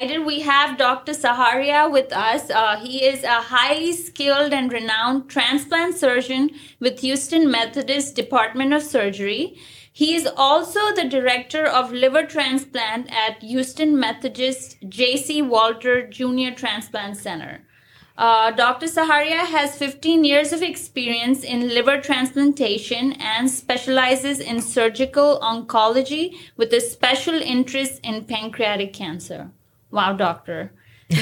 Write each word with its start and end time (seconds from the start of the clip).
We 0.00 0.40
have 0.40 0.78
Dr. 0.78 1.12
Saharia 1.12 1.86
with 1.86 2.10
us. 2.10 2.48
Uh, 2.48 2.78
he 2.78 3.04
is 3.04 3.22
a 3.22 3.42
highly 3.42 3.92
skilled 3.92 4.54
and 4.54 4.72
renowned 4.72 5.28
transplant 5.28 5.94
surgeon 5.94 6.52
with 6.78 7.00
Houston 7.00 7.50
Methodist 7.50 8.14
Department 8.16 8.72
of 8.72 8.82
Surgery. 8.82 9.58
He 9.92 10.14
is 10.14 10.26
also 10.38 10.94
the 10.94 11.06
director 11.06 11.66
of 11.66 11.92
liver 11.92 12.24
transplant 12.24 13.12
at 13.12 13.42
Houston 13.42 14.00
Methodist 14.00 14.78
J.C. 14.88 15.42
Walter 15.42 16.06
Jr. 16.06 16.54
Transplant 16.56 17.18
Center. 17.18 17.60
Uh, 18.16 18.52
Dr. 18.52 18.86
Saharia 18.86 19.44
has 19.44 19.76
15 19.76 20.24
years 20.24 20.54
of 20.54 20.62
experience 20.62 21.44
in 21.44 21.68
liver 21.68 22.00
transplantation 22.00 23.12
and 23.20 23.50
specializes 23.50 24.40
in 24.40 24.62
surgical 24.62 25.38
oncology 25.42 26.36
with 26.56 26.72
a 26.72 26.80
special 26.80 27.34
interest 27.34 28.00
in 28.02 28.24
pancreatic 28.24 28.94
cancer 28.94 29.50
wow 29.90 30.12
doctor. 30.12 30.72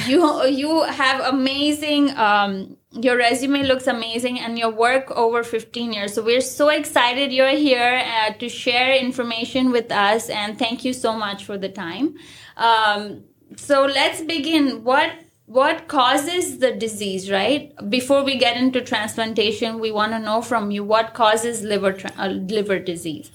You 0.06 0.44
you 0.46 0.82
have 0.82 1.20
amazing 1.32 2.14
um, 2.16 2.76
your 2.92 3.16
resume 3.16 3.62
looks 3.62 3.86
amazing 3.86 4.38
and 4.38 4.58
your 4.58 4.70
work 4.70 5.10
over 5.10 5.42
15 5.42 5.92
years. 5.92 6.14
So 6.14 6.22
we're 6.22 6.40
so 6.40 6.68
excited 6.68 7.32
you're 7.32 7.56
here 7.56 8.02
uh, 8.04 8.32
to 8.34 8.48
share 8.48 8.94
information 8.94 9.70
with 9.70 9.90
us 9.90 10.28
and 10.28 10.58
thank 10.58 10.84
you 10.84 10.92
so 10.92 11.14
much 11.14 11.44
for 11.44 11.56
the 11.56 11.68
time. 11.68 12.16
Um, 12.56 13.24
so 13.56 13.84
let's 13.84 14.20
begin. 14.20 14.84
What 14.84 15.12
what 15.46 15.88
causes 15.88 16.58
the 16.58 16.72
disease 16.72 17.30
right? 17.30 17.72
Before 17.88 18.22
we 18.22 18.36
get 18.36 18.58
into 18.58 18.82
transplantation 18.82 19.78
we 19.80 19.90
want 19.90 20.12
to 20.12 20.18
know 20.18 20.42
from 20.42 20.70
you 20.70 20.84
what 20.84 21.14
causes 21.14 21.62
liver 21.62 21.96
uh, 22.18 22.28
liver 22.28 22.78
disease 22.78 23.30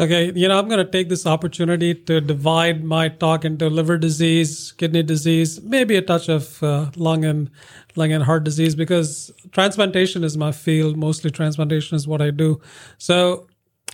Okay, 0.00 0.32
you 0.34 0.46
know, 0.46 0.58
I'm 0.58 0.68
going 0.68 0.84
to 0.84 0.90
take 0.90 1.08
this 1.08 1.26
opportunity 1.26 1.94
to 1.94 2.20
divide 2.20 2.84
my 2.84 3.08
talk 3.08 3.44
into 3.44 3.68
liver 3.68 3.98
disease, 3.98 4.72
kidney 4.72 5.02
disease, 5.02 5.60
maybe 5.62 5.96
a 5.96 6.02
touch 6.02 6.28
of 6.28 6.62
uh, 6.62 6.90
lung 6.96 7.24
and 7.24 7.50
lung 7.96 8.12
and 8.12 8.22
heart 8.22 8.44
disease 8.44 8.74
because 8.74 9.32
transplantation 9.50 10.22
is 10.22 10.36
my 10.36 10.52
field. 10.52 10.96
Mostly 10.96 11.30
transplantation 11.30 11.96
is 11.96 12.06
what 12.06 12.22
I 12.22 12.30
do. 12.30 12.60
So, 12.98 13.48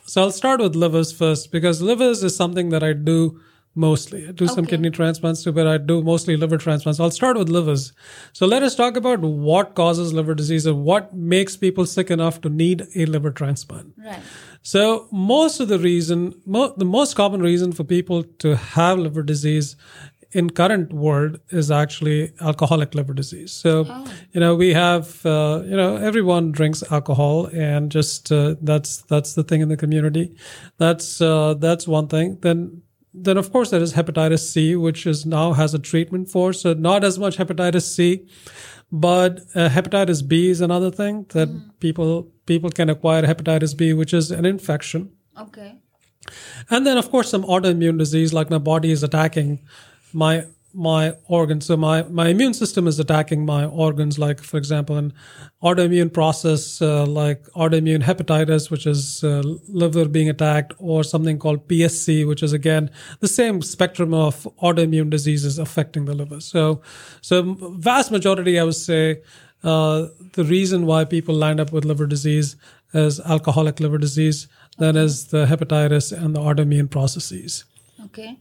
so 0.04 0.22
I'll 0.22 0.30
start 0.30 0.60
with 0.60 0.74
livers 0.74 1.12
first 1.12 1.50
because 1.50 1.80
livers 1.80 2.22
is 2.22 2.36
something 2.36 2.68
that 2.68 2.82
I 2.82 2.92
do 2.92 3.40
mostly. 3.74 4.28
I 4.28 4.32
do 4.32 4.44
okay. 4.44 4.54
some 4.54 4.66
kidney 4.66 4.90
transplants 4.90 5.42
too, 5.42 5.52
but 5.52 5.66
I 5.66 5.78
do 5.78 6.02
mostly 6.02 6.36
liver 6.36 6.58
transplants. 6.58 7.00
I'll 7.00 7.10
start 7.10 7.36
with 7.36 7.48
livers. 7.48 7.92
So 8.32 8.46
let 8.46 8.62
us 8.62 8.74
talk 8.74 8.96
about 8.96 9.20
what 9.20 9.74
causes 9.74 10.12
liver 10.12 10.34
disease 10.34 10.66
and 10.66 10.84
what 10.84 11.14
makes 11.14 11.56
people 11.56 11.86
sick 11.86 12.10
enough 12.10 12.40
to 12.42 12.48
need 12.48 12.86
a 12.94 13.06
liver 13.06 13.30
transplant. 13.30 13.94
Right. 13.96 14.20
So 14.64 15.08
most 15.12 15.60
of 15.60 15.68
the 15.68 15.78
reason, 15.78 16.34
mo- 16.46 16.72
the 16.74 16.86
most 16.86 17.14
common 17.16 17.42
reason 17.42 17.70
for 17.72 17.84
people 17.84 18.22
to 18.38 18.56
have 18.56 18.98
liver 18.98 19.22
disease 19.22 19.76
in 20.32 20.48
current 20.50 20.90
world 20.90 21.38
is 21.50 21.70
actually 21.70 22.32
alcoholic 22.40 22.94
liver 22.94 23.12
disease. 23.12 23.52
So, 23.52 23.84
oh. 23.86 24.04
you 24.32 24.40
know, 24.40 24.54
we 24.54 24.72
have, 24.72 25.24
uh, 25.26 25.62
you 25.66 25.76
know, 25.76 25.96
everyone 25.96 26.50
drinks 26.50 26.82
alcohol, 26.90 27.46
and 27.46 27.92
just 27.92 28.32
uh, 28.32 28.56
that's 28.62 29.02
that's 29.02 29.34
the 29.34 29.44
thing 29.44 29.60
in 29.60 29.68
the 29.68 29.76
community. 29.76 30.34
That's 30.78 31.20
uh, 31.20 31.54
that's 31.54 31.86
one 31.86 32.08
thing. 32.08 32.38
Then 32.40 32.82
then 33.12 33.36
of 33.36 33.52
course 33.52 33.70
there 33.70 33.82
is 33.82 33.92
hepatitis 33.92 34.50
C, 34.50 34.74
which 34.76 35.06
is 35.06 35.24
now 35.24 35.52
has 35.52 35.74
a 35.74 35.78
treatment 35.78 36.30
for. 36.30 36.52
So 36.54 36.72
not 36.72 37.04
as 37.04 37.18
much 37.18 37.36
hepatitis 37.36 37.82
C, 37.82 38.26
but 38.94 39.40
uh, 39.56 39.68
hepatitis 39.68 40.26
B 40.26 40.50
is 40.50 40.60
another 40.60 40.88
thing 40.88 41.26
that 41.30 41.48
mm. 41.48 41.68
people 41.80 42.30
people 42.46 42.70
can 42.70 42.88
acquire 42.88 43.22
hepatitis 43.22 43.76
B, 43.76 43.92
which 43.92 44.14
is 44.14 44.30
an 44.30 44.46
infection. 44.46 45.10
Okay. 45.36 45.74
And 46.70 46.86
then 46.86 46.96
of 46.96 47.10
course 47.10 47.28
some 47.28 47.42
autoimmune 47.42 47.98
disease, 47.98 48.32
like 48.32 48.50
my 48.50 48.58
body 48.58 48.92
is 48.92 49.02
attacking 49.02 49.66
my 50.12 50.46
my 50.74 51.14
organs. 51.28 51.66
So 51.66 51.76
my, 51.76 52.02
my 52.04 52.28
immune 52.28 52.52
system 52.52 52.86
is 52.86 52.98
attacking 52.98 53.46
my 53.46 53.64
organs, 53.64 54.18
like, 54.18 54.40
for 54.40 54.56
example, 54.56 54.96
an 54.96 55.12
autoimmune 55.62 56.12
process 56.12 56.82
uh, 56.82 57.06
like 57.06 57.44
autoimmune 57.54 58.02
hepatitis, 58.02 58.70
which 58.70 58.86
is 58.86 59.22
uh, 59.22 59.42
liver 59.68 60.06
being 60.08 60.28
attacked, 60.28 60.74
or 60.78 61.04
something 61.04 61.38
called 61.38 61.68
PSC, 61.68 62.26
which 62.26 62.42
is 62.42 62.52
again 62.52 62.90
the 63.20 63.28
same 63.28 63.62
spectrum 63.62 64.12
of 64.12 64.46
autoimmune 64.62 65.10
diseases 65.10 65.58
affecting 65.58 66.04
the 66.04 66.14
liver. 66.14 66.40
So, 66.40 66.82
so 67.20 67.54
vast 67.78 68.10
majority, 68.10 68.58
I 68.58 68.64
would 68.64 68.74
say, 68.74 69.22
uh, 69.62 70.08
the 70.34 70.44
reason 70.44 70.84
why 70.84 71.04
people 71.04 71.34
land 71.34 71.60
up 71.60 71.72
with 71.72 71.84
liver 71.84 72.06
disease 72.06 72.56
is 72.92 73.20
alcoholic 73.20 73.80
liver 73.80 73.98
disease, 73.98 74.46
then 74.78 74.96
is 74.96 75.28
the 75.28 75.46
hepatitis 75.46 76.12
and 76.12 76.34
the 76.34 76.40
autoimmune 76.40 76.90
processes. 76.90 77.64
Okay. 78.06 78.36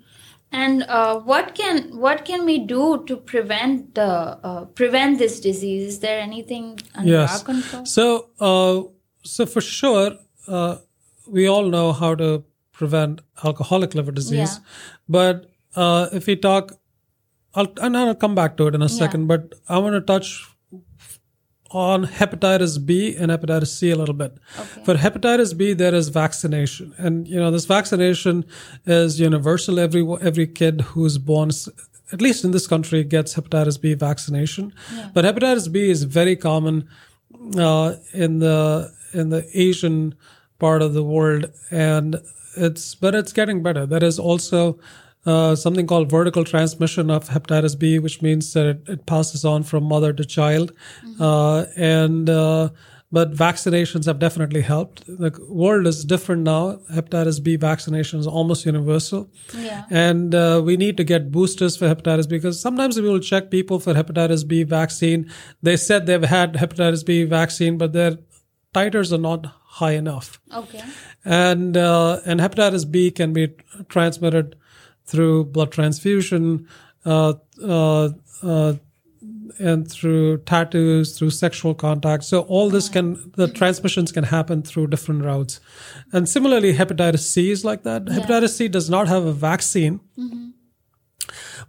And 0.54 0.84
uh, 0.84 1.20
what 1.20 1.56
can 1.56 1.98
what 1.98 2.26
can 2.26 2.46
we 2.46 2.60
do 2.60 3.04
to 3.08 3.18
prevent 3.18 3.96
the 3.96 4.04
uh, 4.04 4.66
prevent 4.66 5.18
this 5.18 5.40
disease? 5.40 5.88
Is 5.94 6.00
there 6.00 6.20
anything 6.20 6.80
under 6.94 7.12
yes. 7.12 7.40
our 7.40 7.46
control? 7.46 7.86
So, 7.86 8.30
uh, 8.40 8.84
so 9.24 9.48
for 9.48 9.62
sure, 9.62 10.12
uh, 10.48 10.78
we 11.28 11.48
all 11.48 11.70
know 11.70 11.92
how 11.92 12.14
to 12.14 12.44
prevent 12.72 13.22
alcoholic 13.44 13.96
liver 13.96 14.12
disease. 14.12 14.60
Yeah. 14.60 14.66
But 15.10 15.50
uh, 15.76 16.10
if 16.14 16.28
we 16.28 16.36
talk, 16.36 16.74
I'll, 17.56 17.74
and 17.82 17.98
I'll 17.98 18.14
come 18.14 18.36
back 18.36 18.56
to 18.58 18.68
it 18.68 18.76
in 18.76 18.84
a 18.84 18.90
second. 18.90 19.26
But 19.28 19.56
I 19.68 19.80
want 19.80 19.96
to 19.96 20.02
touch 20.02 20.48
on 21.74 22.06
hepatitis 22.06 22.84
B 22.86 23.16
and 23.16 23.32
hepatitis 23.32 23.68
C 23.68 23.90
a 23.92 23.96
little 23.96 24.14
bit. 24.14 24.38
Okay. 24.58 24.84
For 24.86 24.94
hepatitis 24.94 25.58
B, 25.58 25.74
there 25.74 25.94
is 25.94 26.10
vaccination, 26.10 26.94
and 26.98 27.28
you 27.28 27.40
know 27.40 27.52
this 27.52 27.66
vaccination 27.66 28.46
is 28.86 29.20
universal. 29.20 29.80
Every 29.80 30.06
every 30.22 30.48
kid 30.48 30.82
who's 30.82 31.18
born, 31.18 31.50
at 32.12 32.22
least 32.22 32.44
in 32.46 32.52
this 32.52 32.68
country, 32.68 33.04
gets 33.04 33.34
hepatitis 33.34 33.82
B 33.82 33.94
vaccination. 33.96 34.74
Yeah. 34.94 35.10
But 35.14 35.26
hepatitis 35.26 35.72
B 35.72 35.90
is 35.90 36.04
very 36.04 36.36
common 36.36 36.88
uh, 37.58 37.96
in 38.14 38.40
the 38.40 38.94
in 39.14 39.30
the 39.30 39.50
Asian 39.54 40.16
part 40.60 40.82
of 40.82 40.94
the 40.94 41.04
world, 41.04 41.52
and 41.72 42.22
it's 42.56 42.96
but 42.96 43.16
it's 43.16 43.34
getting 43.34 43.64
better. 43.64 43.86
There 43.86 44.04
is 44.04 44.20
also 44.20 44.80
uh, 45.26 45.56
something 45.56 45.88
called 45.88 46.10
vertical 46.10 46.44
transmission 46.44 47.10
of 47.10 47.30
hepatitis 47.30 47.78
B, 47.78 48.00
which 48.00 48.22
means 48.22 48.52
that 48.54 48.66
it, 48.66 48.90
it 48.90 49.06
passes 49.06 49.46
on 49.46 49.64
from 49.64 49.84
mother 49.86 50.14
to 50.14 50.26
child. 50.26 50.74
Mm-hmm. 51.06 51.22
Uh, 51.22 51.66
and 51.78 52.30
uh, 52.30 52.70
but 53.14 53.32
vaccinations 53.32 54.06
have 54.08 54.18
definitely 54.18 54.62
helped. 54.62 55.06
The 55.06 55.32
world 55.48 55.86
is 55.86 56.04
different 56.04 56.42
now. 56.42 56.80
Hepatitis 56.92 57.42
B 57.42 57.56
vaccination 57.56 58.20
is 58.20 58.26
almost 58.26 58.66
universal, 58.66 59.30
yeah. 59.56 59.86
and 59.92 60.34
uh, 60.34 60.62
we 60.66 60.78
need 60.78 60.98
to 60.98 61.04
get 61.04 61.32
boosters 61.32 61.78
for 61.78 61.86
hepatitis 61.86 62.28
B 62.28 62.38
because 62.38 62.60
sometimes 62.60 63.00
we 63.00 63.08
will 63.08 63.20
check 63.20 63.52
people 63.52 63.80
for 63.80 63.94
hepatitis 63.94 64.48
B 64.48 64.64
vaccine. 64.64 65.32
They 65.62 65.78
said 65.78 66.08
they've 66.08 66.24
had 66.24 66.56
hepatitis 66.56 67.06
B 67.06 67.24
vaccine, 67.24 67.78
but 67.78 67.94
their 67.94 68.18
titers 68.74 69.14
are 69.14 69.20
not 69.20 69.46
high 69.66 69.92
enough. 69.94 70.42
Okay. 70.52 70.82
And 71.24 71.78
uh, 71.78 72.20
and 72.26 72.40
hepatitis 72.40 72.90
B 72.90 73.12
can 73.12 73.32
be 73.32 73.54
transmitted 73.90 74.56
through 75.06 75.46
blood 75.46 75.72
transfusion, 75.72 76.68
uh, 77.06 77.34
uh, 77.62 78.10
uh, 78.42 78.74
and 79.60 79.90
through 79.90 80.38
tattoos, 80.40 81.18
through 81.18 81.30
sexual 81.30 81.76
contact. 81.76 82.24
So 82.24 82.42
all 82.42 82.70
this 82.70 82.90
can, 82.90 83.32
the 83.36 83.48
transmissions 83.48 84.12
can 84.12 84.24
happen 84.24 84.64
through 84.64 84.88
different 84.88 85.24
routes. 85.24 85.60
And 86.12 86.28
similarly, 86.28 86.74
hepatitis 86.74 87.20
C 87.20 87.52
is 87.52 87.64
like 87.64 87.84
that. 87.84 88.04
Yeah. 88.08 88.20
Hepatitis 88.20 88.56
C 88.58 88.68
does 88.68 88.90
not 88.90 89.08
have 89.08 89.26
a 89.26 89.34
vaccine. 89.34 90.00
Mm-hmm. 90.18 90.50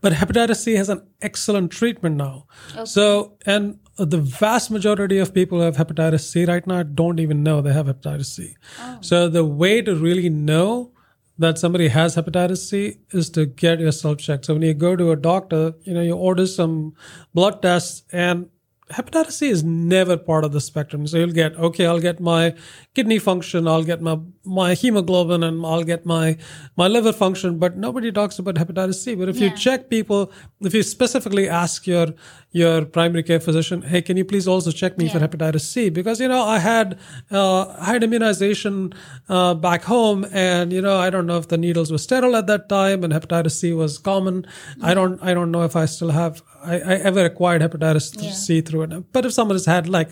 But 0.01 0.15
hepatitis 0.15 0.57
C 0.57 0.75
has 0.75 0.89
an 0.89 1.07
excellent 1.21 1.73
treatment 1.73 2.17
now. 2.17 2.47
Okay. 2.73 2.85
So, 2.87 3.37
and 3.47 3.79
the 3.97 4.19
vast 4.19 4.71
majority 4.71 5.19
of 5.19 5.33
people 5.33 5.59
who 5.59 5.65
have 5.65 5.77
hepatitis 5.77 6.21
C 6.21 6.45
right 6.45 6.67
now 6.67 6.83
don't 6.83 7.21
even 7.21 7.43
know 7.43 7.61
they 7.61 7.73
have 7.73 7.87
hepatitis 7.87 8.27
C. 8.27 8.57
Oh. 8.81 8.99
So 9.01 9.29
the 9.29 9.45
way 9.45 9.83
to 9.83 9.95
really 9.95 10.29
know 10.29 10.94
that 11.39 11.59
somebody 11.59 11.89
has 11.89 12.17
hepatitis 12.17 12.69
C 12.69 12.99
is 13.11 13.31
to 13.31 13.47
get 13.47 13.81
yourself 13.81 14.19
checked. 14.19 14.45
So 14.45 14.55
when 14.55 14.63
you 14.63 14.75
go 14.75 14.95
to 14.95 15.11
a 15.11 15.17
doctor, 15.17 15.75
you 15.83 15.95
know, 15.95 16.01
you 16.01 16.17
order 16.17 16.47
some 16.47 16.95
blood 17.33 17.61
tests 17.61 18.05
and 18.13 18.49
hepatitis 18.91 19.33
C 19.33 19.49
is 19.49 19.65
never 19.65 20.17
part 20.17 20.45
of 20.45 20.53
the 20.53 20.61
spectrum. 20.61 21.07
So 21.07 21.19
you'll 21.19 21.33
get, 21.33 21.57
okay, 21.57 21.87
I'll 21.87 22.01
get 22.01 22.21
my 22.21 22.55
kidney 22.95 23.19
function, 23.19 23.67
I'll 23.67 23.83
get 23.83 24.01
my, 24.01 24.19
my 24.45 24.75
hemoglobin 24.75 25.43
and 25.43 25.65
I'll 25.65 25.85
get 25.85 26.05
my, 26.05 26.37
my 26.77 26.87
liver 26.87 27.13
function, 27.13 27.59
but 27.59 27.77
nobody 27.77 28.13
talks 28.13 28.39
about 28.39 28.57
hepatitis 28.57 28.97
C. 28.97 29.15
But 29.15 29.29
if 29.29 29.37
yeah. 29.37 29.51
you 29.51 29.57
check 29.57 29.89
people, 29.89 30.31
if 30.61 30.75
you 30.75 30.83
specifically 30.83 31.49
ask 31.49 31.87
your, 31.87 32.09
your 32.51 32.85
primary 32.85 33.23
care 33.23 33.41
physician, 33.41 33.83
hey, 33.83 34.03
can 34.03 34.17
you 34.17 34.25
please 34.25 34.47
also 34.47 34.71
check 34.71 34.99
me 34.99 35.07
yeah. 35.07 35.13
for 35.13 35.21
hepatitis 35.21 35.63
C? 35.63 35.89
Because, 35.89 36.21
you 36.21 36.29
know, 36.29 36.43
I 36.43 36.59
had, 36.59 36.99
uh, 37.31 37.75
I 37.79 37.87
had 37.87 38.05
immunization, 38.05 38.93
uh, 39.29 39.55
back 39.55 39.85
home 39.85 40.27
and, 40.33 40.73
you 40.73 40.83
know, 40.83 40.99
I 40.99 41.11
don't 41.11 41.27
know 41.27 41.39
if 41.39 41.49
the 41.49 41.59
needles 41.59 41.91
were 41.91 41.99
sterile 41.99 42.37
at 42.37 42.47
that 42.47 42.69
time 42.69 43.03
and 43.03 43.13
hepatitis 43.13 43.53
C 43.53 43.73
was 43.73 43.99
common. 43.99 44.47
Yeah. 44.79 44.89
I 44.89 44.95
don't, 44.95 45.23
I 45.23 45.33
don't 45.33 45.51
know 45.51 45.63
if 45.63 45.75
I 45.75 45.87
still 45.87 46.11
have, 46.11 46.43
I, 46.63 46.75
I 46.75 46.95
ever 46.97 47.25
acquired 47.25 47.63
hepatitis 47.63 48.33
C 48.33 48.61
through 48.61 48.83
it. 48.83 49.13
But 49.13 49.25
if 49.25 49.33
someone 49.33 49.55
has 49.55 49.67
had 49.67 49.89
like, 49.89 50.11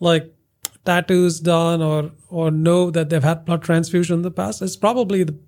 like 0.00 0.34
tattoos 0.84 1.40
done 1.40 1.82
or 1.82 2.12
or 2.28 2.50
know 2.50 2.90
that 2.90 3.10
they've 3.10 3.22
had 3.22 3.44
blood 3.44 3.62
transfusion 3.62 4.16
in 4.16 4.22
the 4.22 4.30
past, 4.30 4.62
it's 4.62 4.76
probably 4.76 5.24
the 5.24 5.38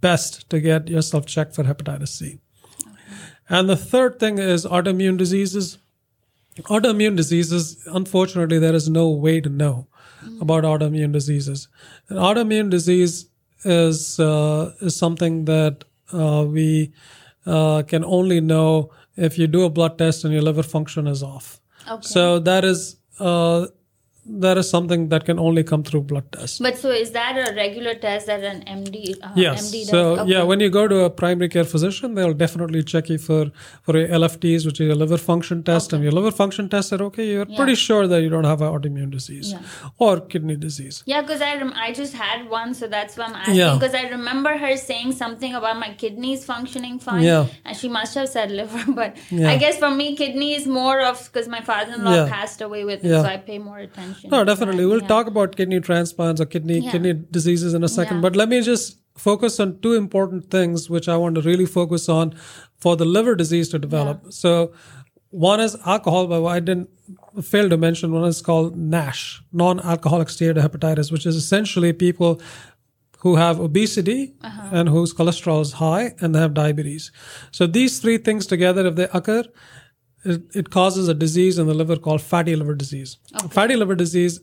best 0.00 0.48
to 0.50 0.60
get 0.60 0.88
yourself 0.88 1.26
checked 1.26 1.54
for 1.54 1.64
hepatitis 1.64 2.08
C. 2.08 2.38
And 3.48 3.68
the 3.68 3.76
third 3.76 4.18
thing 4.20 4.38
is 4.38 4.66
autoimmune 4.66 5.16
diseases. 5.16 5.78
Autoimmune 6.64 7.16
diseases, 7.16 7.82
unfortunately, 7.86 8.58
there 8.58 8.74
is 8.74 8.88
no 8.88 9.08
way 9.08 9.40
to 9.40 9.48
know 9.48 9.86
about 10.40 10.64
autoimmune 10.64 11.12
diseases. 11.12 11.68
An 12.08 12.16
autoimmune 12.16 12.70
disease 12.70 13.28
is 13.64 14.20
uh, 14.20 14.72
is 14.80 14.96
something 14.96 15.44
that 15.46 15.84
uh, 16.12 16.44
we 16.46 16.92
uh, 17.46 17.82
can 17.82 18.04
only 18.04 18.40
know 18.40 18.90
if 19.16 19.38
you 19.38 19.46
do 19.46 19.64
a 19.64 19.70
blood 19.70 19.98
test 19.98 20.24
and 20.24 20.32
your 20.32 20.42
liver 20.42 20.62
function 20.62 21.06
is 21.06 21.22
off. 21.22 21.60
Okay. 21.90 22.02
So 22.02 22.38
that 22.40 22.64
is 22.64 22.96
uh, 23.18 23.66
that 24.28 24.58
is 24.58 24.68
something 24.68 25.08
that 25.08 25.24
can 25.24 25.38
only 25.38 25.62
come 25.64 25.82
through 25.82 26.02
blood 26.02 26.30
tests. 26.32 26.58
But 26.58 26.76
so 26.78 26.90
is 26.90 27.10
that 27.12 27.36
a 27.36 27.54
regular 27.54 27.94
test 27.94 28.26
that 28.26 28.44
an 28.44 28.62
MD 28.66 29.14
uh, 29.22 29.30
Yes. 29.36 29.70
MD 29.70 29.80
does? 29.80 29.88
So 29.90 30.00
Okay. 30.20 30.30
yeah, 30.32 30.42
when 30.42 30.60
you 30.60 30.68
go 30.70 30.86
to 30.88 31.00
a 31.04 31.10
primary 31.10 31.48
care 31.48 31.64
physician, 31.64 32.14
they'll 32.14 32.34
definitely 32.34 32.82
check 32.82 33.08
you 33.08 33.18
for 33.18 33.50
for 33.82 33.96
your 33.98 34.08
LFTs, 34.08 34.66
which 34.66 34.80
is 34.80 34.86
your 34.86 34.96
liver 34.96 35.18
function 35.18 35.62
test, 35.62 35.92
and 35.92 36.02
your 36.02 36.12
liver 36.12 36.30
function 36.30 36.68
test 36.68 36.90
said 36.90 37.00
okay, 37.08 37.26
you're 37.26 37.46
pretty 37.46 37.74
sure 37.74 38.06
that 38.06 38.20
you 38.22 38.28
don't 38.28 38.44
have 38.52 38.60
an 38.62 38.72
autoimmune 38.74 39.10
disease 39.10 39.52
Yeah. 39.52 39.60
or 39.98 40.20
kidney 40.20 40.56
disease. 40.56 41.02
Yeah, 41.06 41.22
because 41.22 41.40
I 41.40 41.54
rem- 41.56 41.72
I 41.86 41.92
just 41.92 42.14
had 42.14 42.48
one, 42.50 42.74
so 42.74 42.86
that's 42.96 43.16
why 43.16 43.24
I'm 43.26 43.34
asking. 43.34 43.54
Yeah. 43.62 43.74
Because 43.78 43.94
I 43.94 44.04
remember 44.16 44.56
her 44.64 44.76
saying 44.76 45.12
something 45.12 45.54
about 45.54 45.78
my 45.78 45.90
kidneys 46.04 46.44
functioning 46.44 46.98
fine. 46.98 47.22
Yeah. 47.22 47.46
And 47.64 47.76
she 47.76 47.88
must 47.88 48.14
have 48.14 48.28
said 48.28 48.50
liver, 48.50 48.84
but 49.00 49.16
Yeah. 49.30 49.50
I 49.52 49.56
guess 49.64 49.78
for 49.78 49.90
me, 49.90 50.06
kidney 50.16 50.54
is 50.54 50.66
more 50.66 51.00
of 51.10 51.16
because 51.32 51.48
my 51.48 51.60
father-in-law 51.72 52.14
Yeah. 52.18 52.28
passed 52.36 52.60
away 52.60 52.84
with 52.84 53.04
it, 53.04 53.08
Yeah. 53.10 53.22
so 53.22 53.28
I 53.28 53.36
pay 53.50 53.58
more 53.58 53.78
attention. 53.78 54.16
No, 54.24 54.44
definitely. 54.44 54.84
that. 54.84 54.88
We'll 54.88 55.00
Yeah. 55.02 55.08
talk 55.08 55.26
about 55.26 55.56
kidney 55.56 55.80
transplants 55.80 56.40
or 56.40 56.46
kidney 56.46 56.78
Yeah. 56.80 56.90
kidney 56.92 57.12
diseases 57.30 57.74
in 57.74 57.84
a 57.84 57.88
second. 57.88 58.16
Yeah. 58.18 58.22
But 58.22 58.36
let 58.36 58.48
me 58.48 58.60
just 58.60 58.98
focus 59.16 59.58
on 59.60 59.78
two 59.80 59.94
important 59.94 60.50
things 60.50 60.88
which 60.88 61.08
I 61.08 61.16
want 61.16 61.34
to 61.36 61.40
really 61.40 61.66
focus 61.66 62.08
on 62.08 62.34
for 62.78 62.96
the 62.96 63.04
liver 63.04 63.34
disease 63.34 63.68
to 63.70 63.78
develop. 63.78 64.32
So 64.32 64.72
one 65.30 65.60
is 65.60 65.76
alcohol, 65.84 66.26
but 66.28 66.44
I 66.46 66.60
didn't 66.60 66.88
fail 67.42 67.68
to 67.68 67.76
mention 67.76 68.12
one 68.12 68.24
is 68.28 68.40
called 68.40 68.76
NASH, 68.76 69.42
non-alcoholic 69.52 70.28
steatohepatitis, 70.28 71.10
which 71.12 71.26
is 71.26 71.36
essentially 71.36 71.92
people 71.92 72.40
who 73.18 73.34
have 73.36 73.58
obesity 73.58 74.34
Uh-huh. 74.42 74.68
and 74.70 74.88
whose 74.88 75.12
cholesterol 75.12 75.60
is 75.60 75.72
high 75.72 76.14
and 76.20 76.34
they 76.34 76.38
have 76.38 76.54
diabetes. 76.54 77.10
So 77.50 77.66
these 77.66 77.98
three 77.98 78.18
things 78.18 78.46
together, 78.46 78.86
if 78.86 78.94
they 78.94 79.08
occur, 79.12 79.42
it, 80.24 80.42
it 80.54 80.70
causes 80.70 81.08
a 81.08 81.14
disease 81.14 81.58
in 81.58 81.66
the 81.66 81.74
liver 81.74 81.96
called 81.96 82.22
fatty 82.22 82.56
liver 82.56 82.74
disease. 82.74 83.18
Fatty 83.50 83.76
liver 83.76 83.94
disease 83.94 84.40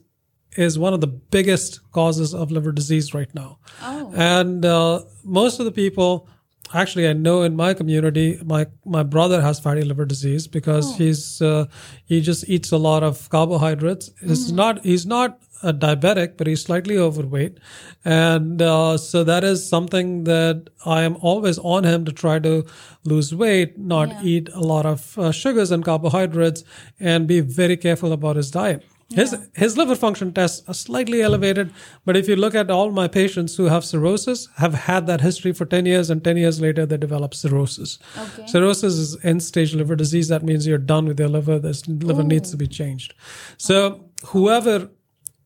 is 0.56 0.78
one 0.78 0.94
of 0.94 1.00
the 1.00 1.06
biggest 1.06 1.80
causes 1.92 2.34
of 2.34 2.50
liver 2.50 2.72
disease 2.72 3.12
right 3.14 3.32
now. 3.34 3.58
Oh. 3.82 4.12
And 4.16 4.64
uh, 4.64 5.02
most 5.22 5.58
of 5.58 5.66
the 5.66 5.72
people, 5.72 6.28
actually, 6.72 7.08
I 7.08 7.12
know 7.12 7.42
in 7.42 7.56
my 7.56 7.74
community, 7.74 8.40
my 8.44 8.66
my 8.84 9.02
brother 9.02 9.42
has 9.42 9.60
fatty 9.60 9.82
liver 9.82 10.04
disease 10.04 10.46
because 10.46 10.96
he's 10.96 11.42
uh, 11.42 11.66
he 12.04 12.20
just 12.20 12.48
eats 12.48 12.72
a 12.72 12.78
lot 12.78 13.02
of 13.02 13.28
carbohydrates. 13.28 14.10
He's 14.20 14.52
not 14.52 14.82
he's 14.84 15.06
not 15.06 15.40
a 15.62 15.72
diabetic, 15.72 16.36
but 16.36 16.46
he's 16.46 16.62
slightly 16.62 16.96
overweight, 16.98 17.58
and 18.04 18.60
uh, 18.62 18.96
so 18.98 19.24
that 19.24 19.44
is 19.44 19.68
something 19.68 20.24
that 20.24 20.68
I 20.84 21.02
am 21.02 21.16
always 21.20 21.58
on 21.58 21.84
him 21.84 22.04
to 22.04 22.12
try 22.12 22.38
to 22.40 22.64
lose 23.04 23.34
weight, 23.34 23.78
not 23.78 24.08
Yeah. 24.08 24.20
eat 24.22 24.48
a 24.52 24.60
lot 24.60 24.86
of 24.86 25.18
uh, 25.18 25.32
sugars 25.32 25.70
and 25.70 25.84
carbohydrates, 25.84 26.62
and 27.00 27.26
be 27.26 27.40
very 27.40 27.76
careful 27.76 28.12
about 28.12 28.36
his 28.36 28.50
diet. 28.50 28.84
His 29.14 29.36
his 29.54 29.76
liver 29.78 29.94
function 29.94 30.32
tests 30.32 30.62
are 30.68 30.74
slightly 30.74 31.22
elevated, 31.22 31.70
but 32.04 32.16
if 32.16 32.28
you 32.28 32.34
look 32.34 32.56
at 32.56 32.70
all 32.72 32.90
my 32.90 33.06
patients 33.06 33.54
who 33.54 33.66
have 33.66 33.84
cirrhosis, 33.84 34.48
have 34.56 34.74
had 34.74 35.06
that 35.06 35.20
history 35.20 35.52
for 35.52 35.64
ten 35.64 35.86
years, 35.86 36.10
and 36.10 36.24
ten 36.24 36.36
years 36.36 36.60
later 36.60 36.84
they 36.86 36.96
develop 36.96 37.32
cirrhosis. 37.32 38.00
Okay. 38.18 38.46
Cirrhosis 38.48 38.94
is 38.94 39.16
end 39.24 39.44
stage 39.44 39.74
liver 39.76 39.94
disease. 39.94 40.26
That 40.26 40.42
means 40.42 40.66
you're 40.66 40.78
done 40.78 41.06
with 41.06 41.20
your 41.20 41.28
liver. 41.28 41.60
This 41.60 41.86
liver 41.86 42.24
needs 42.24 42.50
to 42.50 42.56
be 42.56 42.66
changed. 42.66 43.14
So 43.58 44.10
whoever 44.24 44.90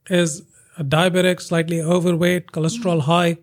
is 0.09 0.43
a 0.79 0.85
diabetic, 0.85 1.41
slightly 1.41 1.81
overweight, 1.81 2.53
cholesterol 2.53 3.03
high, 3.03 3.39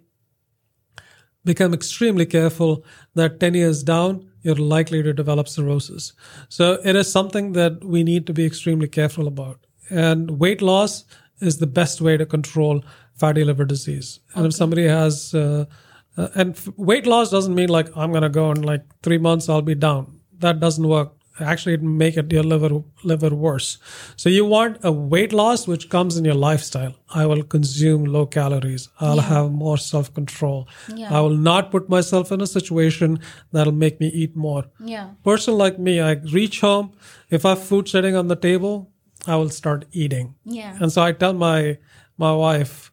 become 1.46 1.74
extremely 1.74 2.26
careful 2.26 2.84
that 3.16 3.40
10 3.40 3.54
years 3.54 3.84
down, 3.84 4.30
you're 4.42 4.56
likely 4.56 5.02
to 5.04 5.14
develop 5.14 5.48
cirrhosis. 5.48 6.14
So 6.50 6.80
it 6.84 6.96
is 6.96 7.12
something 7.12 7.54
that 7.54 7.84
we 7.84 8.04
need 8.04 8.28
to 8.28 8.34
be 8.34 8.46
extremely 8.46 8.88
careful 8.88 9.28
about. 9.28 9.66
And 9.90 10.40
weight 10.40 10.62
loss 10.62 11.06
is 11.40 11.58
the 11.58 11.68
best 11.68 12.02
way 12.02 12.18
to 12.18 12.26
control 12.26 12.84
fatty 13.16 13.44
liver 13.44 13.66
disease. 13.66 14.20
And 14.36 14.46
if 14.46 14.54
somebody 14.54 14.88
has, 14.88 15.34
uh, 15.34 15.66
uh, 16.18 16.28
and 16.36 16.56
f- 16.56 16.70
weight 16.78 17.08
loss 17.08 17.32
doesn't 17.32 17.56
mean 17.56 17.70
like, 17.70 17.96
I'm 17.96 18.12
going 18.12 18.24
to 18.24 18.30
go 18.30 18.52
in 18.52 18.62
like 18.62 18.84
three 19.02 19.18
months, 19.18 19.50
I'll 19.50 19.62
be 19.62 19.76
down. 19.76 20.20
That 20.40 20.60
doesn't 20.60 20.88
work. 20.88 21.14
Actually, 21.40 21.74
it 21.76 21.82
make 21.84 22.18
it 22.18 22.32
your 22.32 22.44
liver 22.44 22.84
liver 23.04 23.34
worse. 23.36 23.78
So 24.16 24.30
you 24.30 24.46
want 24.46 24.78
a 24.84 24.92
weight 24.92 25.34
loss 25.34 25.68
which 25.68 25.90
comes 25.90 26.18
in 26.18 26.26
your 26.26 26.36
lifestyle. 26.36 26.96
I 27.14 27.26
will 27.26 27.44
consume 27.44 28.06
low 28.06 28.26
calories. 28.26 28.90
I'll 29.00 29.20
have 29.20 29.52
more 29.52 29.78
self 29.78 30.14
control. 30.14 30.68
Yeah. 30.94 31.16
I 31.16 31.22
will 31.22 31.38
not 31.38 31.72
put 31.72 31.90
myself 31.90 32.32
in 32.32 32.42
a 32.42 32.48
situation 32.48 33.20
that'll 33.52 33.74
make 33.74 34.00
me 34.00 34.08
eat 34.08 34.36
more. 34.36 34.66
Yeah. 34.80 35.12
Person 35.24 35.56
like 35.58 35.80
me, 35.80 36.00
I 36.02 36.14
reach 36.34 36.62
home. 36.62 36.92
If 37.30 37.46
I 37.46 37.50
have 37.50 37.64
food 37.64 37.88
sitting 37.88 38.16
on 38.16 38.28
the 38.28 38.36
table, 38.36 38.92
I 39.26 39.36
will 39.36 39.50
start 39.50 39.86
eating. 39.92 40.36
Yeah. 40.46 40.78
And 40.82 40.92
so 40.92 41.02
I 41.02 41.12
tell 41.12 41.34
my 41.34 41.78
my 42.18 42.34
wife, 42.34 42.92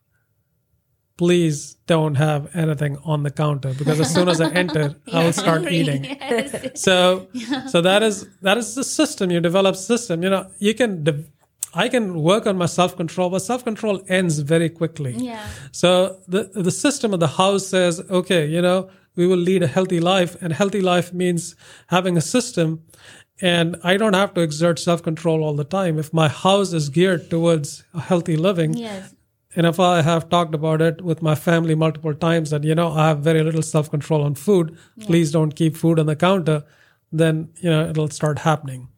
please 1.17 1.77
don't 1.87 2.17
have 2.17 2.55
anything 2.57 2.99
on 3.05 3.23
the 3.23 3.31
counter 3.31 3.73
because 3.75 4.01
as 4.01 4.13
soon 4.13 4.29
as 4.29 4.41
I 4.41 4.51
enter, 4.51 4.97
I 5.13 5.25
will 5.25 5.33
start 5.33 5.71
eating. 5.71 6.05
Yes. 6.21 6.83
So 6.83 7.29
so 7.69 7.81
that 7.83 8.03
is 8.03 8.27
that 8.43 8.57
is 8.59 8.75
the 8.75 8.85
system 8.85 9.31
you 9.31 9.41
develop 9.41 9.77
system. 9.77 10.23
You 10.23 10.31
know, 10.31 10.51
you 10.59 10.75
can 10.75 11.05
de- 11.05 11.25
I 11.75 11.89
can 11.89 12.23
work 12.23 12.47
on 12.47 12.57
my 12.57 12.67
self 12.67 12.97
control, 12.97 13.31
but 13.31 13.41
self 13.41 13.65
control 13.65 14.01
ends 14.09 14.39
very 14.41 14.69
quickly. 14.69 15.13
Yeah. 15.17 15.47
So 15.73 16.19
the 16.29 16.51
the 16.55 16.71
system 16.71 17.13
of 17.15 17.21
the 17.21 17.29
house 17.43 17.67
says, 17.67 18.01
okay, 18.11 18.47
you 18.47 18.63
know, 18.63 18.89
we 19.17 19.27
will 19.27 19.43
lead 19.51 19.63
a 19.63 19.67
healthy 19.67 20.01
life, 20.01 20.37
and 20.43 20.53
healthy 20.53 20.81
life 20.81 21.13
means 21.13 21.55
having 21.89 22.17
a 22.17 22.21
system. 22.21 22.83
And 23.43 23.77
I 23.83 23.97
don't 23.97 24.15
have 24.15 24.33
to 24.35 24.41
exert 24.41 24.79
self 24.79 25.03
control 25.03 25.43
all 25.45 25.55
the 25.57 25.65
time. 25.65 25.99
If 25.99 26.13
my 26.13 26.29
house 26.29 26.73
is 26.73 26.89
geared 26.89 27.29
towards 27.31 27.85
a 27.93 28.01
healthy 28.01 28.37
living, 28.37 28.75
Yes. 28.75 29.15
And 29.56 29.67
if 29.67 29.79
I 29.79 30.03
have 30.03 30.29
talked 30.29 30.55
about 30.55 30.83
it 30.83 31.03
with 31.03 31.23
my 31.23 31.35
family 31.35 31.75
multiple 31.75 32.15
times 32.15 32.51
that, 32.51 32.65
you 32.65 32.75
know, 32.75 32.93
I 32.93 33.09
have 33.09 33.21
very 33.21 33.43
little 33.43 33.62
self 33.62 33.91
control 33.91 34.23
on 34.23 34.35
food, 34.35 34.77
please 35.01 35.31
don't 35.31 35.53
keep 35.55 35.77
food 35.77 35.99
on 35.99 36.06
the 36.06 36.17
counter, 36.17 36.65
then, 37.12 37.51
you 37.61 37.71
know, 37.71 37.89
it'll 37.89 38.11
start 38.11 38.41
happening. 38.41 38.89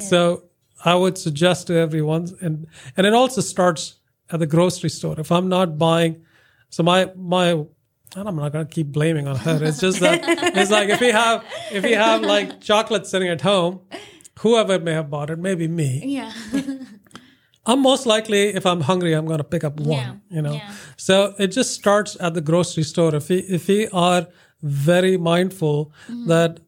So 0.00 0.44
I 0.84 0.94
would 0.94 1.16
suggest 1.18 1.66
to 1.68 1.74
everyone, 1.74 2.28
and, 2.40 2.66
and 2.96 3.06
it 3.06 3.14
also 3.14 3.40
starts 3.40 3.96
at 4.30 4.40
the 4.40 4.46
grocery 4.46 4.90
store. 4.90 5.18
If 5.18 5.30
I'm 5.30 5.48
not 5.48 5.78
buying, 5.78 6.24
so 6.70 6.82
my, 6.82 7.10
my, 7.16 7.50
and 7.50 8.28
I'm 8.28 8.36
not 8.36 8.52
going 8.52 8.66
to 8.66 8.72
keep 8.72 8.88
blaming 8.88 9.28
on 9.28 9.36
her. 9.36 9.62
It's 9.62 9.80
just 9.80 10.00
that 10.00 10.20
it's 10.56 10.70
like 10.70 10.88
if 10.88 11.00
we 11.00 11.10
have, 11.10 11.44
if 11.72 11.84
we 11.84 11.92
have 11.92 12.22
like 12.22 12.60
chocolate 12.60 13.06
sitting 13.06 13.28
at 13.28 13.42
home, 13.42 13.80
whoever 14.40 14.78
may 14.78 14.92
have 14.92 15.10
bought 15.10 15.30
it, 15.30 15.38
maybe 15.38 15.68
me. 15.68 16.02
Yeah. 16.04 16.32
I'm 17.66 17.82
most 17.82 18.06
likely, 18.06 18.42
if 18.54 18.64
I'm 18.64 18.80
hungry, 18.80 19.12
I'm 19.14 19.26
going 19.26 19.38
to 19.38 19.44
pick 19.54 19.64
up 19.64 19.80
one. 19.80 19.98
Yeah, 19.98 20.14
You 20.30 20.42
know, 20.42 20.52
yeah. 20.54 20.72
so 20.96 21.34
it 21.38 21.48
just 21.48 21.74
starts 21.74 22.16
at 22.20 22.34
the 22.34 22.40
grocery 22.40 22.84
store. 22.84 23.14
If 23.14 23.28
we 23.28 23.38
if 23.58 23.66
we 23.68 23.88
are 23.88 24.26
very 24.62 25.16
mindful 25.16 25.92
Mm-hmm. 26.08 26.28
that 26.28 26.60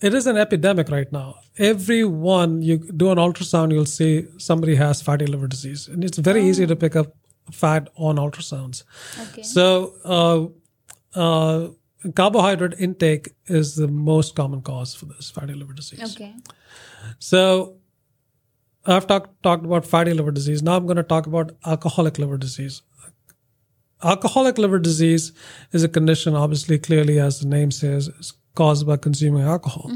it 0.00 0.12
is 0.14 0.26
an 0.26 0.36
epidemic 0.36 0.88
right 0.90 1.10
now. 1.12 1.36
Everyone 1.58 2.60
you 2.62 2.76
do 3.02 3.10
an 3.10 3.18
ultrasound, 3.18 3.72
you'll 3.72 3.86
see 3.86 4.26
somebody 4.38 4.74
has 4.74 5.00
fatty 5.02 5.26
liver 5.26 5.48
disease, 5.48 5.88
and 5.88 6.04
it's 6.04 6.18
very 6.18 6.42
easy 6.48 6.66
to 6.66 6.76
pick 6.76 6.94
up 6.96 7.14
fat 7.50 7.88
on 7.96 8.16
ultrasounds. 8.16 8.82
Okay. 9.28 9.42
So, 9.42 9.64
uh, 10.04 11.18
uh, 11.18 11.68
carbohydrate 12.14 12.74
intake 12.78 13.30
is 13.46 13.74
the 13.76 13.88
most 13.88 14.34
common 14.36 14.60
cause 14.60 14.94
for 14.94 15.06
this 15.06 15.30
fatty 15.30 15.54
liver 15.54 15.72
disease. 15.72 16.14
Okay. 16.14 16.34
So 17.18 17.76
I've 18.86 19.06
talked 19.06 19.42
talked 19.42 19.64
about 19.64 19.86
fatty 19.86 20.12
liver 20.14 20.30
disease. 20.30 20.62
Now 20.62 20.76
I'm 20.76 20.86
going 20.86 20.96
to 20.96 21.02
talk 21.02 21.26
about 21.26 21.52
alcoholic 21.64 22.18
liver 22.18 22.38
disease. 22.38 22.82
Alcoholic 24.02 24.58
liver 24.58 24.78
disease 24.78 25.32
is 25.72 25.82
a 25.82 25.88
condition, 25.88 26.34
obviously, 26.34 26.78
clearly 26.78 27.18
as 27.18 27.40
the 27.40 27.46
name 27.46 27.70
says, 27.70 28.08
is 28.08 28.34
caused 28.54 28.86
by 28.86 28.96
consuming 28.96 29.42
alcohol. 29.42 29.90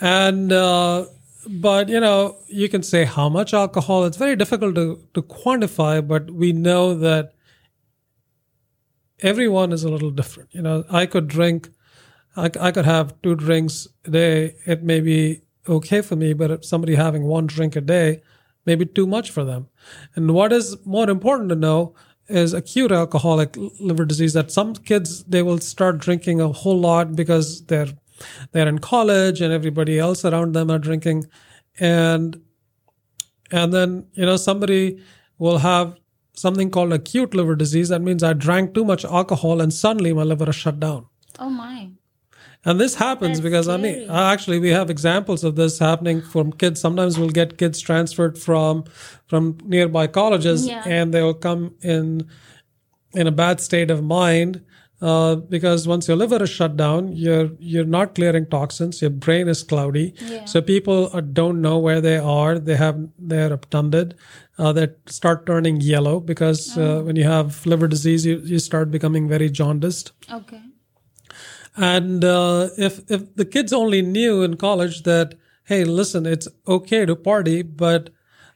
And 0.00 0.52
uh, 0.52 1.06
but 1.48 1.88
you 1.88 2.00
know, 2.00 2.36
you 2.46 2.68
can 2.68 2.82
say 2.82 3.04
how 3.04 3.28
much 3.28 3.54
alcohol. 3.54 4.04
It's 4.04 4.16
very 4.16 4.36
difficult 4.36 4.74
to 4.74 5.02
to 5.14 5.22
quantify, 5.22 6.06
but 6.06 6.30
we 6.30 6.52
know 6.52 6.94
that 6.94 7.32
everyone 9.20 9.72
is 9.72 9.84
a 9.84 9.88
little 9.88 10.10
different. 10.10 10.54
You 10.54 10.62
know, 10.62 10.84
I 10.90 11.06
could 11.06 11.26
drink, 11.26 11.70
I, 12.36 12.50
I 12.60 12.70
could 12.70 12.84
have 12.84 13.20
two 13.22 13.34
drinks 13.34 13.88
a 14.04 14.10
day. 14.10 14.54
It 14.66 14.82
may 14.82 15.00
be 15.00 15.42
okay 15.68 16.00
for 16.00 16.16
me, 16.16 16.32
but 16.32 16.64
somebody 16.64 16.94
having 16.94 17.24
one 17.24 17.46
drink 17.46 17.76
a 17.76 17.80
day 17.80 18.22
may 18.66 18.74
be 18.74 18.86
too 18.86 19.06
much 19.06 19.30
for 19.30 19.44
them. 19.44 19.68
And 20.14 20.32
what 20.32 20.52
is 20.52 20.76
more 20.84 21.08
important 21.08 21.48
to 21.50 21.54
know 21.54 21.94
is 22.28 22.52
acute 22.52 22.92
alcoholic 22.92 23.56
liver 23.80 24.04
disease 24.04 24.34
that 24.34 24.50
some 24.50 24.74
kids 24.74 25.24
they 25.24 25.42
will 25.42 25.58
start 25.58 25.98
drinking 25.98 26.40
a 26.40 26.48
whole 26.48 26.78
lot 26.78 27.16
because 27.16 27.64
they're 27.66 27.88
they're 28.52 28.68
in 28.68 28.78
college 28.80 29.40
and 29.40 29.52
everybody 29.52 29.98
else 29.98 30.24
around 30.24 30.54
them 30.54 30.70
are 30.70 30.78
drinking 30.78 31.24
and 31.78 32.42
and 33.50 33.72
then 33.72 34.06
you 34.12 34.26
know 34.26 34.36
somebody 34.36 35.02
will 35.38 35.58
have 35.58 35.96
something 36.34 36.70
called 36.70 36.92
acute 36.92 37.32
liver 37.32 37.56
disease 37.56 37.88
that 37.88 38.02
means 38.02 38.22
i 38.22 38.32
drank 38.34 38.74
too 38.74 38.84
much 38.84 39.06
alcohol 39.06 39.62
and 39.62 39.72
suddenly 39.72 40.12
my 40.12 40.22
liver 40.22 40.50
is 40.50 40.56
shut 40.56 40.78
down 40.78 41.06
Oh 41.38 41.50
my. 41.50 41.90
And 42.68 42.80
this 42.80 42.94
happens 42.94 43.38
That's 43.38 43.44
because 43.48 43.68
I 43.68 43.76
mean, 43.76 44.08
uh, 44.10 44.32
actually, 44.34 44.58
we 44.58 44.70
have 44.78 44.90
examples 44.90 45.44
of 45.44 45.56
this 45.56 45.78
happening 45.78 46.22
from 46.32 46.52
kids. 46.52 46.80
Sometimes 46.80 47.18
we'll 47.18 47.36
get 47.40 47.56
kids 47.62 47.80
transferred 47.80 48.38
from 48.46 48.84
from 49.26 49.58
nearby 49.64 50.06
colleges, 50.06 50.66
Yeah. 50.66 50.82
and 50.98 51.12
they 51.14 51.22
will 51.22 51.40
come 51.48 51.74
in 51.82 52.26
in 53.14 53.26
a 53.26 53.32
bad 53.32 53.60
state 53.60 53.90
of 53.90 54.02
mind 54.04 54.60
uh, 55.00 55.36
because 55.36 55.86
once 55.88 56.08
your 56.08 56.16
liver 56.16 56.42
is 56.42 56.50
shut 56.50 56.76
down, 56.76 57.08
you're 57.24 57.50
you're 57.58 57.90
not 57.98 58.14
clearing 58.14 58.46
toxins. 58.46 59.00
Your 59.00 59.10
brain 59.26 59.48
is 59.48 59.62
cloudy, 59.62 60.06
Yeah. 60.30 60.44
so 60.44 60.60
people 60.60 61.08
uh, 61.12 61.20
don't 61.20 61.60
know 61.62 61.78
where 61.78 62.00
they 62.00 62.16
are. 62.18 62.58
They 62.58 62.76
have 62.76 62.98
they're 63.18 63.52
obtunded. 63.52 64.14
Uh, 64.58 64.72
they 64.72 64.88
start 65.06 65.46
turning 65.46 65.80
yellow 65.80 66.18
because 66.20 66.76
Oh. 66.76 66.82
uh, 66.86 67.02
when 67.04 67.16
you 67.16 67.24
have 67.24 67.64
liver 67.64 67.88
disease, 67.88 68.26
you, 68.26 68.38
you 68.54 68.58
start 68.58 68.90
becoming 68.90 69.28
very 69.28 69.48
jaundiced. 69.60 70.10
Okay. 70.40 70.60
And 71.78 72.24
uh, 72.24 72.68
if 72.76 73.00
if 73.10 73.34
the 73.36 73.44
kids 73.44 73.72
only 73.72 74.02
knew 74.02 74.42
in 74.42 74.56
college 74.56 75.02
that 75.04 75.34
hey, 75.64 75.84
listen, 75.84 76.24
it's 76.26 76.48
okay 76.66 77.04
to 77.06 77.14
party, 77.14 77.62
but 77.62 78.10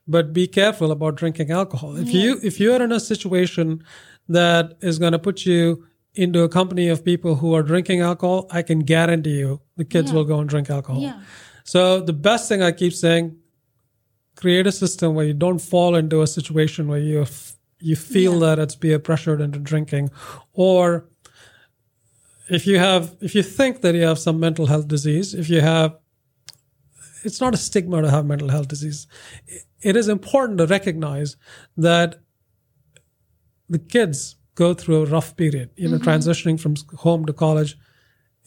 but 0.08 0.32
be 0.32 0.46
careful 0.48 0.90
about 0.90 1.14
drinking 1.16 1.50
alcohol. 1.50 1.96
If 1.96 2.12
you 2.12 2.40
if 2.42 2.58
you 2.60 2.72
are 2.74 2.82
in 2.82 2.92
a 2.92 3.00
situation 3.00 3.82
that 4.28 4.76
is 4.80 4.98
going 4.98 5.12
to 5.12 5.18
put 5.18 5.44
you 5.46 5.86
into 6.14 6.42
a 6.42 6.48
company 6.48 6.88
of 6.88 7.04
people 7.04 7.36
who 7.36 7.54
are 7.54 7.62
drinking 7.62 8.00
alcohol, 8.00 8.46
I 8.50 8.62
can 8.62 8.80
guarantee 8.80 9.38
you 9.38 9.60
the 9.76 9.84
kids 9.84 10.10
Yeah. 10.10 10.16
will 10.16 10.24
go 10.24 10.40
and 10.40 10.48
drink 10.48 10.68
alcohol. 10.70 11.00
Yeah. 11.00 11.20
So 11.64 12.00
the 12.00 12.12
best 12.12 12.48
thing 12.48 12.62
I 12.62 12.72
keep 12.72 12.92
saying, 12.92 13.36
create 14.36 14.66
a 14.66 14.72
system 14.72 15.14
where 15.14 15.24
you 15.26 15.34
don't 15.34 15.58
fall 15.60 15.94
into 15.94 16.20
a 16.22 16.26
situation 16.26 16.88
where 16.88 16.98
you 16.98 17.22
f- 17.22 17.56
you 17.80 17.96
feel 17.96 18.38
that 18.40 18.58
it's 18.58 18.76
peer 18.76 18.98
pressured 18.98 19.40
into 19.40 19.58
drinking, 19.58 20.10
or 20.52 21.08
if 22.52 22.66
you 22.66 22.78
have 22.78 23.16
if 23.20 23.34
you 23.34 23.42
think 23.42 23.80
that 23.82 23.94
you 23.94 24.02
have 24.02 24.18
some 24.18 24.38
mental 24.38 24.66
health 24.66 24.88
disease, 24.88 25.34
if 25.34 25.48
you 25.48 25.60
have 25.60 25.96
it's 27.24 27.40
not 27.40 27.54
a 27.54 27.56
stigma 27.56 28.02
to 28.02 28.10
have 28.10 28.26
mental 28.26 28.48
health 28.48 28.68
disease. 28.68 29.06
It 29.80 29.96
is 29.96 30.08
important 30.08 30.58
to 30.58 30.66
recognize 30.66 31.36
that 31.76 32.16
the 33.68 33.78
kids 33.78 34.36
go 34.54 34.74
through 34.74 35.02
a 35.02 35.06
rough 35.06 35.36
period, 35.36 35.70
you 35.76 35.88
know, 35.88 35.98
mm-hmm. 35.98 36.08
transitioning 36.08 36.60
from 36.60 36.74
home 36.98 37.24
to 37.26 37.32
college 37.32 37.76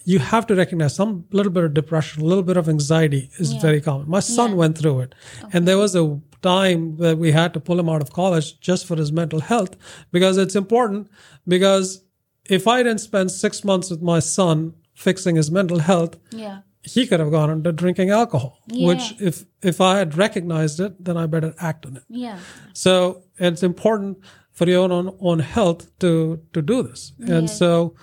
you 0.05 0.19
have 0.19 0.45
to 0.45 0.55
recognize 0.55 0.95
some 0.95 1.25
little 1.31 1.51
bit 1.51 1.63
of 1.63 1.73
depression, 1.73 2.21
a 2.21 2.25
little 2.25 2.43
bit 2.43 2.57
of 2.57 2.69
anxiety 2.69 3.29
is 3.39 3.53
very 3.53 3.81
common. 3.81 4.07
My 4.07 4.19
son 4.19 4.51
Yeah. 4.51 4.57
went 4.57 4.77
through 4.77 4.99
it. 5.01 5.15
And 5.51 5.67
there 5.67 5.79
was 5.79 5.95
a 5.95 6.19
time 6.43 6.97
that 6.97 7.17
we 7.17 7.31
had 7.31 7.53
to 7.55 7.59
pull 7.59 7.79
him 7.79 7.89
out 7.89 8.03
of 8.03 8.13
college 8.13 8.59
just 8.59 8.85
for 8.85 8.95
his 8.95 9.11
mental 9.11 9.39
health 9.39 9.75
because 10.11 10.37
it's 10.37 10.55
important 10.55 11.09
because 11.47 12.03
if 12.49 12.67
I 12.67 12.83
didn't 12.83 13.01
spend 13.01 13.31
six 13.31 13.63
months 13.63 13.89
with 13.89 14.01
my 14.01 14.19
son 14.19 14.73
fixing 14.93 15.35
his 15.35 15.49
mental 15.51 15.79
health, 15.79 16.17
Yeah. 16.31 16.59
he 16.81 17.07
could 17.07 17.19
have 17.19 17.31
gone 17.31 17.49
into 17.49 17.71
drinking 17.71 18.09
alcohol, 18.11 18.59
which 18.71 19.15
if 19.19 19.45
if 19.61 19.81
I 19.81 19.97
had 19.97 20.15
recognized 20.17 20.79
it, 20.79 20.93
then 21.03 21.17
I 21.17 21.25
better 21.27 21.53
act 21.59 21.85
on 21.85 21.97
it. 21.97 22.03
Yeah. 22.09 22.37
So 22.73 23.23
it's 23.37 23.63
important 23.63 24.17
for 24.51 24.69
your 24.69 24.91
own 24.91 25.15
own 25.19 25.39
health 25.39 25.81
to 25.99 26.39
to 26.53 26.61
do 26.61 26.83
this, 26.83 27.13
and 27.19 27.47
Yes. 27.47 27.57
so 27.57 27.95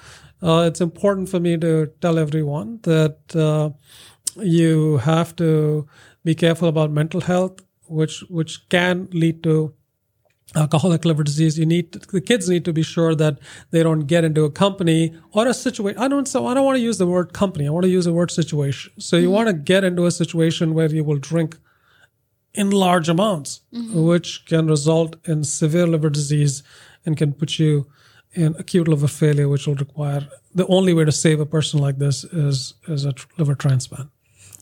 uh, 0.43 0.67
it's 0.69 0.81
important 0.81 1.29
for 1.29 1.41
me 1.41 1.57
to 1.59 1.87
tell 2.01 2.19
everyone 2.19 2.79
that 2.83 3.19
uh, 3.37 3.71
you 4.43 4.99
have 4.99 5.35
to 5.37 5.87
be 6.25 6.35
careful 6.35 6.69
about 6.69 6.91
mental 6.91 7.21
health, 7.21 7.61
which 7.89 8.25
which 8.29 8.69
can 8.69 9.09
lead 9.13 9.43
to 9.43 9.75
alcoholic 10.55 11.05
liver 11.05 11.23
disease. 11.23 11.59
You 11.59 11.67
need 11.67 11.93
the 11.93 12.21
kids 12.21 12.49
need 12.49 12.65
to 12.65 12.73
be 12.73 12.83
sure 12.83 13.15
that 13.15 13.39
they 13.71 13.83
don't 13.83 14.07
get 14.07 14.25
into 14.25 14.45
a 14.45 14.51
company 14.51 15.15
or 15.33 15.47
a 15.47 15.55
situation. 15.55 15.99
I 16.01 16.09
don't 16.09 16.27
so 16.27 16.47
I 16.47 16.55
don't 16.55 16.65
want 16.65 16.77
to 16.77 16.83
use 16.83 16.99
the 16.99 17.07
word 17.07 17.33
company. 17.33 17.67
I 17.67 17.71
want 17.71 17.85
to 17.85 17.91
use 17.91 18.05
the 18.05 18.13
word 18.13 18.31
situation. 18.31 18.93
So 18.99 19.17
you 19.17 19.25
mm-hmm. 19.25 19.35
want 19.35 19.47
to 19.49 19.55
get 19.55 19.85
into 19.85 20.07
a 20.07 20.11
situation 20.11 20.75
where 20.75 20.93
you 20.93 21.05
will 21.05 21.19
drink 21.19 21.59
in 22.55 22.71
large 22.71 23.09
amounts, 23.09 23.61
mm-hmm. 23.73 24.03
which 24.03 24.45
can 24.47 24.67
result 24.67 25.17
in 25.27 25.43
severe 25.45 25.87
liver 25.87 26.11
disease 26.11 26.63
and 27.07 27.17
can 27.17 27.33
put 27.33 27.59
you 27.59 27.87
in 28.35 28.55
acute 28.59 28.89
liver 28.89 29.09
failure, 29.09 29.49
which 29.49 29.67
will 29.67 29.75
require 29.75 30.27
the 30.55 30.67
only 30.67 30.93
way 30.93 31.05
to 31.05 31.13
save 31.13 31.41
a 31.41 31.47
person 31.47 31.81
like 31.81 31.99
this 31.99 32.25
is 32.25 32.75
is 32.89 33.05
a 33.05 33.13
tr- 33.13 33.27
liver 33.39 33.55
transplant. 33.55 34.11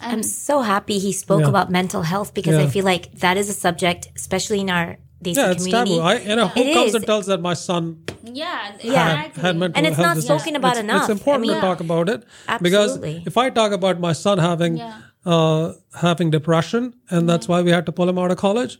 I'm 0.01 0.23
so 0.23 0.63
happy 0.63 0.99
he 0.99 1.13
spoke 1.13 1.43
Yeah. 1.43 1.49
about 1.49 1.71
mental 1.71 2.03
health 2.03 2.33
because 2.33 2.57
I 2.57 2.69
feel 2.69 2.87
like 2.87 3.13
that 3.17 3.37
is 3.37 3.51
a 3.51 3.53
subject, 3.53 4.09
especially 4.17 4.61
in 4.61 4.71
our 4.71 4.97
Desi 5.23 5.37
Yeah, 5.37 5.51
it's 5.51 5.65
community. 5.65 5.91
taboo. 5.97 6.01
I, 6.03 6.15
you 6.19 6.37
know, 6.37 6.49
who 6.49 6.61
It 6.61 6.73
comes 6.75 6.89
is. 6.89 6.95
and 6.95 7.05
tells 7.07 7.27
that 7.27 7.41
my 7.43 7.53
son 7.55 8.03
Yeah. 8.25 8.45
had, 8.73 8.75
Exactly. 8.81 9.43
had 9.43 9.57
mental 9.59 9.79
And 9.79 9.87
it's 9.87 9.97
health 9.97 10.07
not 10.09 10.15
disease? 10.15 10.31
spoken 10.31 10.57
about 10.57 10.73
it's, 10.73 10.81
enough. 10.81 11.03
It's 11.03 11.11
important 11.11 11.45
I 11.45 11.49
mean- 11.49 11.57
to 11.57 11.61
talk 11.61 11.81
about 11.81 12.09
it 12.09 12.25
Absolutely. 12.49 12.71
because 13.15 13.27
if 13.27 13.37
I 13.37 13.51
talk 13.51 13.73
about 13.73 14.01
my 14.01 14.13
son 14.15 14.39
having 14.39 14.79
Yeah. 14.79 14.95
uh, 15.27 15.75
having 16.01 16.31
depression, 16.31 16.95
and 17.11 17.29
that's 17.29 17.47
why 17.47 17.61
we 17.61 17.71
had 17.71 17.85
to 17.87 17.93
pull 17.93 18.09
him 18.09 18.19
out 18.19 18.31
of 18.31 18.39
college. 18.39 18.79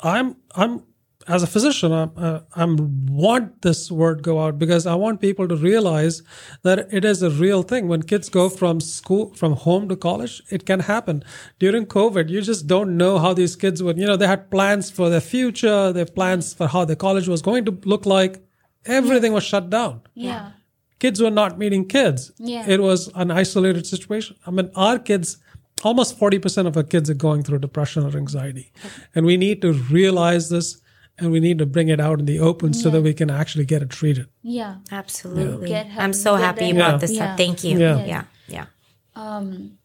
I'm 0.00 0.36
I'm 0.56 0.82
as 1.28 1.42
a 1.42 1.46
physician, 1.46 1.92
I'm, 1.92 2.12
uh, 2.16 2.40
I'm 2.54 3.06
want 3.06 3.62
this 3.62 3.90
word 3.90 4.22
go 4.22 4.42
out 4.44 4.58
because 4.58 4.86
I 4.86 4.94
want 4.94 5.20
people 5.20 5.48
to 5.48 5.56
realize 5.56 6.22
that 6.62 6.92
it 6.92 7.04
is 7.04 7.22
a 7.22 7.30
real 7.30 7.62
thing. 7.62 7.88
When 7.88 8.02
kids 8.02 8.28
go 8.28 8.48
from 8.48 8.80
school, 8.80 9.34
from 9.34 9.54
home 9.54 9.88
to 9.88 9.96
college, 9.96 10.42
it 10.50 10.66
can 10.66 10.80
happen. 10.80 11.24
During 11.58 11.86
COVID, 11.86 12.28
you 12.28 12.40
just 12.42 12.66
don't 12.66 12.96
know 12.96 13.18
how 13.18 13.32
these 13.34 13.56
kids 13.56 13.82
would. 13.82 13.96
You 13.98 14.06
know, 14.06 14.16
they 14.16 14.26
had 14.26 14.50
plans 14.50 14.90
for 14.90 15.08
their 15.08 15.20
future, 15.20 15.92
their 15.92 16.06
plans 16.06 16.52
for 16.52 16.66
how 16.66 16.84
the 16.84 16.96
college 16.96 17.28
was 17.28 17.42
going 17.42 17.64
to 17.66 17.78
look 17.84 18.04
like. 18.06 18.42
Everything 18.86 19.32
was 19.32 19.44
shut 19.44 19.70
down 19.70 20.02
Yeah. 20.14 20.50
kids 20.98 21.20
were 21.20 21.30
not 21.30 21.58
meeting 21.58 21.86
kids. 21.86 22.32
Yeah. 22.38 22.64
It 22.68 22.80
was 22.80 23.08
an 23.14 23.30
isolated 23.30 23.86
situation. 23.86 24.36
I 24.46 24.50
mean, 24.50 24.70
our 24.74 24.98
kids, 24.98 25.38
almost 25.82 26.18
40% 26.18 26.66
of 26.66 26.76
our 26.76 26.82
kids 26.82 27.08
are 27.10 27.14
going 27.14 27.42
through 27.42 27.58
depression 27.60 28.04
or 28.04 28.16
anxiety. 28.16 28.72
And 29.14 29.24
we 29.26 29.36
need 29.36 29.60
to 29.62 29.72
realize 29.72 30.48
this 30.50 30.80
and 31.18 31.30
we 31.30 31.40
need 31.40 31.58
to 31.58 31.66
bring 31.66 31.88
it 31.88 32.00
out 32.00 32.18
in 32.18 32.26
the 32.26 32.40
open 32.40 32.72
so 32.74 32.90
that 32.90 33.02
we 33.02 33.14
can 33.14 33.30
actually 33.30 33.64
get 33.64 33.82
it 33.82 33.90
treated. 33.90 34.26
Yeah. 34.42 34.76
Absolutely. 34.90 35.68
Get 35.68 35.86
help, 35.86 36.02
I'm 36.04 36.12
so 36.12 36.36
get 36.36 36.44
happy 36.44 36.66
them 36.68 36.76
about 36.76 36.88
help. 36.90 37.00
this. 37.02 37.12
Yeah. 37.12 37.36
Thank 37.36 37.62
you. 37.64 37.78
Yeah. 37.78 38.04
Yeah. 38.04 38.24
Yeah. 38.48 38.66
Um, 39.14 39.78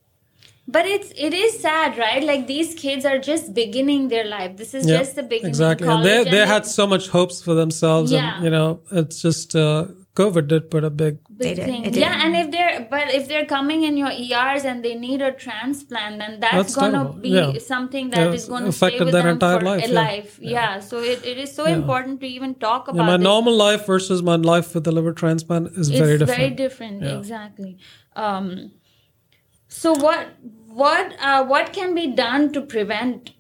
but 0.68 0.86
it's 0.86 1.12
it 1.16 1.34
is 1.34 1.60
sad, 1.60 1.98
right? 1.98 2.24
Like 2.24 2.46
these 2.48 2.76
kids 2.76 3.04
are 3.06 3.18
just 3.18 3.54
beginning 3.54 4.10
their 4.10 4.26
life. 4.26 4.58
This 4.58 4.74
is 4.74 4.86
Yeah, 4.86 4.98
just 5.00 5.16
the 5.16 5.24
beginning. 5.24 5.50
exactly. 5.50 5.88
And 5.88 5.96
College, 6.04 6.26
they, 6.26 6.32
they 6.32 6.42
and 6.42 6.50
had 6.50 6.66
so 6.66 6.86
much 6.88 7.10
hopes 7.10 7.42
for 7.42 7.54
themselves. 7.56 8.12
Yeah. 8.12 8.36
And, 8.36 8.44
you 8.44 8.50
know, 8.52 8.82
it's 8.92 9.22
just, 9.22 9.56
uh, 9.56 9.86
COVID 10.20 10.48
did 10.52 10.64
put 10.74 10.84
a 10.84 10.90
big, 11.02 11.18
big 11.42 11.58
They 11.58 11.64
thing. 11.70 11.82
it 11.88 11.94
did. 11.94 12.02
Yeah, 12.04 12.24
and 12.24 12.36
if 12.42 12.48
they're 12.56 12.88
but 12.94 13.12
if 13.20 13.28
they're 13.30 13.46
coming 13.52 13.84
in 13.90 13.96
your 14.02 14.12
ERs 14.26 14.66
and 14.72 14.84
they 14.88 14.96
need 15.04 15.22
a 15.28 15.32
transplant, 15.44 16.20
then 16.24 16.40
that's, 16.42 16.56
That's 16.60 16.76
gonna 16.80 16.92
terrible. 17.04 17.22
be 17.28 17.30
Yeah. 17.36 17.54
something 17.68 18.10
Yeah, 18.10 18.26
that 18.26 18.34
is 18.40 18.46
going 18.54 18.64
to 18.64 18.70
affected 18.74 18.98
stay 18.98 19.06
with 19.06 19.14
their 19.18 19.24
them 19.28 19.34
entire 19.38 19.60
for 19.60 19.66
life, 19.70 19.86
a 19.86 19.92
yeah. 19.94 20.00
life. 20.02 20.40
Yeah. 20.56 20.80
So 20.90 21.00
it, 21.14 21.26
it 21.34 21.38
is 21.46 21.54
so 21.60 21.66
important 21.76 22.20
to 22.26 22.28
even 22.38 22.56
talk 22.66 22.88
about 22.94 23.06
my 23.12 23.18
this. 23.18 23.24
normal 23.30 23.56
life 23.62 23.86
versus 23.94 24.22
my 24.32 24.36
life 24.54 24.74
with 24.76 24.84
the 24.90 24.96
liver 25.00 25.14
transplant 25.24 25.70
is 25.84 25.90
very 25.90 26.14
it's 26.16 26.20
different. 26.24 26.40
very 26.44 26.54
different 26.64 27.04
Yeah. 27.10 27.18
exactly 27.20 27.72
um 28.28 28.50
so 29.82 29.94
what 30.08 30.28
what 30.84 31.14
uh, 31.30 31.44
what 31.54 31.72
can 31.78 31.94
be 31.96 32.08
done 32.20 32.52
to 32.58 32.62
prevent 32.76 33.32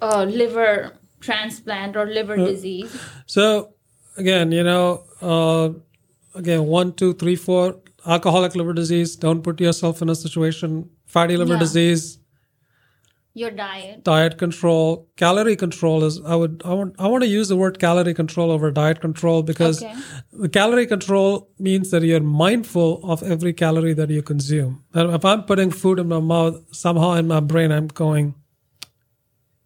uh, 0.00 0.24
liver 0.24 0.98
transplant 1.20 1.96
or 1.96 2.06
liver 2.18 2.38
Uh, 2.40 2.46
disease 2.46 2.94
So 3.26 3.46
again, 4.16 4.52
you 4.52 4.62
know, 4.68 5.04
uh, 5.34 5.66
again, 6.34 6.66
one, 6.66 6.92
two, 6.92 7.12
three, 7.14 7.36
four, 7.36 7.76
alcoholic 8.06 8.54
liver 8.54 8.72
disease. 8.72 9.16
Don't 9.16 9.42
put 9.42 9.60
yourself 9.60 10.02
in 10.02 10.08
a 10.08 10.14
situation. 10.14 10.90
Fatty 11.06 11.36
liver 11.36 11.54
Yeah. 11.54 11.58
disease, 11.60 12.18
your 13.34 13.50
diet 13.50 14.04
diet 14.04 14.36
control, 14.36 15.08
calorie 15.16 15.56
control 15.56 16.04
is. 16.04 16.20
I 16.22 16.34
would, 16.34 16.60
I 16.66 16.74
want, 16.74 16.94
I 16.98 17.06
want 17.08 17.22
to 17.24 17.28
use 17.28 17.48
the 17.48 17.56
word 17.56 17.78
calorie 17.78 18.12
control 18.14 18.50
over 18.50 18.70
diet 18.70 19.00
control 19.00 19.42
because 19.42 19.82
Okay. 19.82 19.94
the 20.32 20.48
calorie 20.50 20.86
control 20.86 21.48
means 21.58 21.90
that 21.92 22.02
you're 22.02 22.20
mindful 22.20 23.00
of 23.04 23.22
every 23.22 23.52
calorie 23.54 23.94
that 23.94 24.10
you 24.10 24.22
consume. 24.22 24.84
And 24.92 25.14
if 25.14 25.24
I'm 25.24 25.44
putting 25.44 25.70
food 25.70 25.98
in 25.98 26.08
my 26.08 26.20
mouth, 26.20 26.60
somehow 26.72 27.12
in 27.14 27.26
my 27.26 27.40
brain, 27.40 27.72
I'm 27.72 27.86
going 27.88 28.34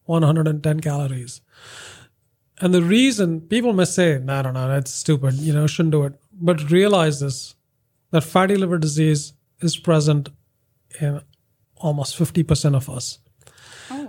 110 0.04 0.80
calories. 0.80 1.40
And 2.60 2.72
the 2.72 2.82
reason 2.82 3.40
people 3.42 3.72
may 3.72 3.84
say, 3.84 4.18
no, 4.22 4.42
no, 4.42 4.50
no, 4.52 4.68
that's 4.68 4.92
stupid, 4.92 5.34
you 5.34 5.52
know, 5.52 5.66
shouldn't 5.66 5.92
do 5.92 6.04
it. 6.04 6.14
But 6.38 6.70
realize 6.70 7.20
this 7.20 7.54
that 8.10 8.22
fatty 8.22 8.56
liver 8.56 8.78
disease 8.78 9.32
is 9.60 9.76
present 9.76 10.28
in 11.00 11.20
almost 11.76 12.18
50% 12.18 12.74
of 12.74 12.88
us. 12.88 13.18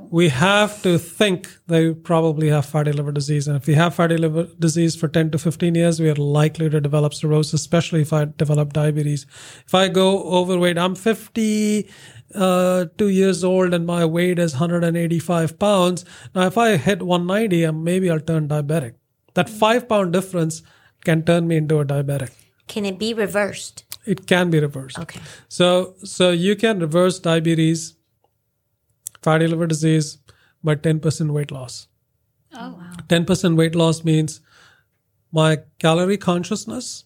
we 0.10 0.30
have 0.30 0.82
to 0.82 0.98
think 0.98 1.50
they 1.68 1.94
probably 1.94 2.50
have 2.50 2.66
fatty 2.66 2.92
liver 2.92 3.12
disease. 3.12 3.48
And 3.48 3.58
if 3.58 3.68
we 3.68 3.74
have 3.74 3.96
fatty 3.96 4.18
liver 4.18 4.48
disease 4.60 4.96
for 4.96 5.08
10 5.08 5.32
to 5.32 5.38
15 5.38 5.76
years, 5.76 6.00
we 6.00 6.10
are 6.10 6.16
likely 6.16 6.70
to 6.70 6.80
develop 6.82 7.14
cirrhosis, 7.14 7.54
especially 7.54 8.02
if 8.02 8.14
I 8.14 8.26
develop 8.26 8.74
diabetes. 8.74 9.26
If 9.66 9.76
I 9.76 9.88
go 9.90 10.24
overweight, 10.24 10.78
I'm 10.78 10.96
50, 10.96 11.90
uh, 12.36 12.86
two 12.98 13.10
years 13.10 13.44
old 13.44 13.74
and 13.74 13.86
my 13.86 14.06
weight 14.06 14.40
is 14.40 14.54
185 14.54 15.60
pounds. 15.60 16.06
Now, 16.34 16.48
if 16.48 16.58
I 16.58 16.78
hit 16.78 17.02
190, 17.02 17.66
um, 17.66 17.84
maybe 17.84 18.10
I'll 18.10 18.20
turn 18.20 18.48
diabetic. 18.48 18.96
That 19.34 19.50
five 19.50 19.88
pound 19.88 20.14
difference 20.14 20.64
can 21.04 21.24
turn 21.24 21.48
me 21.48 21.58
into 21.58 21.80
a 21.80 21.86
diabetic. 21.86 22.32
Can 22.68 22.86
it 22.86 23.00
be 23.00 23.14
reversed? 23.14 23.86
It 24.06 24.26
can 24.28 24.50
be 24.50 24.60
reversed. 24.60 25.00
Okay. 25.00 25.20
So, 25.50 25.96
so 26.04 26.32
you 26.32 26.56
can 26.56 26.80
reverse 26.80 27.20
diabetes, 27.20 27.96
fatty 29.22 29.48
liver 29.48 29.68
disease 29.68 30.18
by 30.64 30.76
10% 30.76 31.32
weight 31.32 31.52
loss. 31.52 31.88
Oh, 32.54 32.76
wow. 32.78 32.94
10% 33.08 33.58
weight 33.58 33.76
loss 33.76 34.04
means 34.04 34.42
my 35.32 35.60
calorie 35.80 36.18
consciousness 36.18 37.06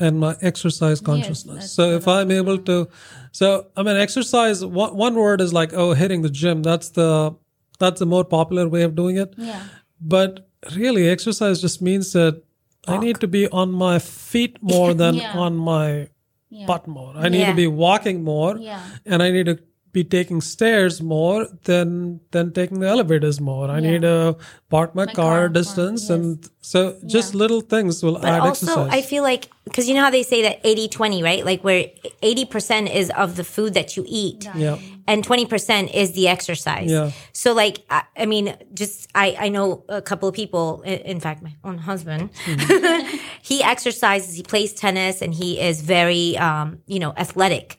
and 0.00 0.18
my 0.18 0.36
exercise 0.40 1.00
consciousness. 1.00 1.64
that's 1.64 1.72
so 1.72 1.92
if 1.92 2.08
I'm 2.08 2.30
able 2.30 2.58
to, 2.58 2.88
so 3.30 3.66
I 3.76 3.82
mean, 3.82 3.96
exercise, 3.96 4.64
one, 4.64 4.96
one 4.96 5.14
word 5.14 5.40
is 5.40 5.52
like, 5.52 5.72
oh, 5.72 5.92
hitting 5.92 6.22
the 6.22 6.30
gym. 6.30 6.62
That's 6.62 6.90
the, 6.90 7.36
that's 7.78 8.00
the 8.00 8.06
more 8.06 8.24
popular 8.24 8.68
way 8.68 8.82
of 8.82 8.96
doing 8.96 9.16
it. 9.16 9.34
Yeah. 9.36 9.62
But 10.00 10.48
really, 10.76 11.08
exercise 11.08 11.60
just 11.60 11.82
means 11.82 12.12
that 12.12 12.42
I 12.86 12.98
need 12.98 13.20
to 13.20 13.28
be 13.28 13.48
on 13.48 13.70
my 13.72 13.98
feet 13.98 14.58
more 14.62 14.94
than 15.02 15.14
Yeah. 15.14 15.36
on 15.38 15.56
my 15.56 16.08
Yeah. 16.50 16.66
butt 16.66 16.86
more. 16.86 17.12
I 17.16 17.28
need 17.28 17.40
Yeah. 17.40 17.50
to 17.50 17.56
be 17.56 17.66
walking 17.66 18.22
more, 18.24 18.56
Yeah. 18.58 18.80
and 19.06 19.22
I 19.22 19.30
need 19.30 19.46
to 19.46 19.58
be 19.92 20.04
taking 20.04 20.40
stairs 20.40 21.00
more 21.02 21.46
than 21.64 22.20
than 22.30 22.52
taking 22.52 22.80
the 22.80 22.88
elevators 22.88 23.40
more. 23.40 23.68
I 23.68 23.80
need 23.80 24.02
to 24.02 24.36
park 24.70 24.94
my, 24.94 25.04
My 25.06 25.12
car, 25.12 25.24
car 25.38 25.48
distance, 25.48 26.02
yes. 26.02 26.10
and 26.10 26.48
so 26.62 26.96
just 27.06 27.34
little 27.34 27.60
things 27.60 28.02
will 28.02 28.14
But 28.18 28.24
add 28.24 28.40
also, 28.40 28.66
exercise. 28.66 28.90
I 28.90 29.02
feel 29.02 29.22
like, 29.22 29.48
because 29.72 29.88
you 29.88 29.94
know 29.94 30.02
how 30.02 30.10
they 30.10 30.22
say 30.22 30.42
that 30.42 30.60
80 30.64 30.88
20, 30.88 31.22
right? 31.22 31.44
Like 31.44 31.62
where 31.64 31.84
80% 32.22 32.94
is 32.94 33.10
of 33.10 33.36
the 33.36 33.42
food 33.44 33.72
that 33.74 33.96
you 33.96 34.04
eat. 34.06 34.46
yeah, 34.54 34.78
and 35.08 35.26
20% 35.26 35.92
is 35.94 36.12
the 36.12 36.28
exercise. 36.28 36.90
Yeah. 36.90 37.10
So 37.32 37.54
like, 37.54 37.78
I, 37.90 38.02
I 38.16 38.26
mean, 38.26 38.54
just, 38.74 39.08
I, 39.14 39.36
I 39.40 39.48
know 39.48 39.84
a 39.88 40.00
couple 40.02 40.28
of 40.28 40.34
people, 40.34 40.82
in 40.82 41.18
fact, 41.20 41.42
my 41.42 41.54
own 41.64 41.78
husband, 41.78 42.30
Mm-hmm. 42.44 43.16
he 43.42 43.62
exercises, 43.62 44.34
he 44.36 44.42
plays 44.42 44.72
tennis 44.74 45.22
and 45.22 45.32
he 45.34 45.58
is 45.60 45.80
very, 45.80 46.36
um, 46.36 46.78
you 46.86 46.98
know, 47.00 47.12
athletic. 47.16 47.78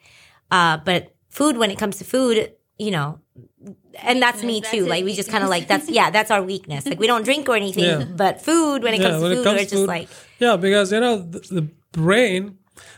Uh, 0.51 0.77
but 0.83 1.13
food, 1.29 1.57
when 1.57 1.71
it 1.71 1.77
comes 1.77 1.97
to 1.99 2.03
food, 2.03 2.51
you 2.77 2.91
know, 2.91 3.19
and 4.01 4.21
that's 4.21 4.43
me 4.43 4.59
That's 4.59 4.71
too. 4.71 4.77
his 4.81 4.87
Like 4.87 5.05
we 5.05 5.13
just 5.13 5.29
kind 5.29 5.43
of 5.43 5.49
like 5.49 5.67
that's 5.67 5.87
yeah, 5.89 6.09
that's 6.09 6.31
our 6.31 6.41
weakness. 6.43 6.85
Like 6.85 6.99
we 6.99 7.07
don't 7.07 7.23
drink 7.23 7.47
or 7.47 7.55
anything, 7.55 7.83
Yeah. 7.85 8.03
but 8.05 8.41
food 8.41 8.83
when 8.83 8.93
it 8.95 9.01
comes 9.01 9.21
to 9.21 9.35
food, 9.35 9.45
we're 9.45 9.57
just 9.59 9.69
to- 9.71 9.85
like 9.85 10.09
yeah, 10.39 10.57
because 10.57 10.91
you 10.91 10.99
know 10.99 11.17
the, 11.19 11.39
the 11.39 11.69
brain, 11.93 12.57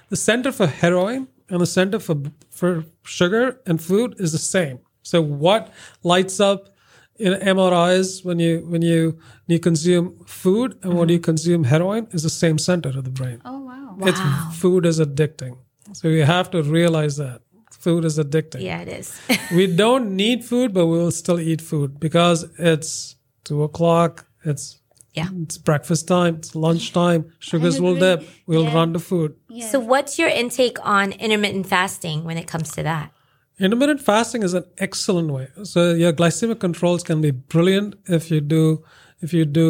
the 0.09 0.15
center 0.15 0.51
for 0.51 0.67
heroin 0.67 1.27
and 1.49 1.61
the 1.61 1.67
center 1.67 1.99
for 1.99 2.15
for 2.49 2.85
sugar 3.03 3.61
and 3.67 3.81
food 3.81 4.15
is 4.17 4.31
the 4.31 4.39
same. 4.39 4.79
So 5.03 5.21
what 5.21 5.71
lights 6.03 6.39
up 6.39 6.69
in 7.17 7.33
MRIs 7.33 8.25
when 8.25 8.39
you 8.39 8.65
when 8.67 8.81
you 8.81 9.19
when 9.45 9.53
you 9.55 9.59
consume 9.59 10.17
food 10.25 10.77
and 10.83 10.97
when 10.97 11.09
you 11.09 11.17
mm-hmm. 11.17 11.31
consume 11.31 11.63
heroin 11.65 12.07
is 12.11 12.23
the 12.23 12.29
same 12.29 12.57
center 12.57 12.89
of 12.89 13.03
the 13.03 13.11
brain. 13.11 13.41
Oh, 13.45 13.59
wow. 13.59 13.97
It's 14.01 14.19
food 14.59 14.85
is 14.85 14.99
addicting. 14.99 15.57
So 15.93 16.07
you 16.07 16.23
have 16.23 16.49
to 16.51 16.63
realize 16.63 17.17
that 17.17 17.41
food 17.71 18.03
is 18.03 18.17
addicting. 18.17 18.61
yeah, 18.61 18.81
it 18.81 18.87
is. 18.87 19.19
We 19.51 19.67
don't 19.67 20.15
need 20.15 20.43
food, 20.43 20.73
but 20.73 20.87
we 20.87 20.97
will 20.97 21.11
still 21.11 21.39
eat 21.39 21.61
food 21.61 21.99
because 21.99 22.43
it's 22.57 23.15
two 23.43 23.63
o'clock. 23.63 24.25
It's 24.43 24.79
Yeah. 25.15 25.29
it's 25.43 25.57
breakfast 25.57 26.07
time. 26.07 26.36
It's 26.36 26.55
lunchtime. 26.55 27.31
Sugars 27.39 27.79
will 27.79 27.95
dip. 27.95 28.24
We'll 28.48 28.63
Yeah. 28.65 28.75
run 28.75 28.93
to 28.93 29.00
food. 29.00 29.36
Yeah. 29.50 29.67
so 29.72 29.79
what's 29.79 30.19
your 30.19 30.27
intake 30.29 30.77
on 30.84 31.13
intermittent 31.13 31.67
fasting 31.67 32.24
when 32.25 32.38
it 32.38 32.48
comes 32.48 32.72
to 32.74 32.84
that? 32.84 33.12
Intermittent 33.57 34.01
fasting 34.01 34.43
is 34.43 34.53
an 34.53 34.65
excellent 34.77 35.29
way. 35.31 35.48
So 35.63 35.93
your 35.93 36.12
glycemic 36.12 36.60
controls 36.60 37.03
can 37.03 37.22
be 37.22 37.31
brilliant 37.31 37.96
if 38.07 38.29
you 38.31 38.42
do 38.42 38.83
if 39.22 39.33
you 39.33 39.46
do 39.46 39.70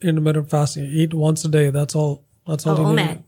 intermittent 0.00 0.48
fasting. 0.48 0.84
You 0.84 1.02
eat 1.02 1.12
once 1.12 1.44
a 1.44 1.48
day. 1.48 1.68
That's 1.70 1.94
all. 1.94 2.24
That's 2.46 2.66
all 2.66 2.78
Oh, 2.80 2.90
you 2.90 2.96
need. 2.96 3.22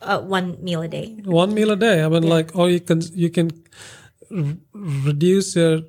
Uh, 0.00 0.20
one 0.20 0.62
meal 0.62 0.82
a 0.82 0.88
day. 0.88 1.16
one 1.24 1.52
meal 1.54 1.72
a 1.72 1.76
day. 1.76 2.04
I 2.04 2.08
mean, 2.08 2.22
like, 2.22 2.54
or 2.54 2.70
you 2.70 2.78
can 2.78 3.00
you 3.14 3.30
can 3.30 3.50
r- 4.30 4.56
reduce 5.08 5.56
your 5.56 5.80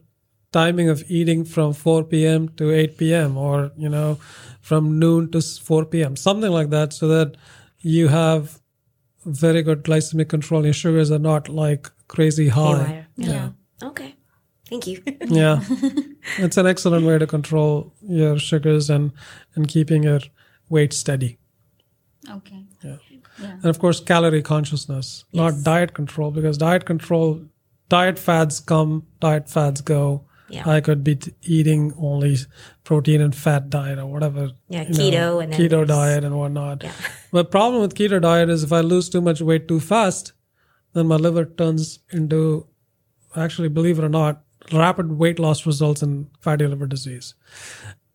timing 0.52 0.90
of 0.90 1.04
eating 1.08 1.46
from 1.46 1.74
4 1.74 2.04
p.m. 2.06 2.50
to 2.58 2.72
8 2.72 2.98
p.m. 2.98 3.38
or 3.38 3.72
you 3.78 3.88
know 3.88 4.18
from 4.70 5.00
noon 5.00 5.32
to 5.32 5.42
4 5.42 5.86
p.m. 5.86 6.16
something 6.16 6.52
like 6.52 6.70
that, 6.72 6.94
so 6.94 7.08
that 7.08 7.36
you 7.80 8.08
have 8.10 8.60
very 9.26 9.64
good 9.64 9.84
glycemic 9.84 10.30
control. 10.30 10.64
Your 10.66 10.74
sugars 10.74 11.12
are 11.12 11.20
not 11.28 11.50
like 11.50 11.90
crazy 12.08 12.48
high. 12.50 12.78
Haywire. 12.84 13.08
yeah. 13.18 13.50
Okay. 13.92 14.16
Thank 14.70 14.88
you. 14.88 15.02
Yeah, 15.42 15.62
it's 16.38 16.58
an 16.58 16.68
excellent 16.68 17.06
way 17.06 17.18
to 17.18 17.28
control 17.28 17.94
your 18.02 18.38
sugars 18.40 18.90
and 18.90 19.12
and 19.56 19.68
keeping 19.68 20.04
your 20.04 20.20
weight 20.70 20.94
steady. 20.94 21.38
Okay. 22.38 22.66
Yeah. 22.84 22.98
and 23.42 23.66
of 23.66 23.80
course 23.80 24.00
calorie 24.08 24.42
consciousness 24.48 25.10
not 25.40 25.54
diet 25.68 25.92
control 26.00 26.32
because 26.38 26.58
diet 26.64 26.84
control 26.90 27.28
diet 27.94 28.20
fads 28.24 28.60
come 28.72 28.92
diet 29.26 29.50
fads 29.54 29.82
go 29.92 30.02
Yeah. 30.56 30.68
i 30.76 30.82
could 30.88 31.04
be 31.06 31.14
t- 31.16 31.32
eating 31.58 31.86
only 32.10 32.34
protein 32.90 33.22
and 33.22 33.36
fat 33.36 33.70
diet 33.70 34.00
or 34.00 34.06
whatever 34.08 34.50
Yeah, 34.68 34.84
you 34.84 34.90
know, 34.90 34.94
keto 35.00 35.44
and 35.44 35.54
then 35.54 35.60
keto 35.60 35.86
diet 35.88 36.24
and 36.24 36.38
whatnot 36.38 36.84
Yeah. 36.84 36.92
but 37.32 37.52
problem 37.52 37.82
with 37.84 37.94
keto 38.00 38.20
diet 38.22 38.50
is 38.50 38.64
if 38.68 38.74
i 38.74 38.82
lose 38.82 39.10
too 39.16 39.22
much 39.30 39.42
weight 39.50 39.68
too 39.68 39.80
fast 39.80 40.34
then 40.94 41.08
my 41.14 41.18
liver 41.28 41.46
turns 41.46 42.00
into 42.10 42.42
actually 43.36 43.70
believe 43.70 44.00
it 44.00 44.06
or 44.06 44.10
not 44.10 44.42
rapid 44.74 45.12
weight 45.24 45.40
loss 45.46 45.66
results 45.68 46.02
in 46.02 46.28
fatty 46.48 46.68
liver 46.76 46.88
disease 46.98 47.34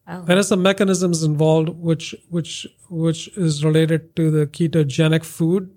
Oh. 0.07 0.21
there 0.29 0.37
are 0.39 0.43
some 0.47 0.63
mechanisms 0.63 1.23
involved 1.27 1.71
which 1.91 2.15
which 2.29 2.67
which 3.05 3.23
is 3.45 3.65
related 3.65 4.03
to 4.17 4.31
the 4.31 4.47
ketogenic 4.57 5.25
food 5.25 5.71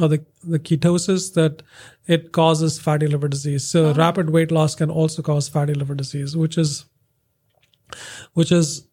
or 0.00 0.08
the, 0.08 0.24
the 0.44 0.58
ketosis 0.58 1.32
that 1.34 1.62
it 2.06 2.32
causes 2.32 2.78
fatty 2.78 3.06
liver 3.06 3.28
disease. 3.28 3.66
So 3.66 3.86
oh. 3.86 3.94
rapid 3.94 4.28
weight 4.30 4.50
loss 4.50 4.74
can 4.74 4.90
also 4.90 5.22
cause 5.22 5.48
fatty 5.48 5.74
liver 5.74 5.94
disease, 5.94 6.36
which 6.36 6.58
is 6.58 6.84
which 8.34 8.52
is 8.52 8.86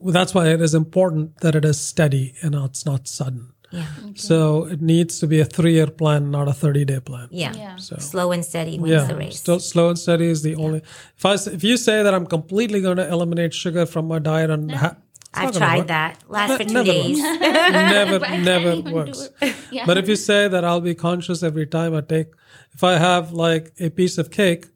that's 0.00 0.34
why 0.34 0.48
it 0.48 0.60
is 0.60 0.74
important 0.74 1.36
that 1.40 1.54
it 1.54 1.64
is 1.64 1.78
steady 1.80 2.34
and 2.42 2.54
it's 2.54 2.86
not 2.86 3.06
sudden. 3.06 3.52
Yeah. 3.70 3.86
So 4.16 4.64
it 4.64 4.80
needs 4.82 5.20
to 5.20 5.26
be 5.28 5.38
a 5.40 5.44
three 5.44 5.74
year 5.74 5.86
plan, 5.86 6.30
not 6.30 6.48
a 6.48 6.52
30 6.52 6.84
day 6.86 7.00
plan. 7.00 7.28
Yeah. 7.30 7.52
Yeah. 7.54 7.76
Slow 7.76 8.32
and 8.32 8.44
steady 8.44 8.78
wins 8.78 8.90
Yeah, 8.90 9.04
the 9.04 9.14
race. 9.16 9.38
still 9.38 9.60
slow 9.60 9.90
and 9.90 9.98
steady 9.98 10.26
is 10.26 10.42
the 10.42 10.56
only. 10.56 10.78
If 11.16 11.24
I 11.24 11.34
s- 11.34 11.46
if 11.46 11.62
you 11.62 11.76
say 11.76 12.02
that 12.02 12.12
I'm 12.14 12.26
completely 12.26 12.80
going 12.80 12.96
to 12.96 13.08
eliminate 13.08 13.54
sugar 13.54 13.86
from 13.86 14.08
my 14.08 14.18
diet 14.18 14.50
and 14.50 14.72
ha- 14.72 14.96
I've 15.34 15.52
tried 15.56 15.78
work. 15.78 15.86
that. 15.88 16.18
Last 16.28 16.56
for 16.56 16.64
two 16.64 16.72
never 16.74 16.84
days. 16.92 17.20
works. 17.20 17.40
never 17.40 18.18
But 18.18 18.28
I 18.28 18.30
can't 18.32 18.44
never 18.44 18.76
works. 18.90 19.28
Yeah. 19.70 19.86
But 19.86 19.98
if 19.98 20.08
you 20.08 20.16
say 20.16 20.48
that 20.48 20.64
I'll 20.64 20.80
be 20.80 20.96
conscious 20.96 21.44
every 21.44 21.66
time 21.66 21.94
I 21.94 22.00
take, 22.00 22.26
if 22.72 22.82
I 22.82 22.94
have 22.98 23.32
like 23.32 23.72
a 23.78 23.90
piece 23.90 24.18
of 24.18 24.30
cake 24.32 24.66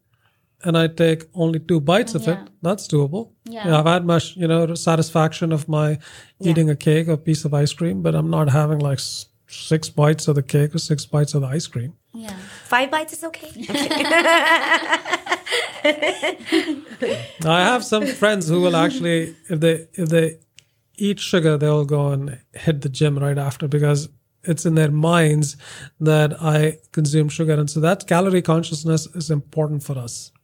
and 0.65 0.77
I 0.79 0.87
take 0.89 1.25
only 1.35 1.59
two 1.59 1.81
bites 1.81 2.15
of 2.15 2.27
it, 2.29 2.39
that's 2.63 2.89
doable. 2.89 3.33
Yeah. 3.45 3.79
I've 3.79 3.87
had 3.87 4.05
my 4.07 4.21
you 4.35 4.49
know 4.49 4.75
satisfaction 4.75 5.53
of 5.53 5.69
my 5.69 5.99
eating 6.41 6.71
a 6.71 6.77
cake 6.77 7.09
or 7.09 7.17
piece 7.17 7.45
of 7.45 7.55
ice 7.55 7.73
cream, 7.73 8.03
but 8.03 8.15
I'm 8.15 8.31
not 8.31 8.49
having 8.49 8.79
like 8.79 9.01
six 9.47 9.89
bites 9.91 10.27
of 10.29 10.35
the 10.35 10.43
cake 10.43 10.75
or 10.75 10.79
six 10.79 11.07
bites 11.07 11.35
of 11.35 11.43
the 11.43 11.49
ice 11.49 11.67
cream. 11.67 11.95
yeah. 12.13 12.37
Five 12.65 12.91
bites 12.91 13.13
is 13.13 13.25
okay. 13.25 13.51
I 17.45 17.61
have 17.71 17.85
some 17.85 18.07
friends 18.07 18.49
who 18.49 18.61
will 18.61 18.77
actually, 18.77 19.37
if 19.49 19.61
they 19.61 19.87
if 19.95 20.09
they 20.09 20.39
eat 20.97 21.21
sugar, 21.21 21.59
they'll 21.59 21.85
go 21.85 22.09
and 22.13 22.39
hit 22.53 22.81
the 22.83 22.89
gym 22.89 23.19
right 23.19 23.39
after 23.39 23.69
because 23.69 24.09
it's 24.45 24.67
in 24.67 24.75
their 24.75 24.91
minds 24.91 25.57
that 26.01 26.41
I 26.43 26.79
consume 26.93 27.29
sugar, 27.29 27.55
and 27.55 27.69
so 27.71 27.81
that 27.81 28.07
calorie 28.07 28.43
consciousness 28.43 29.07
is 29.15 29.31
important 29.31 29.83
for 29.83 29.99
us, 29.99 30.33
yeah. 30.33 30.44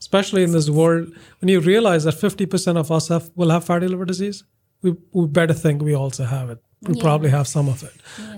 Especially 0.00 0.42
in 0.42 0.52
this 0.52 0.68
world. 0.70 1.08
When 1.40 1.48
you 1.48 1.60
realize 1.60 2.04
that 2.04 2.12
fifty 2.20 2.46
percent 2.46 2.78
of 2.78 2.90
us 2.90 3.08
have 3.08 3.30
will 3.36 3.50
have 3.50 3.64
fatty 3.64 3.86
liver 3.88 4.04
disease, 4.04 4.44
we 4.82 4.94
we 5.12 5.26
better 5.26 5.54
think 5.54 5.82
we 5.82 5.94
also 5.94 6.24
have 6.24 6.50
it. 6.50 6.58
We 6.88 7.00
probably 7.00 7.30
have 7.30 7.46
some 7.46 7.68
of 7.68 7.82
it. 7.82 7.92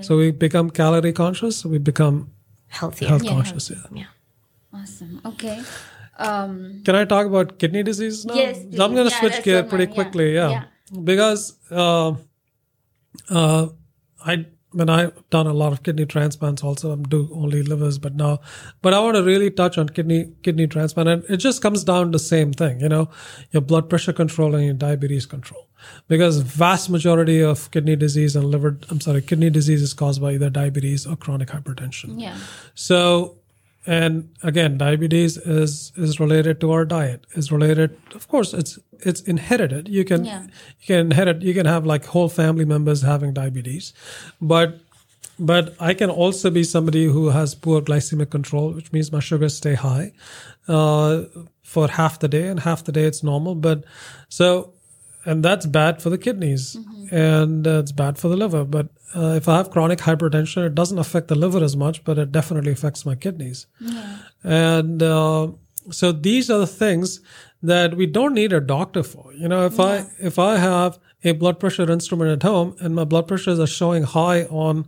So 0.05 0.17
we 0.17 0.33
become 0.33 0.71
calorie 0.71 1.13
conscious. 1.13 1.65
We 1.65 1.79
become 1.79 2.31
Healthier. 2.67 3.09
health 3.09 3.23
Yeah. 3.25 3.31
conscious. 3.35 3.71
Yeah. 3.71 3.77
Yeah. 4.01 4.05
Awesome. 4.81 5.21
Okay. 5.25 5.63
Um, 6.19 6.83
Can 6.85 6.95
I 6.97 7.05
talk 7.05 7.27
about 7.27 7.59
kidney 7.59 7.83
disease 7.83 8.25
now? 8.25 8.35
Yes, 8.35 8.57
So 8.77 8.85
I'm 8.85 8.95
going 8.95 9.09
to 9.09 9.15
Yeah, 9.15 9.21
switch 9.21 9.43
gear 9.45 9.63
pretty 9.63 9.85
yeah, 9.89 9.95
quickly. 9.95 10.35
Yeah, 10.35 10.51
yeah. 10.51 10.65
because 11.05 11.55
uh, 11.71 12.15
uh, 13.31 13.69
I 14.25 14.47
Mean, 14.75 14.89
I've 14.89 15.29
done 15.29 15.47
a 15.47 15.53
lot 15.53 15.73
of 15.73 15.83
kidney 15.83 16.07
transplants 16.07 16.65
also. 16.65 16.93
I'm 16.93 17.03
do 17.03 17.29
only 17.35 17.63
livers, 17.63 17.99
but 17.99 18.15
now, 18.15 18.41
but 18.81 18.95
I 18.95 19.01
want 19.01 19.17
to 19.17 19.23
really 19.23 19.51
touch 19.51 19.77
on 19.77 19.89
kidney 19.89 20.33
kidney 20.43 20.67
transplant, 20.67 21.09
and 21.09 21.25
it 21.29 21.37
just 21.37 21.61
comes 21.61 21.85
down 21.85 22.07
to 22.07 22.13
the 22.13 22.19
same 22.19 22.53
thing, 22.53 22.81
you 22.81 22.89
know, 22.89 23.11
your 23.51 23.61
blood 23.61 23.91
pressure 23.91 24.15
control 24.15 24.55
and 24.55 24.65
your 24.65 24.75
diabetes 24.75 25.27
control, 25.27 25.69
because 26.09 26.39
vast 26.39 26.89
majority 26.89 27.43
of 27.43 27.71
kidney 27.71 27.97
disease 27.97 28.35
and 28.35 28.47
liver, 28.47 28.79
I'm 28.89 29.01
sorry, 29.01 29.21
kidney 29.21 29.51
disease 29.51 29.83
is 29.83 29.93
caused 29.93 30.23
by 30.23 30.33
either 30.33 30.49
diabetes 30.49 31.07
or 31.07 31.17
chronic 31.17 31.49
hypertension. 31.49 32.19
Yeah. 32.19 32.39
So, 32.75 33.42
and 33.87 34.29
again, 34.43 34.79
diabetes 34.79 35.37
is 35.37 35.93
is 35.97 36.21
related 36.21 36.61
to 36.61 36.71
our 36.73 36.85
diet. 36.85 37.27
Is 37.35 37.51
related, 37.51 37.97
of 38.15 38.29
course, 38.29 38.53
it's 38.55 38.79
it's 39.01 39.21
inherited. 39.23 39.89
You 39.89 40.05
can 40.05 40.25
Yeah. 40.25 40.43
you 40.81 40.87
can 40.87 40.99
inherit. 41.07 41.43
You 41.43 41.55
can 41.55 41.67
have 41.67 41.85
like 41.85 42.05
whole 42.07 42.29
family 42.29 42.65
members 42.65 43.03
having 43.03 43.33
diabetes, 43.33 43.93
but 44.41 44.79
but 45.39 45.75
I 45.81 45.95
can 45.95 46.11
also 46.11 46.51
be 46.51 46.63
somebody 46.63 47.07
who 47.07 47.31
has 47.31 47.55
poor 47.55 47.81
glycemic 47.81 48.31
control, 48.31 48.73
which 48.73 48.93
means 48.93 49.11
my 49.11 49.19
sugars 49.21 49.57
stay 49.57 49.75
high 49.75 50.13
uh, 50.69 51.23
for 51.63 51.89
half 51.89 52.21
the 52.21 52.29
day, 52.29 52.47
and 52.49 52.61
half 52.61 52.85
the 52.85 52.93
day 52.93 53.05
it's 53.05 53.23
normal. 53.25 53.55
But 53.57 53.85
so, 54.29 54.73
and 55.25 55.43
that's 55.45 55.67
bad 55.67 56.01
for 56.03 56.11
the 56.11 56.19
kidneys, 56.19 56.77
and 57.11 57.67
uh, 57.67 57.81
it's 57.81 57.93
bad 57.93 58.19
for 58.19 58.29
the 58.29 58.37
liver. 58.37 58.65
But 58.65 58.89
uh, 59.15 59.35
if 59.37 59.49
I 59.49 59.57
have 59.57 59.71
chronic 59.71 60.01
hypertension, 60.01 60.67
it 60.67 60.75
doesn't 60.75 60.99
affect 60.99 61.29
the 61.29 61.35
liver 61.35 61.63
as 61.63 61.77
much, 61.77 62.05
but 62.05 62.19
it 62.19 62.33
definitely 62.33 62.73
affects 62.73 63.05
my 63.05 63.15
kidneys. 63.15 63.67
And 64.43 65.03
uh, 65.03 65.53
so 65.91 66.13
these 66.13 66.51
are 66.51 66.59
the 66.59 66.67
things 66.67 67.21
that 67.63 67.97
we 67.97 68.07
don't 68.07 68.35
need 68.35 68.53
a 68.53 68.61
doctor 68.61 69.03
for. 69.03 69.33
You 69.35 69.49
know, 69.49 69.67
if 69.67 69.79
I 69.79 70.07
if 70.19 70.39
I 70.39 70.59
have 70.59 70.99
a 71.25 71.33
blood 71.33 71.61
pressure 71.61 71.91
instrument 71.91 72.31
at 72.31 72.43
home 72.43 72.77
and 72.81 72.95
my 72.95 73.05
blood 73.05 73.29
pressures 73.29 73.61
are 73.61 73.67
showing 73.67 74.03
high 74.03 74.45
on, 74.45 74.87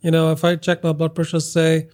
you 0.00 0.10
know, 0.10 0.32
if 0.32 0.44
I 0.44 0.56
check 0.56 0.82
my 0.82 0.92
blood 0.92 1.14
pressure, 1.14 1.40
say 1.40 1.88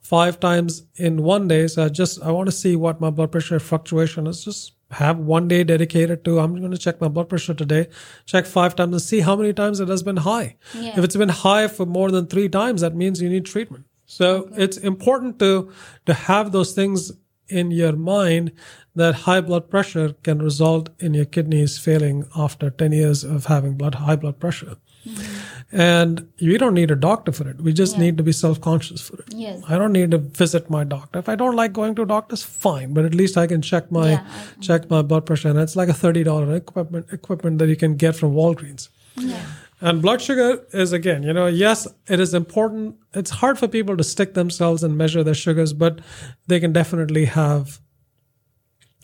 five 0.00 0.40
times 0.40 0.82
in 0.96 1.22
one 1.22 1.48
day, 1.48 1.66
so 1.68 1.84
I 1.84 1.88
just 1.88 2.22
I 2.22 2.30
want 2.30 2.46
to 2.46 2.52
see 2.52 2.76
what 2.76 3.00
my 3.00 3.10
blood 3.10 3.30
pressure 3.32 3.58
fluctuation 3.60 4.26
is. 4.26 4.44
Just 4.44 4.72
have 4.92 5.18
one 5.18 5.48
day 5.48 5.64
dedicated 5.64 6.24
to 6.24 6.38
I'm 6.38 6.58
going 6.58 6.70
to 6.70 6.78
check 6.78 7.00
my 7.00 7.08
blood 7.08 7.28
pressure 7.28 7.54
today, 7.54 7.88
check 8.26 8.46
five 8.46 8.76
times 8.76 8.92
and 8.92 9.02
see 9.02 9.20
how 9.20 9.36
many 9.36 9.52
times 9.52 9.80
it 9.80 9.88
has 9.88 10.02
been 10.02 10.18
high. 10.18 10.56
Yeah. 10.74 10.98
If 10.98 11.04
it's 11.04 11.16
been 11.16 11.28
high 11.28 11.68
for 11.68 11.86
more 11.86 12.10
than 12.10 12.26
three 12.26 12.48
times, 12.48 12.80
that 12.82 12.94
means 12.94 13.20
you 13.20 13.28
need 13.28 13.46
treatment. 13.46 13.86
So 14.06 14.50
it's 14.56 14.76
important 14.76 15.38
to 15.38 15.72
to 16.06 16.14
have 16.14 16.52
those 16.52 16.74
things 16.74 17.12
in 17.48 17.70
your 17.70 17.92
mind 17.92 18.52
that 18.94 19.14
high 19.14 19.40
blood 19.40 19.70
pressure 19.70 20.14
can 20.22 20.40
result 20.40 20.90
in 20.98 21.14
your 21.14 21.24
kidneys 21.24 21.78
failing 21.78 22.24
after 22.36 22.70
10 22.70 22.92
years 22.92 23.24
of 23.24 23.46
having 23.46 23.74
blood 23.74 23.96
high 23.96 24.16
blood 24.16 24.38
pressure. 24.38 24.76
Mm-hmm. 25.06 25.41
And 25.72 26.28
we 26.38 26.58
don't 26.58 26.74
need 26.74 26.90
a 26.90 26.96
doctor 26.96 27.32
for 27.32 27.48
it. 27.48 27.62
We 27.62 27.72
just 27.72 27.96
need 27.96 28.18
to 28.18 28.22
be 28.22 28.32
self-conscious 28.32 29.00
for 29.00 29.16
it. 29.20 29.32
Yes. 29.34 29.62
I 29.66 29.78
don't 29.78 29.92
need 29.92 30.10
to 30.10 30.18
visit 30.18 30.68
my 30.68 30.84
doctor. 30.84 31.18
If 31.18 31.30
I 31.30 31.34
don't 31.34 31.56
like 31.56 31.72
going 31.72 31.94
to 31.94 32.02
a 32.02 32.06
doctors, 32.06 32.42
fine. 32.42 32.92
But 32.92 33.06
at 33.06 33.14
least 33.14 33.38
I 33.38 33.46
can 33.46 33.62
check 33.62 33.90
my 33.90 34.10
Yeah, 34.10 34.26
check 34.60 34.90
my 34.90 35.00
blood 35.00 35.24
pressure, 35.24 35.48
and 35.48 35.58
it's 35.58 35.74
like 35.74 35.88
a 35.88 35.94
thirty 35.94 36.22
dollar 36.24 36.54
equipment 36.54 37.06
equipment 37.10 37.58
that 37.58 37.68
you 37.68 37.76
can 37.76 37.96
get 37.96 38.14
from 38.14 38.34
Walgreens. 38.34 38.90
Yeah. 39.16 39.46
And 39.80 40.00
blood 40.00 40.22
sugar 40.22 40.64
is 40.72 40.92
again, 40.92 41.24
you 41.24 41.32
know, 41.32 41.46
yes, 41.46 41.88
it 42.06 42.20
is 42.20 42.34
important. 42.34 42.96
It's 43.14 43.30
hard 43.30 43.58
for 43.58 43.66
people 43.66 43.96
to 43.96 44.04
stick 44.04 44.34
themselves 44.34 44.84
and 44.84 44.96
measure 44.96 45.24
their 45.24 45.34
sugars, 45.34 45.72
but 45.72 46.00
they 46.46 46.60
can 46.60 46.72
definitely 46.72 47.24
have 47.24 47.80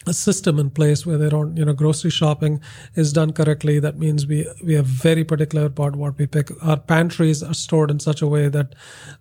a 0.09 0.15
system 0.15 0.59
in 0.59 0.71
place 0.71 1.05
where 1.07 1.19
they 1.19 1.29
don't, 1.29 1.57
you 1.57 1.65
know, 1.65 1.73
grocery 1.73 2.11
shopping 2.11 2.61
is 2.95 3.13
done 3.13 3.33
correctly. 3.33 3.79
That 3.79 3.99
means 3.99 4.27
we 4.27 4.47
we 4.65 4.77
are 4.77 4.83
very 4.83 5.25
particular 5.25 5.67
about 5.67 5.97
what 5.97 6.19
we 6.19 6.27
pick. 6.27 6.51
Our 6.63 6.77
pantries 6.79 7.43
are 7.43 7.55
stored 7.55 7.91
in 7.91 8.01
such 8.01 8.23
a 8.23 8.27
way 8.27 8.49
that 8.49 8.75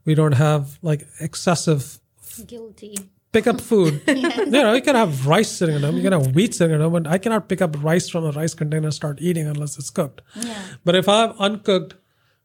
we 0.06 0.16
don't 0.16 0.34
have 0.34 0.80
like 0.82 1.08
excessive 1.20 2.00
Guilty. 2.46 2.96
pick 3.32 3.48
up 3.48 3.60
food. 3.62 4.02
You 4.08 4.64
know, 4.64 4.74
you 4.74 4.82
can 4.82 4.96
have 4.96 5.28
rice 5.28 5.52
sitting 5.52 5.76
in 5.76 5.82
them, 5.82 5.98
you 5.98 6.04
can 6.04 6.14
have 6.14 6.34
wheat 6.36 6.54
sitting 6.56 6.76
in 6.76 6.82
them, 6.82 6.92
but 6.92 7.08
I 7.08 7.18
cannot 7.18 7.50
pick 7.50 7.62
up 7.62 7.82
rice 7.84 8.08
from 8.10 8.26
a 8.26 8.32
rice 8.32 8.54
container 8.54 8.88
and 8.88 8.94
start 8.94 9.20
eating 9.22 9.48
unless 9.48 9.78
it's 9.78 9.90
cooked. 9.90 10.22
Yeah. 10.36 10.62
But 10.86 10.96
if 10.96 11.10
I 11.10 11.22
have 11.22 11.36
uncooked 11.40 11.96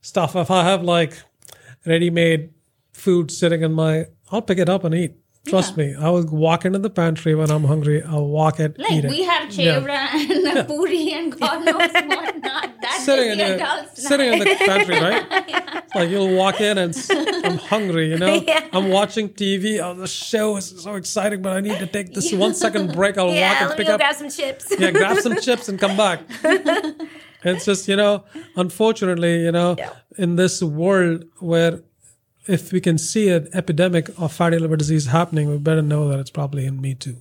stuff, 0.01 0.35
if 0.35 0.51
I 0.51 0.65
have 0.65 0.83
like 0.83 1.23
ready 1.87 2.11
made 2.11 2.51
food 2.93 3.31
sitting 3.31 3.63
in 3.63 3.73
my, 3.73 4.07
I'll 4.31 4.43
pick 4.43 4.59
it 4.59 4.69
up 4.69 4.85
and 4.85 4.95
eat. 4.95 5.15
Trust 5.45 5.77
me, 5.77 5.93
I 5.99 6.09
will 6.09 6.25
walk 6.27 6.65
into 6.65 6.79
the 6.79 6.89
pantry 6.89 7.35
when 7.35 7.51
I'm 7.51 7.65
hungry. 7.65 8.01
I'll 8.03 8.29
walk 8.29 8.61
it, 8.61 8.79
Like 8.79 8.93
eat 8.93 9.05
it. 9.07 9.11
we 9.11 9.25
have 9.25 9.53
Yeah. 9.53 9.81
chevra 9.81 9.99
and 10.15 10.67
puri 10.69 11.13
and 11.15 11.37
God 11.39 11.65
knows 11.65 11.75
what 11.93 12.39
not. 12.39 12.71
That's 12.81 13.05
sitting 13.05 13.37
just 13.39 13.51
in 13.51 13.59
the 13.59 13.89
the 13.95 14.01
sitting 14.01 14.33
in 14.33 14.39
the 14.39 14.45
pantry, 14.67 15.01
right? 15.01 15.27
It's 15.49 15.95
Like 15.97 16.11
you'll 16.11 16.37
walk 16.37 16.61
in 16.61 16.79
and 16.79 16.95
I'm 17.45 17.59
hungry, 17.59 18.11
you 18.11 18.19
know. 18.19 18.35
Yeah. 18.47 18.69
I'm 18.73 18.89
watching 18.91 19.31
TV. 19.31 19.81
Oh, 19.83 19.95
the 19.95 20.07
show 20.07 20.57
is 20.59 20.81
so 20.81 20.95
exciting, 20.95 21.43
but 21.43 21.57
I 21.57 21.61
need 21.61 21.79
to 21.81 21.87
take 21.89 22.15
this 22.15 22.33
one 22.33 22.55
second 22.55 22.93
break. 22.95 23.19
I'll 23.19 23.27
walk 23.27 23.37
and 23.37 23.77
pick 23.77 23.89
up. 23.89 23.99
grab 23.99 24.15
some 24.15 24.31
chips. 24.31 24.73
yeah, 24.79 24.93
grab 24.93 25.19
some 25.19 25.37
chips 25.41 25.69
and 25.69 25.77
come 25.79 25.97
back. 25.97 26.21
it's 27.45 27.65
just 27.65 27.89
you 27.89 27.97
know, 27.97 28.23
unfortunately, 28.55 29.43
you 29.43 29.51
know, 29.53 29.75
Yeah. 29.77 29.91
in 30.19 30.37
this 30.37 30.63
world 30.63 31.25
where 31.41 31.81
if 32.47 32.73
we 32.73 32.81
can 32.81 32.99
see 32.99 33.29
an 33.29 33.49
epidemic 33.53 34.09
of 34.19 34.33
fatty 34.33 34.59
liver 34.59 34.77
disease 34.77 35.07
happening, 35.07 35.49
we 35.51 35.59
better 35.59 35.83
know 35.83 36.09
that 36.09 36.19
it's 36.19 36.31
probably 36.31 36.67
in 36.67 36.81
me 36.81 36.95
too. 36.95 37.17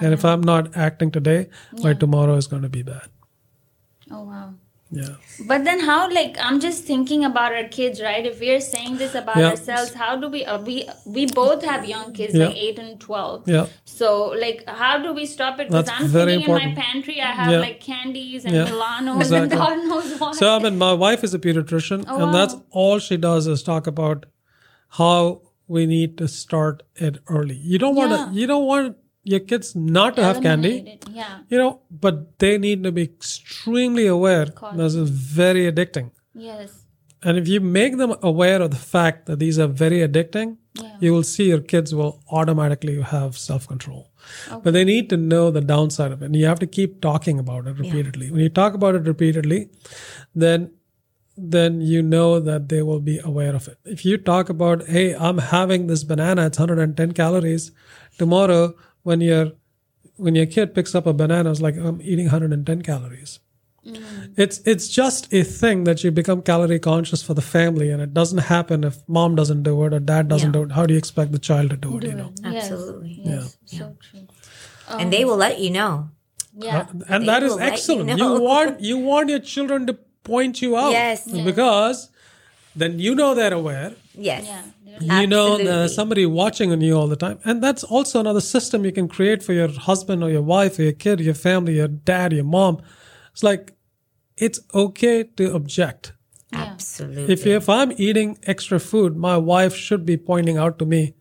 And 0.00 0.14
if 0.14 0.24
I'm 0.24 0.40
not 0.42 0.74
acting 0.76 1.10
today, 1.10 1.48
my 1.82 1.92
tomorrow 1.94 2.34
is 2.36 2.46
going 2.46 2.62
to 2.62 2.68
be 2.68 2.82
bad. 2.82 3.08
Oh 4.10 4.22
wow. 4.24 4.54
Yeah. 4.94 5.14
But 5.46 5.64
then 5.64 5.80
how 5.80 6.10
like 6.10 6.36
I'm 6.38 6.60
just 6.60 6.84
thinking 6.84 7.24
about 7.24 7.52
our 7.54 7.64
kids, 7.64 8.00
right? 8.02 8.24
If 8.26 8.40
we're 8.40 8.60
saying 8.60 8.98
this 8.98 9.14
about 9.14 9.36
Yeah. 9.36 9.50
ourselves, 9.50 9.94
how 9.94 10.16
do 10.16 10.28
we 10.28 10.44
uh, 10.44 10.58
we 10.62 10.86
we 11.06 11.24
both 11.26 11.62
have 11.64 11.86
young 11.86 12.12
kids 12.12 12.34
Yeah. 12.34 12.48
like 12.48 12.56
8 12.56 12.78
and 12.78 13.00
12. 13.00 13.48
Yeah. 13.48 13.66
So 13.86 14.26
like 14.44 14.64
how 14.68 14.98
do 14.98 15.14
we 15.14 15.24
stop 15.24 15.60
it 15.60 15.68
because 15.68 15.88
I'm 15.88 16.08
sitting 16.08 16.42
in 16.42 16.50
my 16.50 16.74
pantry 16.74 17.20
I 17.22 17.32
have 17.32 17.50
Yeah. 17.52 17.60
like 17.60 17.80
candies 17.80 18.44
and 18.44 18.54
Yeah. 18.54 18.66
Milanos 18.66 19.20
Exactly. 19.20 19.38
and 19.38 19.50
God 19.66 19.88
knows 19.88 20.20
what. 20.20 20.34
So 20.36 20.54
I 20.56 20.58
mean, 20.58 20.76
my 20.76 20.92
wife 20.92 21.24
is 21.24 21.32
a 21.32 21.38
pediatrician, 21.38 22.04
Oh, 22.08 22.22
and 22.24 22.34
that's 22.34 22.56
all 22.70 22.98
she 22.98 23.16
does 23.16 23.46
is 23.46 23.62
talk 23.62 23.86
about 23.86 24.26
how 24.98 25.42
we 25.68 25.86
need 25.86 26.18
to 26.18 26.28
start 26.28 26.82
it 26.96 27.18
early. 27.28 27.56
You 27.56 27.78
don't 27.78 27.94
want 27.94 28.10
Yeah. 28.12 28.26
to. 28.26 28.40
You 28.40 28.46
don't 28.46 28.66
want 28.66 28.96
your 29.24 29.40
kids 29.40 29.74
not 29.76 30.16
to 30.16 30.22
have 30.24 30.42
candy. 30.42 30.98
Yeah. 31.10 31.38
You 31.48 31.58
know, 31.58 31.80
but 32.06 32.38
they 32.44 32.58
need 32.58 32.82
to 32.84 32.92
be 32.92 33.02
extremely 33.02 34.06
aware. 34.06 34.46
This 34.76 34.94
is 34.94 35.10
very 35.10 35.70
addicting. 35.72 36.10
Yes. 36.34 36.78
And 37.22 37.38
if 37.38 37.46
you 37.46 37.60
make 37.60 37.96
them 37.98 38.14
aware 38.30 38.60
of 38.60 38.70
the 38.72 38.82
fact 38.94 39.26
that 39.26 39.38
these 39.38 39.58
are 39.64 39.68
very 39.68 40.00
addicting, 40.06 40.56
Yeah. 40.82 40.96
you 41.00 41.12
will 41.12 41.22
see 41.22 41.44
your 41.48 41.60
kids 41.72 41.94
will 41.94 42.12
automatically 42.38 43.00
have 43.00 43.38
self 43.38 43.68
control. 43.68 44.02
But 44.64 44.72
they 44.76 44.84
need 44.84 45.08
to 45.10 45.16
know 45.16 45.50
the 45.50 45.60
downside 45.60 46.10
of 46.12 46.22
it. 46.22 46.26
And 46.26 46.36
you 46.36 46.46
have 46.46 46.58
to 46.66 46.66
keep 46.78 47.00
talking 47.00 47.38
about 47.38 47.66
it 47.68 47.78
repeatedly. 47.78 48.30
When 48.32 48.40
you 48.40 48.48
talk 48.48 48.74
about 48.74 48.96
it 49.00 49.06
repeatedly, 49.14 49.60
then 50.34 50.70
then 51.50 51.80
you 51.80 52.02
know 52.02 52.38
that 52.38 52.68
they 52.68 52.82
will 52.82 53.00
be 53.00 53.18
aware 53.18 53.54
of 53.54 53.66
it. 53.68 53.78
If 53.84 54.04
you 54.04 54.16
talk 54.16 54.48
about, 54.48 54.86
hey, 54.86 55.14
I'm 55.14 55.38
having 55.38 55.88
this 55.88 56.04
banana, 56.04 56.46
it's 56.46 56.58
110 56.58 57.12
calories. 57.12 57.72
Tomorrow, 58.18 58.74
when 59.02 59.20
your 59.20 59.52
when 60.16 60.36
your 60.36 60.46
kid 60.46 60.74
picks 60.74 60.94
up 60.94 61.06
a 61.06 61.12
banana, 61.12 61.50
it's 61.50 61.60
like 61.60 61.76
I'm 61.76 62.00
eating 62.02 62.26
110 62.26 62.82
calories. 62.82 63.40
Mm. 63.84 64.34
It's 64.36 64.60
it's 64.64 64.86
just 64.88 65.32
a 65.32 65.42
thing 65.42 65.82
that 65.84 66.04
you 66.04 66.12
become 66.12 66.42
calorie 66.42 66.78
conscious 66.78 67.22
for 67.22 67.34
the 67.34 67.42
family, 67.42 67.90
and 67.90 68.00
it 68.00 68.14
doesn't 68.14 68.38
happen 68.38 68.84
if 68.84 68.98
mom 69.08 69.34
doesn't 69.34 69.64
do 69.64 69.84
it 69.84 69.92
or 69.92 69.98
dad 69.98 70.28
doesn't 70.28 70.52
do 70.52 70.62
it. 70.62 70.72
How 70.72 70.86
do 70.86 70.94
you 70.94 70.98
expect 70.98 71.32
the 71.32 71.40
child 71.40 71.70
to 71.70 71.76
do 71.76 71.98
it? 71.98 72.04
You 72.04 72.14
know, 72.14 72.32
Yes. 72.44 72.70
Absolutely. 72.70 73.20
Yes. 73.24 73.56
So 73.64 73.96
true. 74.00 74.28
And 74.88 75.12
they 75.12 75.24
um, 75.24 75.30
will 75.30 75.36
let 75.36 75.58
you 75.58 75.70
know. 75.70 76.10
Yeah. 76.54 76.78
Uh, 76.80 76.84
and 77.08 77.22
They 77.22 77.26
that 77.26 77.42
is 77.42 77.50
will 77.50 77.58
let 77.58 77.66
you 77.66 77.72
excellent. 77.72 78.18
You, 78.18 78.40
want 78.40 78.80
you 78.90 78.98
want 78.98 79.30
your 79.30 79.40
children 79.40 79.86
to 79.88 79.98
point 80.24 80.62
you 80.62 80.76
out, 80.76 80.92
Yes. 80.92 81.24
Yeah. 81.26 81.44
because 81.44 82.10
then 82.76 82.98
you 82.98 83.14
know 83.14 83.34
they're 83.34 83.52
aware. 83.54 83.92
Yes. 84.14 84.44
Yeah. 84.46 84.62
You 85.20 85.26
know 85.26 85.52
Absolutely. 85.52 85.64
there's 85.64 85.94
somebody 85.94 86.26
watching 86.26 86.70
on 86.70 86.80
you 86.82 86.94
all 86.94 87.06
the 87.08 87.16
time, 87.16 87.38
and 87.44 87.62
that's 87.62 87.82
also 87.82 88.20
another 88.20 88.40
system 88.42 88.84
you 88.84 88.92
can 88.92 89.08
create 89.08 89.42
for 89.42 89.52
your 89.54 89.68
husband 89.68 90.22
or 90.22 90.30
your 90.30 90.42
wife 90.42 90.78
or 90.78 90.82
your 90.82 90.92
kid, 90.92 91.20
your 91.20 91.34
family, 91.34 91.76
your 91.76 91.88
dad, 91.88 92.32
your 92.32 92.44
mom. 92.44 92.80
It's 93.32 93.42
like 93.42 93.72
it's 94.36 94.60
okay 94.74 95.24
to 95.24 95.54
object. 95.54 96.12
Absolutely. 96.52 97.32
If 97.32 97.46
if 97.46 97.68
I'm 97.70 97.92
eating 97.96 98.38
extra 98.42 98.78
food, 98.78 99.16
my 99.16 99.36
wife 99.38 99.74
should 99.74 100.04
be 100.04 100.18
pointing 100.18 100.58
out 100.58 100.78
to 100.80 100.84
me, 100.84 101.14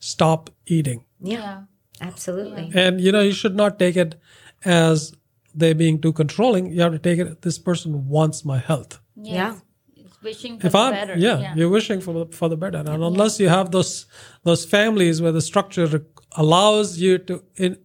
stop 0.00 0.50
eating. 0.66 1.04
yeah. 1.20 1.38
Yeah. 1.38 1.60
Absolutely. 2.00 2.72
And 2.74 3.00
you 3.00 3.12
know, 3.12 3.20
you 3.20 3.32
should 3.32 3.54
not 3.54 3.78
take 3.78 3.96
it 3.96 4.16
as 4.64 5.12
they 5.54 5.72
being 5.72 6.00
too 6.00 6.12
controlling. 6.12 6.72
You 6.72 6.80
have 6.82 6.92
to 6.92 6.98
take 6.98 7.18
it. 7.18 7.42
This 7.42 7.58
person 7.58 8.08
wants 8.08 8.44
my 8.44 8.58
health. 8.58 9.00
Yeah. 9.16 9.56
It's 9.96 10.20
wishing 10.22 10.58
for 10.58 10.66
If 10.66 10.72
the 10.72 10.78
I'm, 10.78 10.92
better. 10.92 11.16
yeah, 11.16 11.54
you're 11.54 11.68
wishing 11.68 12.00
for 12.00 12.12
the, 12.12 12.26
for 12.36 12.48
the 12.48 12.56
better, 12.56 12.78
and 12.78 12.88
unless 13.10 13.38
you 13.40 13.48
have 13.48 13.70
those 13.70 14.06
those 14.42 14.64
families 14.64 15.20
where 15.22 15.32
the 15.32 15.40
structure 15.42 15.88
allows 16.36 16.98
you 16.98 17.18
to 17.18 17.42
in, 17.56 17.78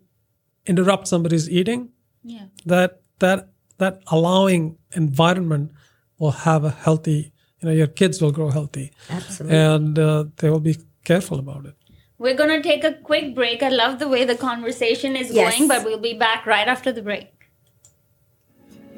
interrupt 0.66 1.08
somebody's 1.08 1.50
eating, 1.50 1.90
yeah. 2.24 2.46
that 2.66 3.02
that 3.20 3.50
that 3.78 4.02
allowing 4.08 4.78
environment 4.96 5.72
will 6.20 6.32
have 6.32 6.64
a 6.66 6.72
healthy 6.72 7.32
you 7.62 7.68
know 7.68 7.72
your 7.82 7.88
kids 7.88 8.22
will 8.22 8.32
grow 8.32 8.50
healthy 8.50 8.92
Absolutely. 9.10 9.58
and 9.58 10.00
uh, 10.00 10.26
they 10.38 10.50
will 10.50 10.60
be 10.72 10.76
careful 11.04 11.40
about 11.40 11.66
it 11.66 11.76
We're 12.24 12.36
going 12.42 12.50
to 12.62 12.64
take 12.72 12.84
a 12.84 12.94
quick 13.10 13.28
break. 13.40 13.64
I 13.64 13.70
love 13.70 13.94
the 14.00 14.10
way 14.14 14.22
the 14.26 14.36
conversation 14.36 15.16
is 15.16 15.28
Yes. 15.32 15.40
going, 15.58 15.68
but 15.72 15.86
we'll 15.86 16.06
be 16.12 16.16
back 16.28 16.46
right 16.46 16.68
after 16.68 16.92
the 16.98 17.02
break. 17.10 17.28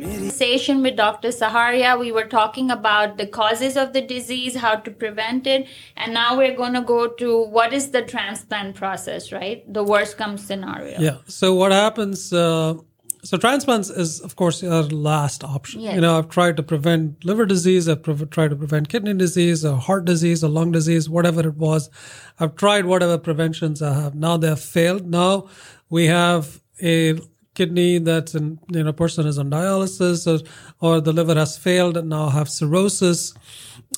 Conversation 0.02 0.82
with 0.82 0.96
Dr. 0.96 1.32
Saharia, 1.32 1.98
we 1.98 2.12
were 2.12 2.26
talking 2.26 2.72
about 2.72 3.18
the 3.18 3.28
causes 3.28 3.78
of 3.78 3.94
the 3.94 4.02
disease, 4.02 4.56
how 4.56 4.76
to 4.76 4.90
prevent 4.90 5.46
it, 5.46 5.68
and 5.96 6.14
now 6.14 6.36
we're 6.38 6.56
going 6.56 6.74
to 6.74 6.82
go 6.82 7.08
to 7.08 7.44
what 7.46 7.72
is 7.72 7.92
the 7.92 8.02
transplant 8.02 8.76
process, 8.76 9.32
right? 9.32 9.64
The 9.72 9.84
worst 9.84 10.18
comes 10.18 10.44
scenario. 10.44 11.00
Yeah. 11.00 11.18
So 11.28 11.54
what 11.54 11.72
happens? 11.72 12.34
Uh, 12.34 12.76
so 13.24 13.38
transplants 13.38 13.92
is, 13.92 14.20
of 14.22 14.36
course, 14.36 14.64
our 14.64 14.84
last 14.84 15.44
option. 15.44 15.82
Yes. 15.82 15.96
You 15.96 16.02
know, 16.02 16.18
I've 16.18 16.30
tried 16.30 16.58
to 16.58 16.64
prevent 16.64 17.24
liver 17.24 17.46
disease. 17.46 17.88
I've 17.88 18.02
pre- 18.02 18.16
tried 18.26 18.50
to 18.50 18.56
prevent 18.56 18.90
kidney 18.90 19.14
disease, 19.14 19.64
or 19.64 19.78
heart 19.78 20.06
disease, 20.06 20.44
or 20.44 20.50
lung 20.50 20.72
disease, 20.72 21.08
whatever 21.08 21.42
it 21.42 21.58
was. 21.58 21.92
I've 22.40 22.56
tried 22.56 22.86
whatever 22.86 23.20
preventions 23.20 23.82
I 23.82 23.94
have. 23.94 24.16
Now 24.16 24.38
they 24.38 24.48
have 24.48 24.62
failed. 24.62 25.08
Now 25.08 25.50
we 25.90 26.08
have 26.08 26.62
a 26.82 27.20
kidney 27.54 27.98
that's 28.00 28.34
in, 28.36 28.60
you 28.72 28.84
know, 28.84 28.94
person 28.94 29.28
is 29.28 29.38
on 29.38 29.50
dialysis, 29.50 30.26
or, 30.28 30.40
or 30.80 31.02
the 31.02 31.12
liver 31.14 31.36
has 31.36 31.58
failed 31.58 31.98
and 31.98 32.10
now 32.10 32.26
I 32.28 32.32
have 32.32 32.50
cirrhosis 32.50 33.34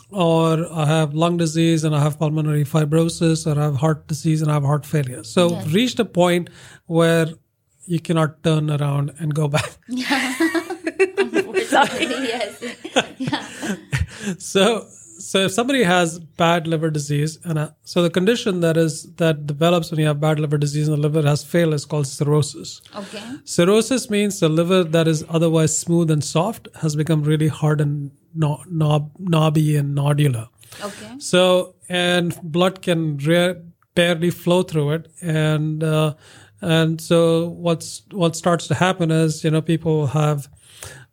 or 0.09 0.71
I 0.71 0.85
have 0.85 1.13
lung 1.13 1.37
disease 1.37 1.83
and 1.83 1.95
I 1.95 2.01
have 2.01 2.17
pulmonary 2.19 2.63
fibrosis, 2.65 3.45
or 3.47 3.59
I 3.59 3.63
have 3.65 3.75
heart 3.77 4.07
disease 4.07 4.41
and 4.41 4.49
I 4.51 4.55
have 4.55 4.63
heart 4.63 4.85
failure. 4.85 5.23
So 5.23 5.51
Yes. 5.51 5.67
reached 5.67 5.99
a 5.99 6.05
point 6.05 6.49
where 6.85 7.27
you 7.85 7.99
cannot 7.99 8.43
turn 8.43 8.69
around 8.71 9.11
and 9.19 9.33
go 9.33 9.47
back. 9.47 9.77
Sorry, 11.73 12.05
yes. 12.05 12.63
So, 14.37 14.87
so 15.33 15.39
if 15.39 15.51
somebody 15.51 15.81
has 15.81 16.19
bad 16.19 16.67
liver 16.67 16.91
disease, 16.91 17.39
and 17.43 17.57
uh, 17.57 17.71
so 17.83 18.03
the 18.03 18.09
condition 18.11 18.59
that 18.59 18.77
is 18.77 19.11
that 19.15 19.47
develops 19.47 19.89
when 19.89 19.99
you 19.99 20.05
have 20.05 20.19
bad 20.19 20.39
liver 20.39 20.59
disease 20.59 20.87
and 20.87 20.95
the 20.95 21.01
liver 21.01 21.27
has 21.27 21.43
failed 21.43 21.73
is 21.73 21.85
called 21.85 22.05
cirrhosis. 22.05 22.81
Okay. 22.95 23.23
Cirrhosis 23.43 24.11
means 24.11 24.39
the 24.39 24.47
liver 24.47 24.83
that 24.83 25.07
is 25.07 25.25
otherwise 25.29 25.75
smooth 25.75 26.11
and 26.11 26.23
soft 26.23 26.67
has 26.81 26.95
become 26.95 27.23
really 27.23 27.47
hard 27.47 27.81
and 27.81 28.11
no, 28.35 28.61
knob, 28.69 29.09
knobby 29.17 29.75
and 29.75 29.97
nodular. 29.97 30.49
Okay. 30.83 31.15
So, 31.17 31.73
and 31.89 32.39
blood 32.43 32.83
can 32.83 33.17
rare, 33.17 33.59
barely 33.95 34.29
flow 34.29 34.61
through 34.61 34.91
it, 34.91 35.11
and 35.19 35.83
uh, 35.83 36.13
and 36.61 37.01
so 37.01 37.47
what's 37.47 38.03
what 38.11 38.35
starts 38.35 38.67
to 38.67 38.75
happen 38.75 39.09
is 39.09 39.43
you 39.43 39.49
know 39.49 39.63
people 39.63 40.05
have 40.05 40.47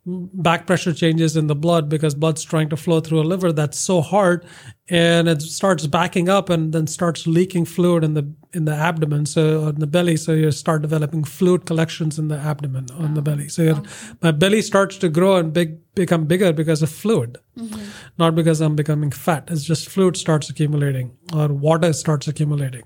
back 0.03 0.65
pressure 0.65 0.93
changes 0.93 1.37
in 1.37 1.45
the 1.45 1.55
blood 1.55 1.87
because 1.87 2.15
blood's 2.15 2.43
trying 2.43 2.69
to 2.69 2.75
flow 2.75 2.99
through 2.99 3.21
a 3.21 3.23
liver 3.23 3.53
that's 3.53 3.77
so 3.77 4.01
hard 4.01 4.43
and 4.89 5.27
it 5.29 5.43
starts 5.43 5.85
backing 5.85 6.27
up 6.27 6.49
and 6.49 6.73
then 6.73 6.87
starts 6.87 7.27
leaking 7.27 7.65
fluid 7.65 8.03
in 8.03 8.15
the 8.15 8.33
in 8.53 8.65
the 8.65 8.73
abdomen 8.73 9.27
so 9.27 9.67
in 9.67 9.79
the 9.79 9.85
belly. 9.85 10.17
So 10.17 10.33
you 10.33 10.49
start 10.51 10.81
developing 10.81 11.23
fluid 11.23 11.67
collections 11.67 12.17
in 12.17 12.29
the 12.29 12.37
abdomen 12.37 12.87
on 12.97 13.13
the 13.13 13.21
belly. 13.21 13.47
So 13.47 13.61
your, 13.61 13.83
my 14.23 14.31
belly 14.31 14.63
starts 14.63 14.97
to 14.97 15.09
grow 15.09 15.35
and 15.35 15.53
big 15.53 15.77
become 15.93 16.25
bigger 16.25 16.51
because 16.51 16.81
of 16.81 16.89
fluid 16.89 17.37
mm-hmm. 17.57 17.81
not 18.17 18.33
because 18.33 18.59
i'm 18.59 18.75
becoming 18.75 19.11
fat. 19.11 19.49
It's 19.51 19.63
just 19.63 19.87
fluid 19.87 20.17
starts 20.17 20.49
accumulating 20.49 21.15
or 21.31 21.49
water 21.49 21.93
starts 21.93 22.27
accumulating. 22.27 22.83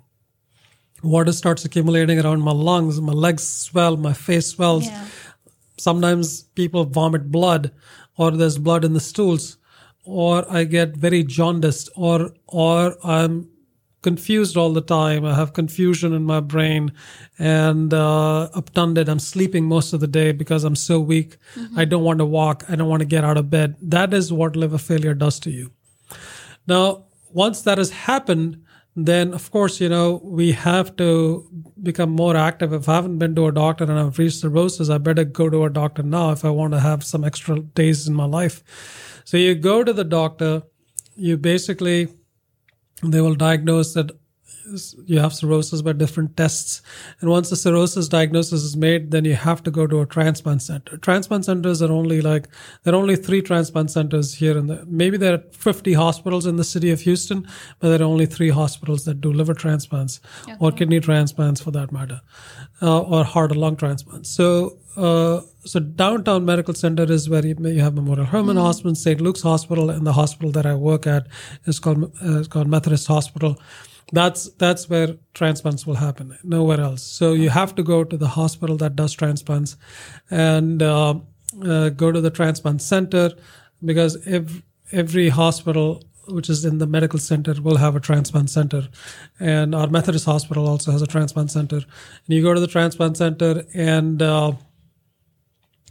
Water 1.02 1.32
starts 1.32 1.64
accumulating 1.64 2.20
around 2.20 2.42
my 2.42 2.52
lungs 2.52 3.00
my 3.00 3.14
legs 3.14 3.48
swell 3.48 3.96
my 3.96 4.12
face 4.12 4.48
swells. 4.48 4.86
Yeah. 4.86 5.08
Sometimes 5.78 6.44
people 6.44 6.86
vomit 6.86 7.32
blood 7.32 7.72
or 8.18 8.32
there's 8.32 8.58
blood 8.58 8.86
in 8.86 8.94
the 8.94 9.00
stools 9.00 9.58
or 10.04 10.46
i 10.52 10.64
get 10.64 10.96
very 10.96 11.24
jaundiced 11.24 11.90
or 11.96 12.32
or 12.48 12.96
i'm 13.04 13.50
confused 14.06 14.56
all 14.56 14.72
the 14.72 14.82
time. 14.82 15.26
I 15.26 15.34
have 15.34 15.54
confusion 15.54 16.14
in 16.14 16.24
my 16.24 16.40
brain 16.40 16.94
and 17.40 17.92
uh, 17.92 18.50
obtunded 18.54 19.10
i'm 19.10 19.18
sleeping 19.20 19.66
most 19.66 19.94
of 19.94 20.00
the 20.00 20.08
day 20.08 20.32
because 20.32 20.64
i'm 20.64 20.76
so 20.76 21.00
weak. 21.00 21.38
I 21.76 21.86
don't 21.86 22.04
want 22.04 22.20
to 22.20 22.26
walk. 22.26 22.64
I 22.70 22.76
don't 22.76 22.88
want 22.88 23.02
to 23.02 23.08
get 23.16 23.24
out 23.24 23.38
of 23.38 23.50
bed. 23.50 23.76
That 23.82 24.14
is 24.14 24.32
what 24.32 24.56
liver 24.56 24.78
failure 24.78 25.16
does 25.16 25.40
to 25.40 25.50
you. 25.50 25.72
Now, 26.68 27.06
once 27.34 27.62
that 27.64 27.80
has 27.80 27.92
happened, 27.92 28.64
then 28.96 29.34
of 29.34 29.52
course, 29.52 29.82
you 29.82 29.90
know, 29.90 30.22
we 30.24 30.54
have 30.54 30.96
to 30.96 31.50
become 31.84 32.12
more 32.12 32.38
active. 32.38 32.72
If 32.72 32.88
I 32.88 32.96
haven't 32.96 33.20
been 33.20 33.36
to 33.36 33.48
a 33.48 33.52
doctor 33.52 33.84
and 33.84 34.00
I've 34.00 34.18
reached 34.18 34.40
cirrhosis, 34.40 34.90
I 34.90 34.98
better 34.98 35.26
go 35.26 35.50
to 35.50 35.66
a 35.66 35.70
doctor 35.70 36.02
now 36.02 36.32
if 36.32 36.46
I 36.46 36.50
want 36.50 36.74
to 36.74 36.80
have 36.80 37.04
some 37.04 37.26
extra 37.26 37.60
days 37.60 38.08
in 38.08 38.14
my 38.14 38.26
life. 38.26 38.64
So 39.26 39.38
you 39.38 39.56
go 39.56 39.84
to 39.84 39.92
the 39.92 40.06
doctor, 40.06 40.64
you 41.16 41.36
basically, 41.36 42.08
they 43.04 43.20
will 43.20 43.36
diagnose 43.36 43.94
that 43.96 44.12
you 45.06 45.20
have 45.20 45.34
cirrhosis 45.34 45.82
by 45.82 45.94
different 45.94 46.36
tests. 46.36 46.82
And 47.22 47.30
once 47.30 47.50
the 47.50 47.56
cirrhosis 47.56 48.08
diagnosis 48.08 48.64
is 48.64 48.76
made, 48.76 49.12
then 49.12 49.26
you 49.26 49.36
have 49.36 49.64
to 49.64 49.72
go 49.72 49.88
to 49.88 50.02
a 50.02 50.06
transplant 50.06 50.62
center. 50.62 50.98
Transplant 50.98 51.46
centers 51.46 51.82
are 51.82 51.92
only 51.92 52.22
like, 52.22 52.48
there 52.84 52.94
are 52.94 52.98
only 52.98 53.16
three 53.16 53.42
transplant 53.42 53.92
centers 53.92 54.36
here 54.36 54.58
in 54.58 54.68
the, 54.68 54.86
maybe 54.88 55.18
there 55.18 55.34
are 55.34 55.44
50 55.52 55.94
hospitals 55.94 56.46
in 56.46 56.56
the 56.56 56.64
city 56.64 56.92
of 56.92 57.02
Houston, 57.02 57.48
but 57.80 57.90
there 57.90 58.02
are 58.02 58.10
only 58.10 58.26
three 58.26 58.50
hospitals 58.50 59.06
that 59.06 59.22
do 59.22 59.32
liver 59.32 59.54
transplants 59.54 60.20
or 60.60 60.72
kidney 60.72 61.00
transplants 61.00 61.62
for 61.62 61.72
that 61.72 61.92
matter, 61.92 62.22
uh, 62.82 63.02
or 63.02 63.24
heart 63.24 63.52
or 63.52 63.56
lung 63.56 63.76
transplants. 63.76 64.30
So, 64.30 64.78
uh, 64.98 65.42
so 65.66 65.80
downtown 65.80 66.46
medical 66.46 66.74
center 66.74 67.12
is 67.12 67.30
where 67.30 67.46
you, 67.46 67.56
you 67.60 67.82
have 67.82 67.94
Memorial 67.94 68.26
Hermann 68.26 68.58
Hospital, 68.58 68.96
St. 68.96 69.20
Luke's 69.20 69.42
Hospital, 69.42 69.90
and 69.90 70.08
the 70.08 70.14
hospital 70.14 70.52
that 70.52 70.66
I 70.66 70.76
work 70.76 71.06
at 71.06 71.28
is 71.66 71.80
called, 71.80 72.04
uh, 72.24 72.40
is 72.40 72.48
called 72.48 72.68
Methodist 72.68 73.08
Hospital 73.08 73.60
that's 74.12 74.50
that's 74.54 74.90
where 74.90 75.18
transplants 75.34 75.86
will 75.86 75.96
happen 75.96 76.38
nowhere 76.44 76.80
else. 76.80 77.04
So 77.04 77.34
you 77.34 77.50
have 77.50 77.74
to 77.76 77.84
go 77.84 78.04
to 78.04 78.18
the 78.18 78.28
hospital 78.28 78.78
that 78.78 78.96
does 78.96 79.14
transplants 79.14 79.78
and 80.30 80.82
uh, 80.82 81.16
uh, 81.64 81.90
go 81.90 82.12
to 82.12 82.22
the 82.22 82.30
transplant 82.30 82.82
center 82.82 83.32
because 83.84 84.18
every, 84.28 84.64
every 84.92 85.30
hospital 85.30 86.04
which 86.28 86.50
is 86.50 86.66
in 86.66 86.80
the 86.80 86.88
medical 86.88 87.20
center 87.20 87.54
will 87.62 87.78
have 87.78 87.96
a 87.96 88.00
transplant 88.00 88.50
center. 88.50 88.88
And 89.40 89.76
our 89.76 89.88
methodist 89.88 90.26
hospital 90.26 90.68
also 90.68 90.92
has 90.92 91.02
a 91.02 91.08
transplant 91.08 91.52
center. 91.52 91.78
And 91.78 91.86
you 92.28 92.42
go 92.42 92.54
to 92.54 92.60
the 92.60 92.68
transplant 92.68 93.18
center 93.18 93.64
and 93.74 94.22
uh, 94.22 94.54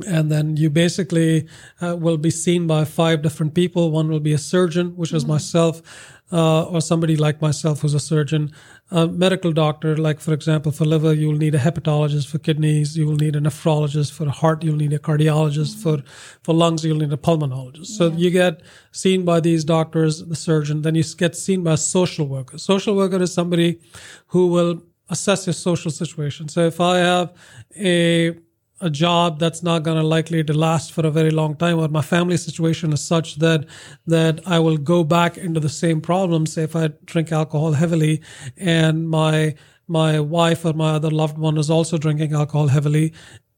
and 0.05 0.31
then 0.31 0.57
you 0.57 0.70
basically 0.70 1.46
uh, 1.81 1.94
will 1.96 2.16
be 2.16 2.31
seen 2.31 2.66
by 2.66 2.85
five 2.85 3.22
different 3.22 3.55
people. 3.55 3.92
One 3.92 4.09
will 4.09 4.18
be 4.18 4.33
a 4.33 4.38
surgeon, 4.38 4.96
which 4.96 5.12
is 5.12 5.24
myself, 5.24 5.83
uh, 6.32 6.64
or 6.64 6.80
somebody 6.80 7.16
like 7.16 7.40
myself 7.40 7.80
who's 7.80 7.94
a 7.94 8.00
surgeon. 8.00 8.50
A 8.90 9.06
medical 9.06 9.52
doctor, 9.52 9.96
like 9.96 10.20
for 10.20 10.32
example, 10.32 10.72
for 10.72 10.84
liver, 10.84 11.12
you 11.12 11.28
will 11.28 11.37
need 11.37 11.54
a 11.54 11.58
hepatologist. 11.58 12.26
For 12.26 12.38
kidneys, 12.38 12.96
you 12.96 13.06
will 13.06 13.16
need 13.16 13.37
a 13.37 13.40
nephrologist. 13.40 14.12
For 14.12 14.28
heart, 14.28 14.62
you'll 14.62 14.76
need 14.76 14.92
a 14.92 14.98
cardiologist. 14.98 15.82
For 15.82 16.02
for 16.42 16.54
lungs, 16.54 16.84
you'll 16.84 16.98
need 16.98 17.12
a 17.12 17.16
pulmonologist. 17.16 17.87
So 17.87 18.10
you 18.10 18.30
get 18.30 18.62
seen 18.92 19.24
by 19.24 19.40
these 19.40 19.64
doctors, 19.64 20.24
the 20.24 20.37
surgeon. 20.37 20.82
Then 20.82 20.94
you 20.94 21.04
get 21.16 21.37
seen 21.37 21.62
by 21.62 21.74
a 21.74 21.76
social 21.76 22.26
worker. 22.26 22.58
Social 22.58 22.96
worker 22.96 23.22
is 23.22 23.32
somebody 23.32 23.80
who 24.28 24.48
will 24.48 24.82
assess 25.08 25.46
your 25.46 25.54
social 25.54 25.90
situation. 25.90 26.48
So 26.48 26.66
if 26.66 26.80
I 26.80 26.98
have 26.98 27.32
a 27.76 28.37
a 28.80 28.90
job 28.90 29.38
that's 29.38 29.62
not 29.62 29.82
going 29.82 29.96
to 29.96 30.02
likely 30.06 30.42
to 30.42 30.52
last 30.52 30.92
for 30.92 31.06
a 31.06 31.10
very 31.10 31.30
long 31.30 31.56
time 31.56 31.78
or 31.78 31.88
my 31.88 32.02
family 32.02 32.37
situation 32.37 32.92
is 32.92 33.02
such 33.02 33.37
that 33.37 33.66
that 34.06 34.40
I 34.46 34.58
will 34.58 34.76
go 34.76 35.04
back 35.04 35.38
into 35.38 35.60
the 35.60 35.68
same 35.68 36.00
problem 36.00 36.46
say 36.46 36.64
if 36.64 36.74
I 36.74 36.88
drink 37.04 37.30
alcohol 37.30 37.72
heavily 37.72 38.20
and 38.56 39.08
my 39.08 39.54
my 39.87 40.18
wife 40.18 40.64
or 40.64 40.72
my 40.72 40.94
other 40.94 41.10
loved 41.10 41.38
one 41.38 41.58
is 41.58 41.70
also 41.70 41.98
drinking 41.98 42.32
alcohol 42.32 42.68
heavily 42.68 43.12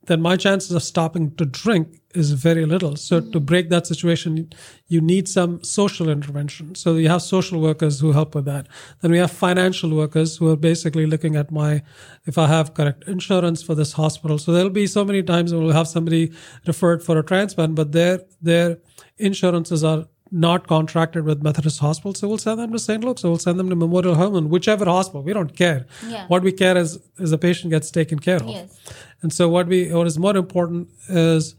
then 0.06 0.22
my 0.22 0.36
chances 0.36 0.72
of 0.72 0.82
stopping 0.82 1.34
to 1.36 1.44
drink 1.44 2.00
is 2.14 2.32
very 2.32 2.64
little. 2.64 2.96
So 2.96 3.20
to 3.20 3.26
mm-hmm. 3.26 3.44
break 3.44 3.68
that 3.70 3.86
situation, 3.86 4.50
you 4.88 5.00
need 5.00 5.28
some 5.28 5.62
social 5.62 6.08
intervention. 6.08 6.74
So 6.74 6.96
you 6.96 7.08
have 7.08 7.22
social 7.22 7.60
workers 7.60 8.00
who 8.00 8.12
help 8.12 8.34
with 8.34 8.46
that. 8.46 8.66
Then 9.00 9.10
we 9.10 9.18
have 9.18 9.30
financial 9.30 9.90
workers 9.90 10.36
who 10.36 10.48
are 10.50 10.56
basically 10.56 11.06
looking 11.06 11.36
at 11.36 11.50
my, 11.50 11.82
if 12.24 12.38
I 12.38 12.46
have 12.46 12.74
correct 12.74 13.04
insurance 13.06 13.62
for 13.62 13.74
this 13.74 13.92
hospital. 13.92 14.38
So 14.38 14.52
there'll 14.52 14.70
be 14.70 14.86
so 14.86 15.04
many 15.04 15.22
times 15.22 15.52
we'll 15.52 15.72
have 15.72 15.88
somebody 15.88 16.32
referred 16.66 17.02
for 17.02 17.18
a 17.18 17.22
transplant, 17.22 17.74
but 17.74 17.92
their, 17.92 18.20
their 18.40 18.78
insurances 19.18 19.84
are 19.84 20.06
not 20.30 20.66
contracted 20.66 21.24
with 21.24 21.42
Methodist 21.42 21.78
Hospital, 21.78 22.14
so 22.14 22.28
we'll 22.28 22.38
send 22.38 22.58
them 22.58 22.72
to 22.72 22.78
St. 22.78 23.04
Luke's, 23.04 23.22
so 23.22 23.28
we'll 23.28 23.38
send 23.38 23.58
them 23.58 23.70
to 23.70 23.76
Memorial 23.76 24.14
Hermann, 24.14 24.48
whichever 24.48 24.84
hospital. 24.84 25.22
We 25.22 25.32
don't 25.32 25.54
care. 25.54 25.86
Yeah. 26.06 26.26
What 26.26 26.42
we 26.42 26.52
care 26.52 26.76
is 26.76 26.98
is 27.18 27.30
the 27.30 27.38
patient 27.38 27.70
gets 27.70 27.90
taken 27.90 28.18
care 28.18 28.36
of. 28.36 28.48
Yes. 28.48 28.78
And 29.22 29.32
so 29.32 29.48
what 29.48 29.66
we 29.66 29.92
what 29.92 30.06
is 30.06 30.18
more 30.18 30.36
important 30.36 30.88
is 31.08 31.54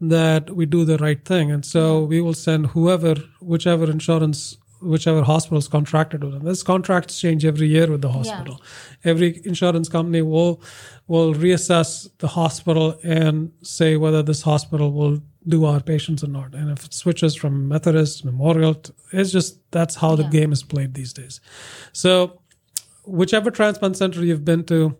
that 0.00 0.50
we 0.50 0.66
do 0.66 0.84
the 0.84 0.98
right 0.98 1.24
thing. 1.24 1.50
And 1.50 1.64
so 1.64 2.02
we 2.04 2.20
will 2.20 2.34
send 2.34 2.68
whoever, 2.68 3.14
whichever 3.40 3.88
insurance, 3.88 4.56
whichever 4.80 5.22
hospital 5.22 5.58
is 5.58 5.68
contracted 5.68 6.24
with 6.24 6.32
them. 6.32 6.44
These 6.44 6.64
contracts 6.64 7.20
change 7.20 7.44
every 7.44 7.68
year 7.68 7.88
with 7.88 8.02
the 8.02 8.10
hospital. 8.10 8.60
Every 9.04 9.40
insurance 9.44 9.88
company 9.88 10.22
will 10.22 10.60
will 11.06 11.34
reassess 11.34 12.08
the 12.18 12.28
hospital 12.28 12.98
and 13.04 13.52
say 13.62 13.96
whether 13.96 14.22
this 14.22 14.42
hospital 14.42 14.92
will 14.92 15.20
do 15.46 15.64
our 15.64 15.80
patients 15.80 16.22
or 16.24 16.28
not. 16.28 16.54
And 16.54 16.70
if 16.70 16.84
it 16.84 16.94
switches 16.94 17.34
from 17.34 17.68
Methodist, 17.68 18.24
Memorial, 18.24 18.74
to, 18.74 18.94
it's 19.12 19.30
just 19.30 19.58
that's 19.70 19.96
how 19.96 20.16
the 20.16 20.24
game 20.24 20.52
is 20.52 20.62
played 20.62 20.94
these 20.94 21.12
days. 21.12 21.40
So, 21.92 22.40
whichever 23.04 23.50
transplant 23.50 23.96
center 23.96 24.24
you've 24.24 24.44
been 24.44 24.64
to, 24.64 24.96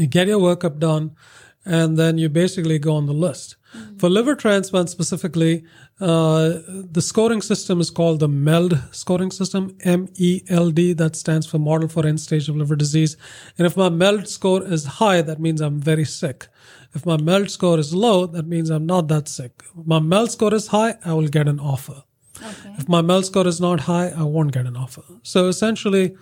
you 0.00 0.06
get 0.06 0.28
your 0.28 0.40
workup 0.40 0.78
done, 0.78 1.16
and 1.64 1.98
then 1.98 2.18
you 2.18 2.28
basically 2.28 2.78
go 2.78 2.94
on 2.94 3.06
the 3.06 3.12
list. 3.12 3.56
For 3.98 4.10
liver 4.10 4.34
transplant 4.34 4.90
specifically, 4.90 5.62
uh, 6.00 6.58
the 6.96 7.02
scoring 7.02 7.42
system 7.42 7.80
is 7.80 7.90
called 7.90 8.18
the 8.18 8.28
MELD 8.28 8.82
scoring 8.90 9.30
system, 9.30 9.76
M 9.84 10.08
E 10.16 10.42
L 10.48 10.70
D. 10.70 10.92
That 10.92 11.14
stands 11.14 11.46
for 11.46 11.58
Model 11.58 11.86
for 11.88 12.04
End 12.04 12.18
Stage 12.18 12.48
of 12.48 12.56
Liver 12.56 12.74
Disease. 12.74 13.16
And 13.58 13.66
if 13.66 13.76
my 13.76 13.88
MELD 13.88 14.26
score 14.26 14.64
is 14.64 14.84
high, 14.84 15.22
that 15.22 15.38
means 15.38 15.60
I'm 15.60 15.78
very 15.78 16.04
sick. 16.04 16.48
If 16.94 17.06
my 17.06 17.16
MELD 17.16 17.50
score 17.50 17.78
is 17.78 17.94
low, 17.94 18.26
that 18.26 18.46
means 18.48 18.70
I'm 18.70 18.86
not 18.86 19.06
that 19.08 19.28
sick. 19.28 19.62
If 19.78 19.86
my 19.86 20.00
MELD 20.00 20.32
score 20.32 20.54
is 20.54 20.68
high, 20.68 20.94
I 21.04 21.12
will 21.12 21.28
get 21.28 21.46
an 21.46 21.60
offer. 21.60 22.02
Okay. 22.38 22.74
If 22.78 22.88
my 22.88 23.02
MELD 23.02 23.26
score 23.26 23.46
is 23.46 23.60
not 23.60 23.80
high, 23.80 24.08
I 24.08 24.24
won't 24.24 24.52
get 24.52 24.66
an 24.66 24.76
offer. 24.76 25.04
So 25.22 25.46
essentially, 25.46 26.16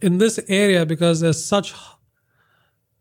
in 0.00 0.18
this 0.18 0.38
area, 0.46 0.86
because 0.86 1.20
there's 1.20 1.42
such 1.42 1.74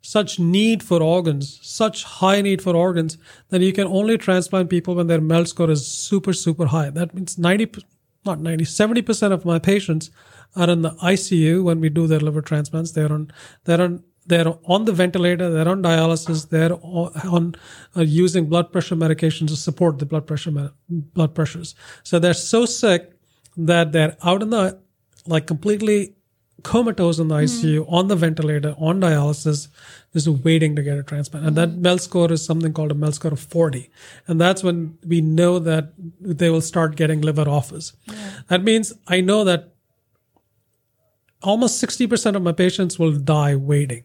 such 0.02 0.40
need 0.40 0.82
for 0.82 1.02
organs, 1.04 1.60
such 1.62 2.04
high 2.04 2.42
need 2.42 2.62
for 2.62 2.76
organs, 2.76 3.18
that 3.50 3.62
you 3.62 3.74
can 3.74 3.88
only 3.88 4.18
transplant 4.18 4.70
people 4.70 4.96
when 4.96 5.08
their 5.08 5.22
MELD 5.22 5.48
score 5.48 5.70
is 5.70 5.86
super, 5.86 6.34
super 6.34 6.68
high. 6.68 6.90
That 6.90 7.14
means 7.14 7.38
90, 7.38 7.84
not 8.26 8.40
90, 8.40 8.64
70% 8.66 9.32
of 9.32 9.46
my 9.46 9.60
patients 9.60 10.10
are 10.56 10.70
in 10.70 10.82
the 10.82 10.92
ICU 10.92 11.64
when 11.64 11.80
we 11.80 11.90
do 11.90 12.08
their 12.08 12.20
liver 12.20 12.42
transplants. 12.42 12.92
They're 12.92 13.12
on, 13.12 13.32
they're 13.66 13.82
on, 13.82 14.04
they're 14.26 14.54
on 14.66 14.86
the 14.86 14.94
ventilator, 14.94 15.50
they're 15.50 15.68
on 15.68 15.84
dialysis, 15.84 16.50
they're 16.50 16.74
on, 16.74 17.12
on 17.28 17.56
uh, 17.96 18.02
using 18.02 18.46
blood 18.46 18.72
pressure 18.72 18.96
medications 18.96 19.48
to 19.48 19.56
support 19.56 20.00
the 20.00 20.06
blood 20.06 20.28
pressure, 20.28 20.52
med- 20.52 20.72
blood 20.88 21.36
pressures. 21.36 21.76
So 22.04 22.20
they're 22.20 22.34
so 22.34 22.66
sick 22.66 23.12
that 23.58 23.92
they're 23.92 24.16
out 24.24 24.42
in 24.42 24.52
the, 24.52 24.80
like 25.26 25.46
completely 25.46 26.16
comatose 26.64 27.20
in 27.20 27.28
the 27.28 27.36
ICU, 27.36 27.86
hmm. 27.86 27.94
on 27.94 28.08
the 28.08 28.16
ventilator, 28.16 28.76
on 28.78 29.00
dialysis, 29.02 29.68
just 30.14 30.28
waiting 30.28 30.76
to 30.76 30.84
get 30.84 30.98
a 30.98 31.04
transplant. 31.04 31.46
And 31.46 31.56
that 31.56 31.70
hmm. 31.70 31.82
MELD 31.82 32.02
score 32.02 32.32
is 32.32 32.44
something 32.44 32.74
called 32.74 32.92
a 32.92 32.96
MELD 32.96 33.16
score 33.16 33.32
of 33.32 33.40
40. 33.40 33.90
And 34.28 34.40
that's 34.40 34.64
when 34.64 34.98
we 35.06 35.22
know 35.22 35.60
that 35.60 35.94
they 36.20 36.50
will 36.50 36.62
start 36.62 36.96
getting 36.96 37.22
liver 37.22 37.48
offers. 37.48 37.94
That 38.48 38.64
means 38.64 38.94
I 39.08 39.22
know 39.22 39.44
that 39.44 39.74
almost 41.42 41.82
60% 41.82 42.36
of 42.36 42.42
my 42.42 42.52
patients 42.52 43.00
will 43.00 43.14
die 43.14 43.56
waiting. 43.56 44.04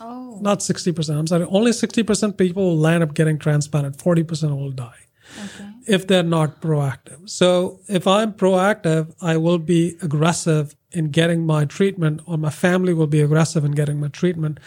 Oh. 0.00 0.38
Not 0.40 0.60
60%, 0.60 1.18
I'm 1.18 1.26
sorry, 1.26 1.44
only 1.44 1.70
60% 1.70 2.36
people 2.36 2.64
will 2.64 2.78
land 2.78 3.02
up 3.02 3.14
getting 3.14 3.38
transplanted, 3.38 3.96
40% 3.96 4.56
will 4.56 4.70
die 4.70 5.06
Okay. 5.44 5.70
if 5.86 6.06
they're 6.06 6.22
not 6.22 6.60
proactive. 6.60 7.28
So 7.28 7.80
if 7.88 8.06
I'm 8.06 8.32
proactive, 8.32 9.14
I 9.20 9.36
will 9.36 9.58
be 9.58 9.96
aggressive 10.02 10.74
in 10.96 11.10
getting 11.10 11.44
my 11.44 11.64
treatment, 11.66 12.20
or 12.26 12.38
my 12.38 12.50
family 12.50 12.94
will 12.94 13.06
be 13.06 13.20
aggressive 13.20 13.64
in 13.64 13.72
getting 13.72 14.00
my 14.00 14.08
treatment. 14.08 14.58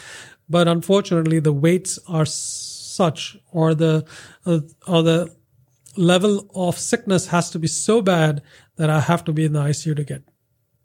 But 0.48 0.68
unfortunately, 0.68 1.39
the 1.39 1.54
weights 1.54 1.98
are 2.08 2.26
such, 2.26 3.38
or 3.52 3.74
the 3.74 4.06
uh, 4.46 4.60
or 4.88 5.02
the 5.04 5.36
level 5.98 6.50
of 6.54 6.78
sickness 6.78 7.28
has 7.28 7.50
to 7.50 7.60
be 7.60 7.68
so 7.68 8.02
bad 8.02 8.42
that 8.76 8.89
I 8.89 9.00
have 9.00 9.24
to 9.26 9.34
be 9.34 9.46
in 9.46 9.54
the 9.54 9.62
ICU 9.62 9.96
to 9.96 10.04
get 10.04 10.24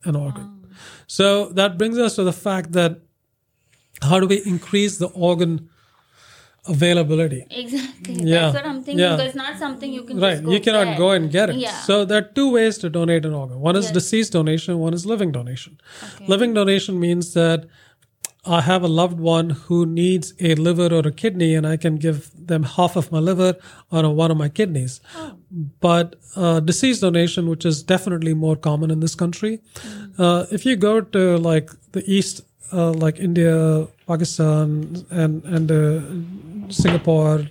an 0.04 0.16
organ. 0.16 0.66
So 1.06 1.50
that 1.50 1.78
brings 1.78 1.98
us 1.98 2.16
to 2.16 2.24
the 2.24 2.32
fact 2.32 2.72
that 2.72 3.00
how 4.02 4.18
do 4.20 4.26
we 4.26 4.42
increase 4.44 4.98
the 4.98 5.08
organ 5.08 5.68
availability? 6.66 7.46
Exactly. 7.50 8.14
Yeah. 8.14 8.40
That's 8.40 8.54
what 8.56 8.66
I'm 8.66 8.82
thinking. 8.82 8.98
Yeah. 9.04 9.12
Because 9.16 9.26
it's 9.28 9.36
not 9.36 9.58
something 9.58 9.92
you 9.92 10.02
can 10.04 10.18
right 10.20 10.42
you 10.42 10.60
cannot 10.60 10.96
go 10.96 11.10
and 11.10 11.30
get 11.30 11.50
it 11.50 11.56
Yeah. 11.56 11.80
so 11.88 12.04
there 12.04 12.18
are 12.18 12.28
two 12.38 12.50
ways 12.52 12.78
to 12.78 12.88
donate 12.90 13.24
an 13.26 13.34
organ 13.34 13.60
one 13.60 13.76
is 13.76 13.84
Yes. 13.86 13.94
deceased 13.94 14.32
donation 14.32 14.78
one 14.78 14.94
is 14.94 15.04
living 15.06 15.32
donation 15.32 15.78
Okay. 16.02 16.26
living 16.26 16.54
donation 16.54 16.98
means 16.98 17.34
that 17.34 17.66
i 18.46 18.60
have 18.60 18.82
a 18.82 18.88
loved 19.00 19.18
one 19.20 19.50
who 19.66 19.78
needs 19.86 20.32
a 20.40 20.54
liver 20.54 20.88
or 20.98 21.02
a 21.10 21.12
kidney 21.22 21.50
and 21.54 21.66
i 21.66 21.76
can 21.84 21.96
give 22.06 22.30
them 22.52 22.62
half 22.76 22.96
of 22.96 23.10
my 23.12 23.18
liver 23.18 23.50
or 23.90 24.02
one 24.22 24.30
of 24.30 24.36
my 24.44 24.48
kidneys 24.48 25.00
Oh. 25.16 25.32
but 25.88 26.16
uh, 26.36 26.60
deceased 26.60 27.00
donation 27.08 27.48
which 27.52 27.64
is 27.72 27.82
definitely 27.94 28.34
more 28.34 28.56
common 28.56 28.90
in 28.90 29.00
this 29.00 29.14
country 29.14 29.54
Mm. 29.60 30.18
uh, 30.24 30.46
if 30.58 30.64
you 30.66 30.76
go 30.76 30.94
to 31.18 31.22
like 31.50 31.70
the 31.92 32.02
east 32.18 32.42
uh, 32.72 32.92
like 32.92 33.18
india 33.18 33.86
pakistan 34.06 35.04
and 35.10 35.44
and 35.44 35.70
uh, 35.70 36.00
singapore 36.68 37.46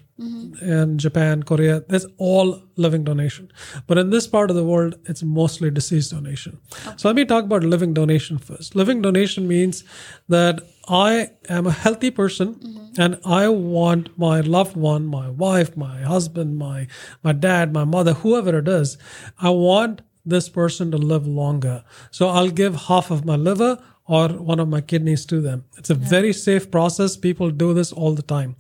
and 0.62 1.00
Japan, 1.00 1.44
Korea, 1.44 1.84
that's 1.88 2.06
all 2.18 2.62
living 2.76 3.04
donation. 3.04 3.52
But 3.88 3.98
in 3.98 4.10
this 4.10 4.28
part 4.28 4.50
of 4.50 4.56
the 4.56 4.64
world, 4.64 4.96
it's 5.06 5.24
mostly 5.24 5.70
deceased 5.72 6.12
donation. 6.12 6.60
So 6.98 7.10
let 7.10 7.16
me 7.16 7.26
talk 7.26 7.44
about 7.44 7.64
living 7.64 7.94
donation 7.94 8.38
first. 8.38 8.76
Living 8.76 9.02
donation 9.02 9.48
means 9.48 9.84
that 10.30 10.62
I 10.88 11.32
am 11.50 11.68
a 11.68 11.72
healthy 11.72 12.12
person 12.12 12.92
and 12.98 13.20
I 13.26 13.50
want 13.50 14.18
my 14.18 14.42
loved 14.42 14.76
one, 14.76 15.06
my 15.08 15.30
wife, 15.30 15.76
my 15.76 16.02
husband, 16.02 16.58
my 16.58 16.88
my 17.24 17.34
dad, 17.34 17.74
my 17.74 17.84
mother, 17.84 18.14
whoever 18.14 18.58
it 18.60 18.68
is, 18.68 18.98
I 19.40 19.50
want 19.50 20.02
this 20.26 20.48
person 20.48 20.92
to 20.92 20.98
live 20.98 21.28
longer. 21.28 21.84
So 22.12 22.30
I'll 22.30 22.50
give 22.50 22.76
half 22.76 23.12
of 23.12 23.26
my 23.26 23.36
liver 23.36 23.84
or 24.06 24.30
one 24.30 24.60
of 24.60 24.68
my 24.68 24.82
kidneys 24.82 25.26
to 25.28 25.40
them. 25.42 25.66
It's 25.78 25.90
a 25.90 25.96
very 25.96 26.34
safe 26.34 26.70
process. 26.70 27.16
People 27.16 27.52
do 27.52 27.74
this 27.74 27.92
all 27.92 28.14
the 28.14 28.22
time. 28.22 28.56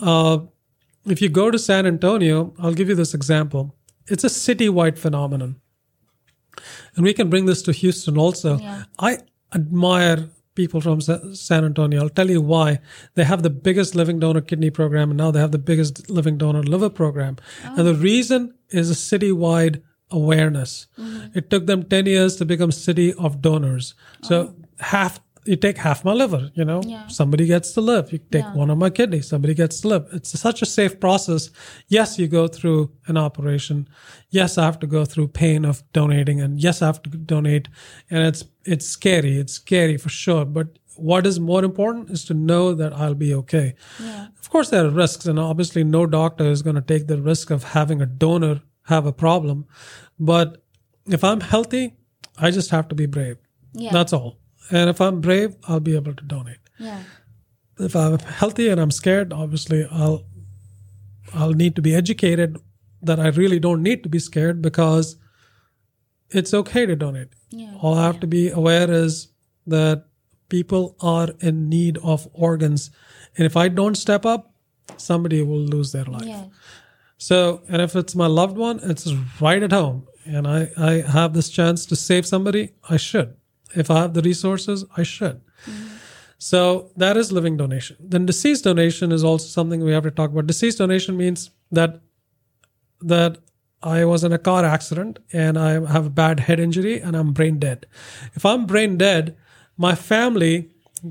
Uh, 0.00 0.38
if 1.06 1.20
you 1.22 1.28
go 1.28 1.50
to 1.50 1.58
San 1.58 1.86
Antonio, 1.86 2.54
I'll 2.58 2.74
give 2.74 2.88
you 2.88 2.94
this 2.94 3.14
example. 3.14 3.74
It's 4.06 4.24
a 4.24 4.28
citywide 4.28 4.98
phenomenon. 4.98 5.56
And 6.96 7.04
we 7.04 7.14
can 7.14 7.30
bring 7.30 7.46
this 7.46 7.62
to 7.62 7.72
Houston 7.72 8.18
also. 8.18 8.58
Yeah. 8.58 8.84
I 8.98 9.18
admire 9.54 10.28
people 10.54 10.80
from 10.80 11.00
San 11.00 11.64
Antonio. 11.64 12.02
I'll 12.02 12.08
tell 12.08 12.30
you 12.30 12.40
why. 12.40 12.78
They 13.14 13.24
have 13.24 13.42
the 13.42 13.50
biggest 13.50 13.94
living 13.94 14.20
donor 14.20 14.40
kidney 14.40 14.70
program, 14.70 15.10
and 15.10 15.18
now 15.18 15.30
they 15.30 15.40
have 15.40 15.52
the 15.52 15.58
biggest 15.58 16.08
living 16.08 16.38
donor 16.38 16.62
liver 16.62 16.90
program. 16.90 17.36
And 17.64 17.86
the 17.86 17.94
reason 17.94 18.54
is 18.70 18.90
a 18.90 18.94
citywide 18.94 19.82
awareness. 20.10 20.86
It 21.34 21.50
took 21.50 21.66
them 21.66 21.82
10 21.82 22.06
years 22.06 22.36
to 22.36 22.44
become 22.44 22.70
city 22.70 23.12
of 23.14 23.42
donors. 23.42 23.94
So 24.22 24.54
half 24.80 25.20
you 25.46 25.56
take 25.56 25.76
half 25.76 26.06
my 26.06 26.12
liver, 26.14 26.50
you 26.54 26.64
know, 26.64 26.80
Yeah. 26.86 27.06
somebody 27.08 27.46
gets 27.46 27.72
to 27.72 27.80
live. 27.82 28.10
You 28.12 28.18
take 28.18 28.44
Yeah. 28.44 28.54
one 28.54 28.70
of 28.70 28.78
my 28.78 28.88
kidneys, 28.88 29.28
somebody 29.28 29.52
gets 29.52 29.82
to 29.82 29.88
live. 29.88 30.06
It's 30.12 30.38
such 30.40 30.62
a 30.62 30.66
safe 30.66 30.98
process. 30.98 31.50
Yes, 31.86 32.18
you 32.18 32.28
go 32.28 32.48
through 32.48 32.92
an 33.08 33.18
operation. 33.18 33.86
Yes, 34.30 34.56
I 34.56 34.64
have 34.64 34.78
to 34.78 34.86
go 34.86 35.04
through 35.04 35.28
pain 35.28 35.66
of 35.66 35.82
donating, 35.92 36.40
and 36.40 36.58
yes, 36.62 36.80
I 36.80 36.86
have 36.86 37.02
to 37.02 37.10
donate. 37.10 37.68
And 38.10 38.26
it's 38.26 38.44
it's 38.64 38.86
scary. 38.86 39.36
It's 39.38 39.52
scary 39.52 39.98
for 39.98 40.08
sure. 40.08 40.46
But 40.46 40.78
what 40.96 41.26
is 41.26 41.38
more 41.38 41.62
important 41.62 42.08
is 42.10 42.24
to 42.24 42.32
know 42.34 42.72
that 42.74 42.94
I'll 42.94 43.14
be 43.14 43.34
okay. 43.34 43.74
Yeah. 44.02 44.28
Of 44.40 44.48
course, 44.48 44.70
there 44.70 44.86
are 44.86 44.90
risks, 44.90 45.26
and 45.26 45.38
obviously, 45.38 45.84
no 45.84 46.06
doctor 46.06 46.50
is 46.50 46.62
going 46.62 46.76
to 46.76 46.80
take 46.94 47.06
the 47.06 47.20
risk 47.20 47.50
of 47.50 47.64
having 47.64 48.00
a 48.00 48.06
donor 48.06 48.62
have 48.84 49.04
a 49.04 49.12
problem. 49.12 49.66
But 50.18 50.62
if 51.06 51.22
I'm 51.22 51.40
healthy, 51.42 51.96
I 52.38 52.50
just 52.50 52.70
have 52.70 52.88
to 52.88 52.94
be 52.94 53.04
brave. 53.06 53.36
Yeah. 53.74 53.92
That's 53.92 54.12
all. 54.14 54.38
And 54.70 54.88
if 54.90 55.00
I'm 55.00 55.20
brave, 55.20 55.56
I'll 55.68 55.80
be 55.80 55.94
able 55.94 56.14
to 56.14 56.24
donate. 56.24 56.58
Yeah. 56.78 57.02
If 57.78 57.96
I'm 57.96 58.18
healthy 58.18 58.68
and 58.68 58.80
I'm 58.80 58.90
scared, 58.90 59.32
obviously, 59.32 59.86
I'll 59.90 60.24
I'll 61.32 61.52
need 61.52 61.74
to 61.76 61.82
be 61.82 61.94
educated 61.94 62.58
that 63.02 63.18
I 63.18 63.28
really 63.28 63.58
don't 63.58 63.82
need 63.82 64.02
to 64.04 64.08
be 64.08 64.18
scared 64.18 64.62
because 64.62 65.16
it's 66.30 66.54
okay 66.54 66.86
to 66.86 66.96
donate. 66.96 67.28
Yeah. 67.50 67.74
All 67.80 67.94
I 67.94 68.06
have 68.06 68.20
to 68.20 68.26
be 68.26 68.50
aware 68.50 68.90
is 68.90 69.28
that 69.66 70.06
people 70.48 70.96
are 71.00 71.28
in 71.40 71.68
need 71.68 71.98
of 71.98 72.28
organs. 72.32 72.90
And 73.36 73.46
if 73.46 73.56
I 73.56 73.68
don't 73.68 73.96
step 73.96 74.24
up, 74.24 74.54
somebody 74.96 75.42
will 75.42 75.60
lose 75.60 75.92
their 75.92 76.04
life. 76.04 76.24
Yeah. 76.24 76.46
So, 77.16 77.62
and 77.68 77.80
if 77.80 77.96
it's 77.96 78.14
my 78.14 78.26
loved 78.26 78.56
one, 78.56 78.80
it's 78.82 79.10
right 79.40 79.62
at 79.62 79.72
home. 79.72 80.06
And 80.24 80.46
I, 80.46 80.70
I 80.76 80.92
have 81.00 81.34
this 81.34 81.50
chance 81.50 81.86
to 81.86 81.96
save 81.96 82.26
somebody, 82.26 82.70
I 82.88 82.96
should. 82.96 83.36
If 83.74 83.90
I 83.90 84.02
have 84.02 84.14
the 84.14 84.22
resources, 84.22 84.84
I 84.96 85.02
should. 85.02 85.40
So 86.38 86.90
that 86.96 87.16
is 87.16 87.32
living 87.32 87.56
donation. 87.56 87.96
Then 88.00 88.26
deceased 88.26 88.64
donation 88.64 89.12
is 89.12 89.24
also 89.24 89.46
something 89.46 89.82
we 89.82 89.92
have 89.92 90.02
to 90.02 90.10
talk 90.10 90.30
about. 90.30 90.46
Deceased 90.46 90.78
donation 90.78 91.16
means 91.16 91.50
that 91.70 92.00
that 93.00 93.38
I 93.82 94.04
was 94.04 94.24
in 94.24 94.32
a 94.32 94.38
car 94.38 94.64
accident 94.64 95.18
and 95.32 95.58
I 95.58 95.72
have 95.72 96.06
a 96.06 96.10
bad 96.10 96.40
head 96.40 96.58
injury 96.58 97.00
and 97.00 97.16
I'm 97.16 97.32
brain 97.32 97.58
dead. 97.58 97.86
If 98.34 98.44
I'm 98.46 98.66
brain 98.66 98.96
dead, 98.96 99.36
my 99.76 99.94
family 99.94 100.70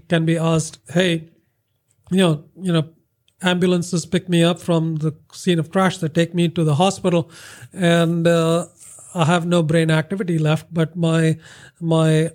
can 0.10 0.26
be 0.26 0.38
asked, 0.38 0.80
"Hey, 0.90 1.30
you 2.12 2.18
know, 2.18 2.44
you 2.60 2.74
know, 2.74 2.90
ambulances 3.42 4.06
pick 4.06 4.28
me 4.30 4.44
up 4.44 4.60
from 4.60 4.98
the 4.98 5.14
scene 5.32 5.60
of 5.60 5.72
crash. 5.72 5.98
They 5.98 6.08
take 6.08 6.34
me 6.34 6.50
to 6.50 6.64
the 6.64 6.76
hospital, 6.76 7.30
and 7.72 8.28
uh, 8.28 8.68
I 9.14 9.26
have 9.26 9.46
no 9.46 9.64
brain 9.64 9.92
activity 9.92 10.38
left. 10.38 10.74
But 10.74 10.96
my 10.96 11.38
my 11.80 12.32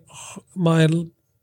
my 0.54 0.88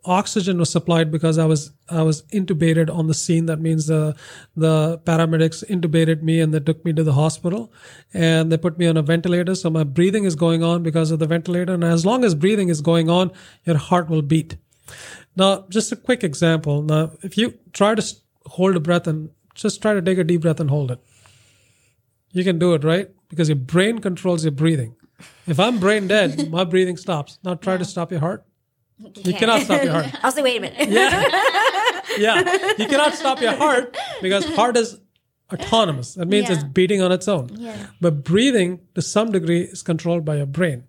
oxygen 0.06 0.60
was 0.60 0.70
supplied 0.70 1.12
because 1.12 1.38
I 1.38 1.46
was 1.46 1.72
I 1.90 2.04
was 2.04 2.24
intubated 2.24 2.94
on 2.94 3.08
the 3.08 3.14
scene. 3.14 3.46
That 3.48 3.60
means 3.60 3.88
the 3.88 4.16
the 4.56 5.00
paramedics 5.00 5.64
intubated 5.68 6.22
me 6.22 6.40
and 6.40 6.54
they 6.54 6.60
took 6.60 6.84
me 6.86 6.94
to 6.94 7.04
the 7.04 7.14
hospital 7.14 7.72
and 8.14 8.52
they 8.52 8.58
put 8.58 8.78
me 8.78 8.88
on 8.88 8.98
a 8.98 9.02
ventilator. 9.02 9.56
So 9.56 9.70
my 9.70 9.84
breathing 9.84 10.26
is 10.26 10.36
going 10.36 10.64
on 10.64 10.84
because 10.84 11.12
of 11.12 11.20
the 11.20 11.28
ventilator. 11.28 11.74
And 11.74 11.84
as 11.84 12.06
long 12.06 12.24
as 12.24 12.36
breathing 12.36 12.70
is 12.70 12.82
going 12.82 13.10
on, 13.10 13.32
your 13.66 13.78
heart 13.78 14.10
will 14.10 14.22
beat. 14.22 14.58
Now, 15.36 15.66
just 15.70 15.92
a 15.92 15.96
quick 15.96 16.24
example. 16.24 16.82
Now, 16.82 17.12
if 17.22 17.38
you 17.38 17.58
try 17.74 17.96
to 17.96 18.16
hold 18.46 18.76
a 18.76 18.80
breath 18.80 19.08
and 19.08 19.30
just 19.54 19.82
try 19.82 19.94
to 19.94 20.02
take 20.02 20.18
a 20.18 20.24
deep 20.24 20.42
breath 20.42 20.60
and 20.60 20.70
hold 20.70 20.92
it, 20.92 21.00
you 22.32 22.44
can 22.44 22.60
do 22.60 22.74
it, 22.74 22.84
right? 22.84 23.10
Because 23.30 23.50
your 23.50 23.56
brain 23.56 24.00
controls 24.00 24.44
your 24.46 24.52
breathing. 24.52 24.96
If 25.48 25.60
I'm 25.60 25.80
brain 25.80 26.08
dead, 26.08 26.50
my 26.52 26.64
breathing 26.64 26.98
stops. 26.98 27.40
Now 27.44 27.56
try 27.56 27.78
to 27.78 27.86
stop 27.86 28.12
your 28.12 28.20
heart. 28.20 28.46
You 28.98 29.34
cannot 29.34 29.62
stop 29.62 29.84
your 29.84 29.92
heart. 29.94 30.08
I'll 30.24 30.32
say, 30.32 30.42
wait 30.42 30.58
a 30.58 30.62
minute. 30.62 31.32
Yeah, 32.18 32.40
you 32.78 32.88
cannot 32.88 33.14
stop 33.14 33.42
your 33.42 33.52
heart 33.58 33.98
because 34.22 34.46
heart 34.56 34.78
is 34.78 34.98
autonomous. 35.52 36.14
That 36.14 36.28
means 36.30 36.48
Yeah. 36.48 36.56
it's 36.56 36.64
beating 36.64 37.02
on 37.02 37.12
its 37.12 37.28
own. 37.28 37.50
Yeah. 37.52 37.88
But 38.00 38.24
breathing, 38.24 38.80
to 38.94 39.02
some 39.02 39.32
degree, 39.34 39.64
is 39.64 39.84
controlled 39.84 40.24
by 40.24 40.38
your 40.38 40.46
brain. 40.46 40.86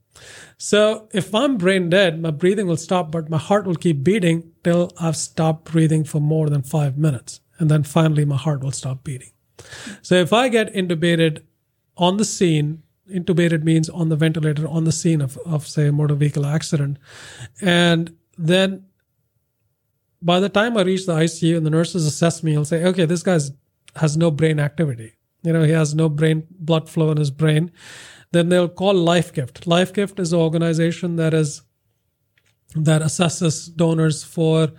So 0.56 1.08
if 1.12 1.34
I'm 1.34 1.56
brain 1.56 1.90
dead, 1.90 2.22
my 2.22 2.30
breathing 2.30 2.68
will 2.68 2.76
stop, 2.76 3.10
but 3.10 3.28
my 3.28 3.38
heart 3.38 3.66
will 3.66 3.74
keep 3.74 4.04
beating 4.04 4.52
till 4.62 4.92
I've 5.00 5.16
stopped 5.16 5.72
breathing 5.72 6.04
for 6.04 6.20
more 6.20 6.48
than 6.48 6.62
five 6.62 6.96
minutes. 6.96 7.40
And 7.58 7.68
then 7.70 7.82
finally, 7.82 8.24
my 8.24 8.36
heart 8.36 8.62
will 8.62 8.70
stop 8.72 9.02
beating. 9.02 9.30
So 10.02 10.14
if 10.14 10.32
I 10.32 10.48
get 10.48 10.72
intubated 10.72 11.42
on 11.96 12.18
the 12.18 12.24
scene, 12.24 12.82
intubated 13.12 13.62
means 13.62 13.88
on 13.88 14.08
the 14.08 14.16
ventilator 14.16 14.66
on 14.66 14.84
the 14.84 14.92
scene 14.92 15.20
of, 15.20 15.36
of 15.38 15.66
say, 15.66 15.88
a 15.88 15.92
motor 15.92 16.14
vehicle 16.14 16.46
accident. 16.46 16.98
And 17.60 18.16
then 18.36 18.86
by 20.22 20.40
the 20.40 20.48
time 20.48 20.76
I 20.76 20.82
reach 20.82 21.06
the 21.06 21.14
ICU 21.14 21.56
and 21.56 21.66
the 21.66 21.70
nurses 21.70 22.06
assess 22.06 22.42
me, 22.42 22.56
I'll 22.56 22.64
say, 22.64 22.84
okay, 22.84 23.04
this 23.04 23.22
guy 23.22 23.38
has 23.96 24.16
no 24.16 24.30
brain 24.30 24.58
activity. 24.58 25.12
You 25.42 25.52
know, 25.52 25.62
he 25.62 25.72
has 25.72 25.94
no 25.94 26.08
brain 26.08 26.46
blood 26.50 26.88
flow 26.88 27.10
in 27.10 27.18
his 27.18 27.30
brain. 27.30 27.70
Then 28.32 28.48
they'll 28.48 28.68
call 28.68 28.94
LifeGift. 28.94 29.66
Life 29.66 29.92
Gift 29.92 30.18
is 30.18 30.32
an 30.32 30.40
organization 30.40 31.16
that 31.16 31.32
is 31.32 31.62
that 32.74 33.00
assesses 33.00 33.74
donors 33.74 34.24
for 34.24 34.72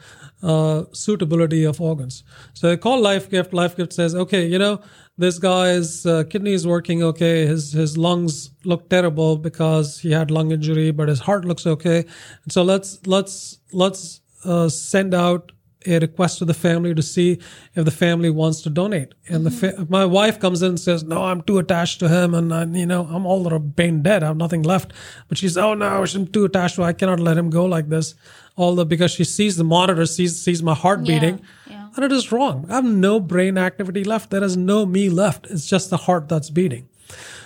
uh, 0.44 0.84
suitability 0.92 1.64
of 1.64 1.80
organs. 1.80 2.24
So 2.54 2.68
they 2.68 2.78
call 2.78 3.02
LifeGift. 3.02 3.54
Life 3.54 3.78
Gift 3.78 3.94
says, 3.94 4.14
okay, 4.14 4.46
you 4.46 4.60
know, 4.60 4.82
this 5.18 5.40
guy's 5.40 6.06
uh, 6.06 6.24
kidney 6.30 6.54
is 6.54 6.68
working 6.68 7.04
okay. 7.04 7.46
His 7.46 7.74
his 7.74 7.98
lungs 7.98 8.52
look 8.64 8.90
terrible 8.90 9.38
because 9.38 10.00
he 10.00 10.12
had 10.12 10.32
lung 10.32 10.52
injury, 10.52 10.92
but 10.92 11.10
his 11.10 11.22
heart 11.22 11.46
looks 11.46 11.66
okay. 11.66 12.06
And 12.44 12.52
so 12.52 12.64
let's 12.64 13.06
let's 13.08 13.58
let's 13.72 14.22
uh, 14.46 14.70
send 14.70 15.14
out 15.14 15.52
a 15.86 16.00
request 16.00 16.40
to 16.40 16.46
the 16.46 16.54
family 16.54 16.94
to 16.94 17.02
see 17.02 17.40
if 17.76 17.86
the 17.86 17.92
family 17.92 18.30
wants 18.30 18.62
to 18.62 18.70
donate. 18.70 19.14
And 19.30 19.46
the 19.46 19.52
fa- 19.52 19.86
my 19.90 20.06
wife 20.06 20.40
comes 20.40 20.62
in 20.62 20.70
and 20.70 20.80
says, 20.80 21.04
"No, 21.04 21.24
I'm 21.24 21.42
too 21.42 21.58
attached 21.58 22.00
to 22.00 22.10
him, 22.10 22.34
and 22.34 22.54
I, 22.54 22.66
you 22.66 22.86
know 22.86 23.06
I'm 23.06 23.26
all 23.26 23.44
the 23.44 23.60
brain 23.60 24.02
dead. 24.04 24.24
I 24.24 24.28
have 24.28 24.38
nothing 24.38 24.64
left." 24.64 24.94
But 25.28 25.38
she's, 25.38 25.58
"Oh 25.58 25.74
no, 25.74 26.04
I'm 26.04 26.28
too 26.28 26.46
attached 26.46 26.76
to. 26.76 26.84
I 26.84 26.94
cannot 26.94 27.20
let 27.20 27.38
him 27.38 27.50
go 27.50 27.66
like 27.66 27.90
this." 27.90 28.16
Although 28.58 28.86
because 28.86 29.12
she 29.12 29.24
sees 29.24 29.56
the 29.56 29.64
monitor, 29.64 30.06
sees 30.06 30.40
sees 30.42 30.62
my 30.64 30.74
heart 30.74 31.04
beating, 31.04 31.42
yeah. 31.70 31.77
And 31.98 32.06
it 32.06 32.12
is 32.12 32.32
wrong. 32.32 32.66
I 32.70 32.76
have 32.76 32.86
no 32.86 33.20
brain 33.20 33.58
activity 33.58 34.04
left. 34.04 34.30
There 34.30 34.44
is 34.44 34.56
no 34.56 34.86
me 34.86 35.10
left. 35.10 35.48
It's 35.48 35.68
just 35.68 35.90
the 35.90 35.98
heart 35.98 36.30
that's 36.30 36.50
beating. 36.50 36.88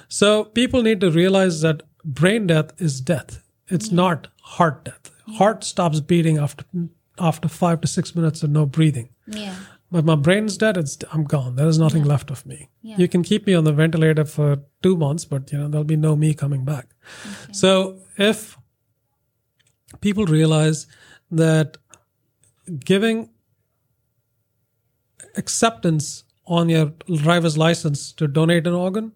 So 0.07 0.45
people 0.45 0.81
need 0.83 1.01
to 1.01 1.11
realize 1.11 1.61
that 1.61 1.83
brain 2.03 2.47
death 2.47 2.79
is 2.81 3.01
death. 3.01 3.43
It's 3.67 3.91
not 3.91 4.27
heart 4.41 4.85
death. 4.85 5.11
Heart 5.37 5.63
stops 5.63 6.01
beating 6.01 6.37
after 6.37 6.65
after 7.19 7.47
five 7.47 7.81
to 7.81 7.87
six 7.87 8.15
minutes 8.15 8.43
of 8.43 8.49
no 8.49 8.65
breathing. 8.65 9.09
Yeah. 9.27 9.55
But 9.91 10.05
my 10.05 10.15
brain's 10.15 10.57
dead. 10.57 10.77
It's 10.77 10.97
I'm 11.11 11.23
gone. 11.23 11.55
There 11.55 11.67
is 11.67 11.77
nothing 11.77 12.03
left 12.03 12.31
of 12.31 12.45
me. 12.45 12.69
Yeah. 12.81 12.97
You 12.97 13.07
can 13.07 13.23
keep 13.23 13.45
me 13.45 13.53
on 13.53 13.63
the 13.63 13.73
ventilator 13.73 14.25
for 14.25 14.59
two 14.81 14.97
months, 14.97 15.25
but 15.25 15.51
you 15.51 15.57
know 15.57 15.67
there'll 15.67 15.83
be 15.85 15.97
no 15.97 16.15
me 16.15 16.33
coming 16.33 16.65
back. 16.65 16.87
So 17.51 17.99
if 18.17 18.57
people 19.99 20.25
realize 20.25 20.87
that 21.29 21.77
giving 22.83 23.29
acceptance 25.35 26.23
on 26.45 26.69
your 26.69 26.93
driver's 27.17 27.57
license 27.57 28.11
to 28.13 28.27
donate 28.27 28.67
an 28.67 28.73
organ, 28.73 29.11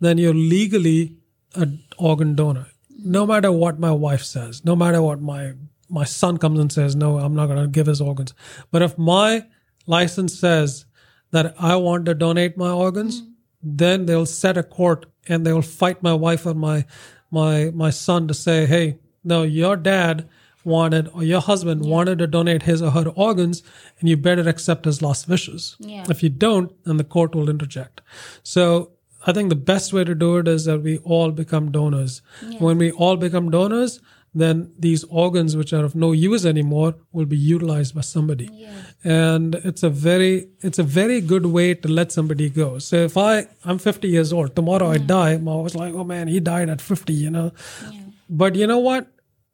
then 0.00 0.18
you're 0.18 0.34
legally 0.34 1.16
an 1.54 1.82
organ 1.98 2.34
donor. 2.34 2.66
No 2.90 3.26
matter 3.26 3.50
what 3.50 3.78
my 3.78 3.90
wife 3.90 4.22
says, 4.22 4.64
no 4.64 4.76
matter 4.76 5.00
what 5.02 5.20
my 5.20 5.54
my 5.88 6.04
son 6.04 6.36
comes 6.36 6.58
and 6.58 6.70
says, 6.70 6.94
no, 6.94 7.18
I'm 7.18 7.34
not 7.34 7.46
going 7.46 7.62
to 7.62 7.66
give 7.66 7.86
his 7.86 8.00
organs. 8.00 8.34
But 8.70 8.82
if 8.82 8.98
my 8.98 9.46
license 9.86 10.38
says 10.38 10.84
that 11.30 11.54
I 11.58 11.76
want 11.76 12.04
to 12.06 12.14
donate 12.14 12.58
my 12.58 12.70
organs, 12.70 13.22
mm-hmm. 13.22 13.30
then 13.62 14.04
they'll 14.04 14.26
set 14.26 14.58
a 14.58 14.62
court 14.62 15.06
and 15.26 15.46
they 15.46 15.52
will 15.52 15.62
fight 15.62 16.02
my 16.02 16.12
wife 16.12 16.46
or 16.46 16.54
my 16.54 16.84
my 17.30 17.70
my 17.70 17.90
son 17.90 18.28
to 18.28 18.34
say, 18.34 18.66
hey, 18.66 18.98
no, 19.24 19.42
your 19.42 19.76
dad 19.76 20.28
wanted 20.68 21.08
or 21.14 21.24
your 21.24 21.40
husband 21.40 21.84
wanted 21.84 22.18
to 22.18 22.26
donate 22.26 22.62
his 22.62 22.82
or 22.82 22.90
her 22.92 23.08
organs 23.16 23.62
and 23.98 24.08
you 24.08 24.16
better 24.16 24.48
accept 24.48 24.84
his 24.84 25.02
last 25.02 25.28
wishes. 25.28 25.76
Yeah. 25.78 26.04
If 26.08 26.22
you 26.22 26.28
don't, 26.28 26.72
then 26.84 26.98
the 26.98 27.04
court 27.04 27.34
will 27.34 27.50
interject. 27.50 28.00
So 28.42 28.92
I 29.26 29.32
think 29.32 29.48
the 29.48 29.56
best 29.56 29.92
way 29.92 30.04
to 30.04 30.14
do 30.14 30.36
it 30.38 30.46
is 30.46 30.64
that 30.66 30.80
we 30.82 30.98
all 30.98 31.30
become 31.32 31.72
donors. 31.72 32.22
When 32.60 32.78
we 32.78 32.92
all 32.92 33.16
become 33.16 33.50
donors, 33.50 34.00
then 34.34 34.70
these 34.78 35.04
organs, 35.04 35.56
which 35.56 35.72
are 35.72 35.84
of 35.84 35.94
no 35.94 36.12
use 36.12 36.44
anymore, 36.46 36.94
will 37.12 37.24
be 37.24 37.36
utilized 37.36 37.94
by 37.94 38.02
somebody. 38.02 38.48
And 39.02 39.54
it's 39.56 39.82
a 39.82 39.90
very, 39.90 40.48
it's 40.60 40.78
a 40.78 40.82
very 40.82 41.20
good 41.20 41.46
way 41.46 41.74
to 41.74 41.88
let 41.88 42.12
somebody 42.12 42.48
go. 42.50 42.78
So 42.78 42.96
if 42.96 43.16
I, 43.16 43.46
I'm 43.64 43.78
50 43.78 44.08
years 44.08 44.32
old, 44.32 44.54
tomorrow 44.54 44.90
I 44.90 44.98
die, 44.98 45.30
I'm 45.32 45.48
always 45.48 45.74
like, 45.74 45.94
oh 45.94 46.04
man, 46.04 46.28
he 46.28 46.40
died 46.40 46.68
at 46.68 46.80
50, 46.80 47.12
you 47.12 47.30
know. 47.30 47.52
But 48.28 48.54
you 48.54 48.66
know 48.66 48.78
what? 48.78 49.08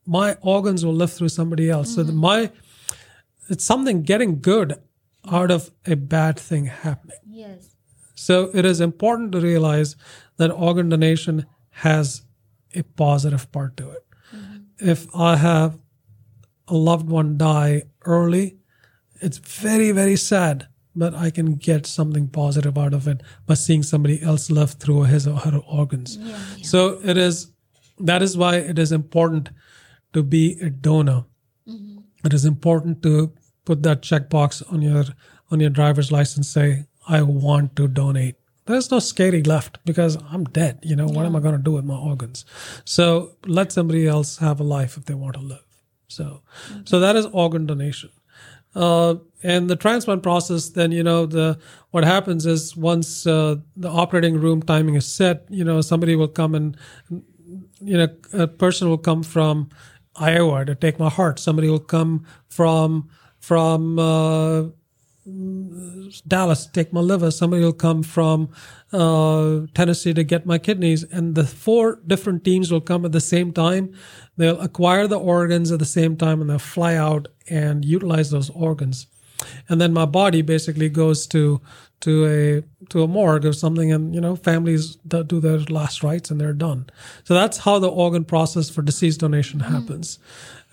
My 0.07 0.37
organs 0.43 0.85
will 0.85 0.95
live 0.95 1.13
through 1.13 1.31
somebody 1.31 1.71
else. 1.71 1.95
So 1.95 2.03
the, 2.03 2.13
mm-hmm. 2.13 2.21
my, 2.21 2.51
it's 3.49 3.65
something 3.65 4.03
getting 4.03 4.41
good 4.41 4.75
out 5.31 5.51
of 5.51 5.71
a 5.87 5.97
bad 5.97 6.39
thing 6.39 6.67
happening. 6.67 7.19
Yes. 7.27 7.75
So 8.15 8.51
it 8.55 8.65
is 8.65 8.81
important 8.81 9.33
to 9.33 9.41
realize 9.41 9.97
that 10.37 10.51
organ 10.51 10.89
donation 10.89 11.47
has 11.71 12.23
a 12.75 12.83
positive 12.83 13.51
part 13.51 13.77
to 13.79 13.91
it. 13.91 14.05
Mm-hmm. 14.35 14.89
If 14.91 15.07
I 15.15 15.37
have 15.37 15.79
a 16.69 16.75
loved 16.75 17.09
one 17.09 17.37
die 17.39 17.85
early, 18.05 18.59
it's 19.21 19.39
very, 19.39 19.91
very 19.91 20.17
sad, 20.17 20.69
but 20.95 21.15
I 21.15 21.31
can 21.31 21.55
get 21.55 21.87
something 21.87 22.29
positive 22.29 22.77
out 22.77 22.95
of 22.95 23.09
it 23.09 23.23
by 23.47 23.55
seeing 23.55 23.83
somebody 23.83 24.23
else 24.23 24.51
live 24.51 24.73
through 24.73 25.05
his 25.05 25.27
or 25.27 25.39
her 25.39 25.59
organs. 25.67 26.19
So 26.63 27.01
it 27.03 27.17
is, 27.17 27.51
that 27.99 28.23
is 28.23 28.37
why 28.37 28.57
it 28.57 28.79
is 28.79 28.93
important 28.93 29.51
to 30.15 30.23
be 30.23 30.59
a 30.61 30.71
donor. 30.71 31.25
It 32.25 32.33
is 32.33 32.45
important 32.45 33.03
to 33.03 33.33
put 33.65 33.83
that 33.83 34.01
checkbox 34.03 34.63
on 34.73 34.81
your 34.83 35.05
on 35.51 35.61
your 35.61 35.71
driver's 35.71 36.11
license. 36.11 36.49
Say, 36.49 36.87
I 37.07 37.23
want 37.23 37.77
to 37.77 37.87
donate. 37.87 38.37
There's 38.67 38.91
no 38.91 38.99
scary 38.99 39.43
left 39.43 39.79
because 39.85 40.17
I'm 40.31 40.45
dead. 40.45 40.79
You 40.83 40.97
know 40.97 41.07
what 41.07 41.27
am 41.27 41.37
I 41.37 41.41
going 41.41 41.57
to 41.57 41.63
do 41.63 41.73
with 41.73 41.85
my 41.85 41.97
organs? 41.97 42.47
So 42.85 43.37
let 43.47 43.73
somebody 43.73 44.07
else 44.07 44.39
have 44.39 44.59
a 44.59 44.65
life 44.65 44.97
if 44.97 45.05
they 45.05 45.15
want 45.15 45.35
to 45.35 45.41
live. 45.41 45.67
So, 46.09 46.43
so 46.85 47.01
that 47.01 47.17
is 47.17 47.27
organ 47.27 47.67
donation. 47.67 48.11
Uh, 48.75 49.17
and 49.43 49.69
the 49.69 49.77
transplant 49.77 50.23
process, 50.23 50.71
then 50.71 50.91
you 50.93 51.03
know 51.03 51.27
the 51.27 51.59
what 51.91 52.05
happens 52.05 52.47
is 52.47 52.77
once 52.77 53.27
uh, 53.27 53.57
the 53.77 53.89
operating 53.89 54.41
room 54.41 54.63
timing 54.63 54.95
is 54.95 55.07
set, 55.07 55.45
you 55.51 55.65
know 55.65 55.81
somebody 55.81 56.17
will 56.17 56.29
come 56.29 56.55
and 56.55 56.77
you 57.81 57.99
know 57.99 58.09
a 58.33 58.49
person 58.49 58.89
will 58.89 58.99
come 58.99 59.23
from 59.23 59.69
Iowa 60.17 60.65
to 60.65 60.75
take 60.75 60.99
my 60.99 61.11
heart. 61.11 61.39
Somebody 61.39 61.69
will 61.69 61.79
come 61.79 62.27
from 62.49 63.09
from 63.41 63.99
uh, 63.99 64.65
Dallas 66.27 66.67
to 66.67 66.73
take 66.73 66.93
my 66.93 67.01
liver. 67.01 67.31
Somebody 67.31 67.63
will 67.63 67.73
come 67.73 68.03
from 68.03 68.51
uh, 68.93 69.61
Tennessee 69.75 70.15
to 70.15 70.25
get 70.25 70.47
my 70.47 70.59
kidneys, 70.59 71.03
and 71.05 71.35
the 71.35 71.45
four 71.45 72.01
different 72.07 72.45
teams 72.45 72.71
will 72.71 72.81
come 72.81 73.05
at 73.05 73.13
the 73.13 73.21
same 73.21 73.53
time. 73.53 73.93
They'll 74.37 74.61
acquire 74.61 75.07
the 75.07 75.19
organs 75.19 75.73
at 75.73 75.79
the 75.79 75.85
same 75.85 76.17
time, 76.17 76.41
and 76.41 76.51
they'll 76.51 76.59
fly 76.59 76.95
out 76.95 77.29
and 77.49 77.85
utilize 77.85 78.31
those 78.31 78.51
organs. 78.51 79.07
And 79.69 79.81
then 79.81 79.93
my 79.93 80.05
body 80.07 80.43
basically 80.43 80.89
goes 80.89 81.27
to 81.29 81.61
to 82.01 82.27
a 82.27 82.87
to 82.91 83.03
a 83.03 83.09
morgue 83.09 83.47
or 83.47 83.53
something, 83.53 83.91
and 83.93 84.15
you 84.15 84.21
know 84.21 84.37
families 84.37 84.97
do 84.97 85.41
their 85.41 85.59
last 85.61 86.03
rites 86.03 86.31
and 86.31 86.41
they're 86.41 86.53
done. 86.53 86.87
So 87.25 87.35
that's 87.35 87.59
how 87.59 87.79
the 87.79 87.89
organ 87.89 88.25
process 88.25 88.69
for 88.71 88.83
deceased 88.83 89.21
donation 89.21 89.61
happens. 89.61 90.19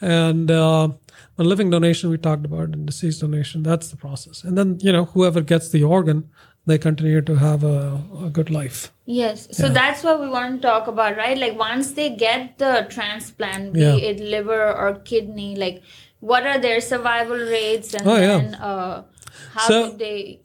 And 0.02 0.50
uh, 0.52 0.90
but 1.38 1.46
living 1.46 1.70
donation 1.70 2.10
we 2.10 2.18
talked 2.18 2.46
about, 2.46 2.70
and 2.70 2.86
deceased 2.86 3.22
donation 3.22 3.64
that's 3.64 3.90
the 3.90 3.98
process. 3.98 4.44
And 4.44 4.58
then 4.58 4.78
you 4.82 4.92
know 4.92 5.06
whoever 5.06 5.42
gets 5.42 5.70
the 5.70 5.84
organ, 5.84 6.30
they 6.66 6.78
continue 6.78 7.22
to 7.22 7.36
have 7.36 7.64
a, 7.64 8.02
a 8.26 8.30
good 8.30 8.50
life. 8.50 8.92
Yes. 9.06 9.48
So 9.52 9.70
that's 9.70 10.04
what 10.04 10.20
we 10.22 10.28
want 10.30 10.62
to 10.62 10.68
talk 10.68 10.88
about, 10.88 11.18
right? 11.18 11.38
Like 11.38 11.58
once 11.58 11.92
they 11.92 12.10
get 12.10 12.58
the 12.58 12.88
transplant, 12.90 13.74
be 13.74 13.82
Yeah. 13.82 13.96
it 13.96 14.20
liver 14.20 14.72
or 14.74 14.96
kidney, 14.96 15.56
like 15.56 15.82
what 16.22 16.46
are 16.48 16.58
their 16.60 16.80
survival 16.82 17.38
rates 17.38 17.94
and 17.94 18.08
Oh, 18.08 18.16
yeah. 18.16 18.38
then 18.38 18.56
uh, 18.56 19.04
how 19.54 19.68
So, 19.68 19.92
do 19.92 19.98
they 19.98 20.40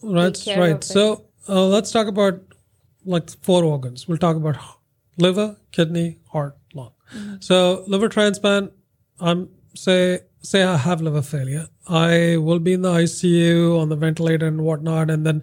care 0.45 0.59
right. 0.61 0.70
of 0.72 0.79
it? 0.79 0.85
So 0.85 1.27
uh, 1.49 1.66
let's 1.66 1.91
talk 1.93 2.07
about 2.09 2.41
like 3.05 3.31
four 3.43 3.62
organs. 3.64 4.09
We'll 4.09 4.18
talk 4.18 4.37
about 4.37 4.57
liver, 5.16 5.57
kidney, 5.72 6.18
heart, 6.33 6.57
lung. 6.74 6.93
Mm-hmm. 7.14 7.37
So 7.41 7.85
liver 7.87 8.09
transplant. 8.09 8.72
I'm 9.20 9.49
say 9.74 10.20
say 10.43 10.62
I 10.64 10.77
have 10.77 11.01
liver 11.01 11.22
failure. 11.22 11.68
I 11.89 12.37
will 12.39 12.59
be 12.59 12.72
in 12.72 12.83
the 12.83 12.93
ICU 12.93 13.79
on 13.81 13.89
the 13.91 13.97
ventilator 13.97 14.47
and 14.47 14.62
whatnot, 14.62 15.11
and 15.11 15.24
then 15.24 15.43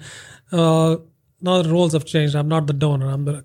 uh, 0.52 0.98
now 1.42 1.62
the 1.62 1.70
roles 1.70 1.94
have 1.94 2.06
changed. 2.06 2.36
I'm 2.36 2.48
not 2.50 2.68
the 2.68 2.74
donor. 2.74 3.10
I'm 3.10 3.26
the 3.26 3.44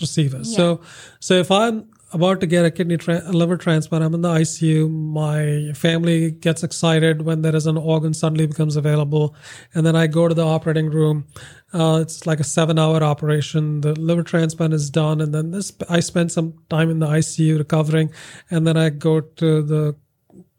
receiver. 0.00 0.44
So 0.44 0.80
so 1.20 1.34
if 1.34 1.50
I'm 1.50 1.88
about 2.12 2.40
to 2.40 2.46
get 2.46 2.64
a 2.64 2.70
kidney 2.70 2.96
tra- 2.96 3.22
liver 3.30 3.56
transplant, 3.56 4.02
I'm 4.02 4.14
in 4.14 4.22
the 4.22 4.28
ICU. 4.28 4.90
My 4.90 5.72
family 5.74 6.30
gets 6.30 6.62
excited 6.62 7.22
when 7.22 7.42
there 7.42 7.54
is 7.54 7.66
an 7.66 7.76
organ 7.76 8.14
suddenly 8.14 8.46
becomes 8.46 8.76
available, 8.76 9.34
and 9.74 9.84
then 9.84 9.94
I 9.94 10.06
go 10.06 10.26
to 10.26 10.34
the 10.34 10.46
operating 10.46 10.90
room. 10.90 11.26
Uh, 11.72 11.98
it's 12.00 12.26
like 12.26 12.40
a 12.40 12.44
seven-hour 12.44 13.02
operation. 13.02 13.82
The 13.82 13.98
liver 14.00 14.22
transplant 14.22 14.72
is 14.72 14.88
done, 14.88 15.20
and 15.20 15.34
then 15.34 15.50
this 15.50 15.72
I 15.88 16.00
spend 16.00 16.32
some 16.32 16.54
time 16.70 16.90
in 16.90 16.98
the 16.98 17.06
ICU 17.06 17.58
recovering, 17.58 18.10
and 18.50 18.66
then 18.66 18.76
I 18.76 18.88
go 18.88 19.20
to 19.20 19.62
the 19.62 19.96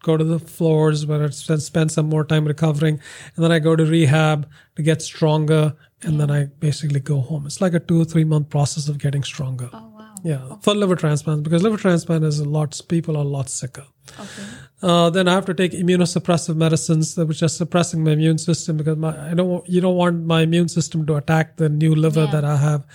go 0.01 0.15
to 0.17 0.23
the 0.23 0.39
floors 0.39 1.05
where 1.05 1.23
I 1.23 1.29
spend, 1.29 1.91
some 1.91 2.07
more 2.07 2.23
time 2.23 2.45
recovering, 2.45 3.01
and 3.35 3.43
then 3.43 3.51
I 3.51 3.59
go 3.59 3.75
to 3.75 3.83
rehab 3.83 4.49
to 4.75 4.81
get 4.81 5.01
stronger, 5.01 5.75
and 6.03 6.19
then 6.21 6.31
I 6.31 6.45
basically 6.45 7.01
go 7.01 7.19
home. 7.19 7.45
It's 7.45 7.59
like 7.59 7.73
a 7.73 7.79
two 7.79 8.01
or 8.01 8.05
three 8.05 8.23
month 8.23 8.49
process 8.49 8.87
of 8.87 8.97
getting 8.97 9.23
stronger. 9.23 9.69
oh. 9.73 9.88
Yeah, 10.23 10.55
for 10.61 10.75
liver 10.75 10.95
transplant 10.95 11.43
because 11.43 11.63
liver 11.63 11.77
transplant 11.77 12.23
is 12.23 12.39
a 12.39 12.45
lot. 12.47 12.79
People 12.87 13.15
are 13.17 13.21
a 13.23 13.27
lot 13.27 13.49
sicker. 13.49 13.85
Okay. 14.19 14.43
Uh, 14.81 15.09
then 15.09 15.27
I 15.27 15.33
have 15.33 15.45
to 15.45 15.53
take 15.53 15.71
immunosuppressive 15.73 16.55
medicines, 16.55 17.15
that 17.15 17.27
which 17.27 17.43
are 17.43 17.49
suppressing 17.49 18.03
my 18.03 18.11
immune 18.11 18.37
system 18.37 18.77
because 18.77 18.97
my 18.97 19.31
I 19.31 19.33
don't 19.33 19.67
you 19.67 19.81
don't 19.81 19.95
want 19.95 20.23
my 20.25 20.41
immune 20.41 20.69
system 20.69 21.05
to 21.07 21.15
attack 21.15 21.57
the 21.57 21.69
new 21.69 21.93
liver 21.95 22.23
Yeah. 22.25 22.31
that 22.31 22.45
I 22.45 22.57
have, 22.57 22.85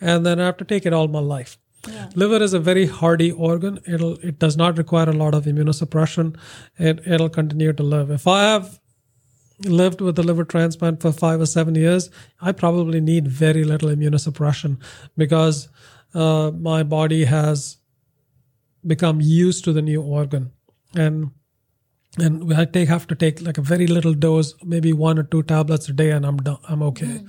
and 0.00 0.24
then 0.26 0.40
I 0.40 0.46
have 0.46 0.56
to 0.58 0.64
take 0.64 0.86
it 0.86 0.92
all 0.92 1.08
my 1.08 1.20
life. 1.20 1.58
Yeah. 1.88 2.10
Liver 2.14 2.40
is 2.42 2.54
a 2.54 2.60
very 2.60 2.86
hardy 2.86 3.32
organ. 3.32 3.80
It'll 3.86 4.14
it 4.20 4.38
does 4.38 4.56
not 4.56 4.78
require 4.78 5.10
a 5.10 5.12
lot 5.24 5.34
of 5.34 5.44
immunosuppression. 5.44 6.36
It 6.78 7.00
it'll 7.06 7.28
continue 7.28 7.72
to 7.72 7.82
live. 7.82 8.10
If 8.10 8.26
I 8.28 8.42
have 8.44 8.78
lived 9.64 10.00
with 10.00 10.18
a 10.18 10.22
liver 10.22 10.44
transplant 10.44 11.00
for 11.02 11.12
five 11.12 11.40
or 11.40 11.46
seven 11.46 11.74
years, 11.74 12.08
I 12.40 12.52
probably 12.52 13.00
need 13.00 13.28
very 13.28 13.64
little 13.64 13.88
immunosuppression 13.90 14.78
because 15.16 15.68
uh, 16.14 16.50
my 16.50 16.82
body 16.82 17.24
has 17.24 17.78
become 18.86 19.20
used 19.20 19.64
to 19.64 19.72
the 19.72 19.82
new 19.82 20.02
organ, 20.02 20.52
and 20.94 21.30
and 22.18 22.52
I 22.52 22.64
take 22.66 22.88
have 22.88 23.06
to 23.08 23.14
take 23.14 23.40
like 23.40 23.58
a 23.58 23.62
very 23.62 23.86
little 23.86 24.14
dose, 24.14 24.54
maybe 24.62 24.92
one 24.92 25.18
or 25.18 25.22
two 25.22 25.42
tablets 25.42 25.88
a 25.88 25.92
day, 25.92 26.10
and 26.10 26.26
I'm 26.26 26.36
done. 26.36 26.58
I'm 26.68 26.82
okay. 26.82 27.20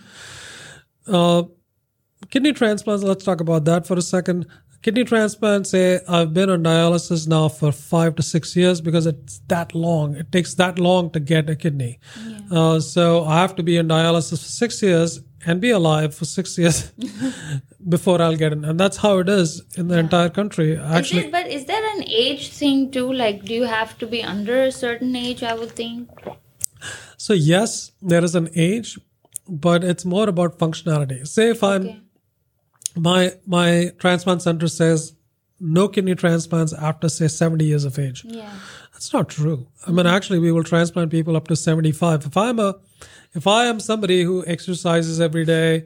Uh, 1.08 1.44
kidney 2.30 2.54
transplants. 2.54 3.04
Let's 3.04 3.24
talk 3.24 3.40
about 3.40 3.66
that 3.66 3.88
for 3.88 3.98
a 3.98 4.02
second. 4.02 4.48
Kidney 4.82 5.06
transplant. 5.06 5.68
Say 5.68 6.02
I've 6.10 6.34
been 6.34 6.50
on 6.50 6.64
dialysis 6.64 7.26
now 7.26 7.48
for 7.48 7.72
five 7.72 8.16
to 8.16 8.22
six 8.22 8.54
years 8.56 8.82
because 8.82 9.06
it's 9.06 9.40
that 9.48 9.74
long. 9.74 10.18
It 10.18 10.32
takes 10.34 10.56
that 10.56 10.78
long 10.78 11.10
to 11.12 11.22
get 11.22 11.50
a 11.50 11.56
kidney. 11.56 12.00
Uh, 12.52 12.82
so 12.82 13.24
I 13.24 13.40
have 13.40 13.56
to 13.56 13.64
be 13.64 13.80
on 13.80 13.88
dialysis 13.88 14.44
for 14.44 14.50
six 14.50 14.82
years 14.84 15.22
and 15.46 15.62
be 15.62 15.70
alive 15.70 16.16
for 16.16 16.26
six 16.26 16.58
years 16.58 16.92
before 17.90 18.22
I'll 18.22 18.36
get 18.36 18.54
in. 18.54 18.66
And 18.66 18.80
that's 18.80 18.98
how 18.98 19.20
it 19.20 19.30
is 19.30 19.62
in 19.78 19.88
the 19.88 19.98
entire 19.98 20.30
country. 20.30 20.74
Is 20.74 20.80
Actually, 20.80 21.26
it, 21.26 21.32
but 21.32 21.48
is 21.48 21.66
there 21.66 21.84
an 21.96 22.04
age 22.08 22.50
thing 22.50 22.92
too? 22.92 23.12
Like, 23.12 23.44
do 23.44 23.54
you 23.54 23.64
have 23.64 23.98
to 24.00 24.08
be 24.08 24.24
under 24.24 24.64
a 24.64 24.72
certain 24.72 25.16
age? 25.16 25.44
I 25.44 25.54
would 25.54 25.72
think. 25.72 26.10
So 27.18 27.34
yes, 27.34 27.92
there 28.02 28.24
is 28.24 28.36
an 28.36 28.50
age, 28.56 29.00
but 29.48 29.84
it's 29.84 30.06
more 30.06 30.28
about 30.28 30.60
functionality. 30.60 31.28
Say 31.28 31.50
if 31.50 31.64
I'm 31.64 31.84
Okay. 31.84 32.00
my 32.96 33.32
my 33.46 33.92
transplant 34.00 34.42
center 34.42 34.68
says 34.68 35.14
no 35.60 35.88
kidney 35.88 36.16
transplants 36.16 36.74
after 36.74 37.08
say 37.10 37.28
70 37.28 37.64
years 37.66 37.86
of 37.86 37.98
age. 37.98 38.26
Yeah. 38.26 38.52
That's 38.92 39.14
not 39.14 39.30
true. 39.30 39.68
I 39.88 39.92
mean 39.92 40.06
mm-hmm. 40.06 40.16
actually 40.16 40.40
we 40.40 40.52
will 40.52 40.64
transplant 40.64 41.12
people 41.12 41.38
up 41.38 41.48
to 41.48 41.56
75. 41.56 42.26
If 42.26 42.38
I'm 42.38 42.60
a 42.60 42.76
if 43.36 43.48
I 43.48 43.66
am 43.66 43.80
somebody 43.80 44.24
who 44.24 44.46
exercises 44.46 45.20
every 45.20 45.46
day, 45.46 45.86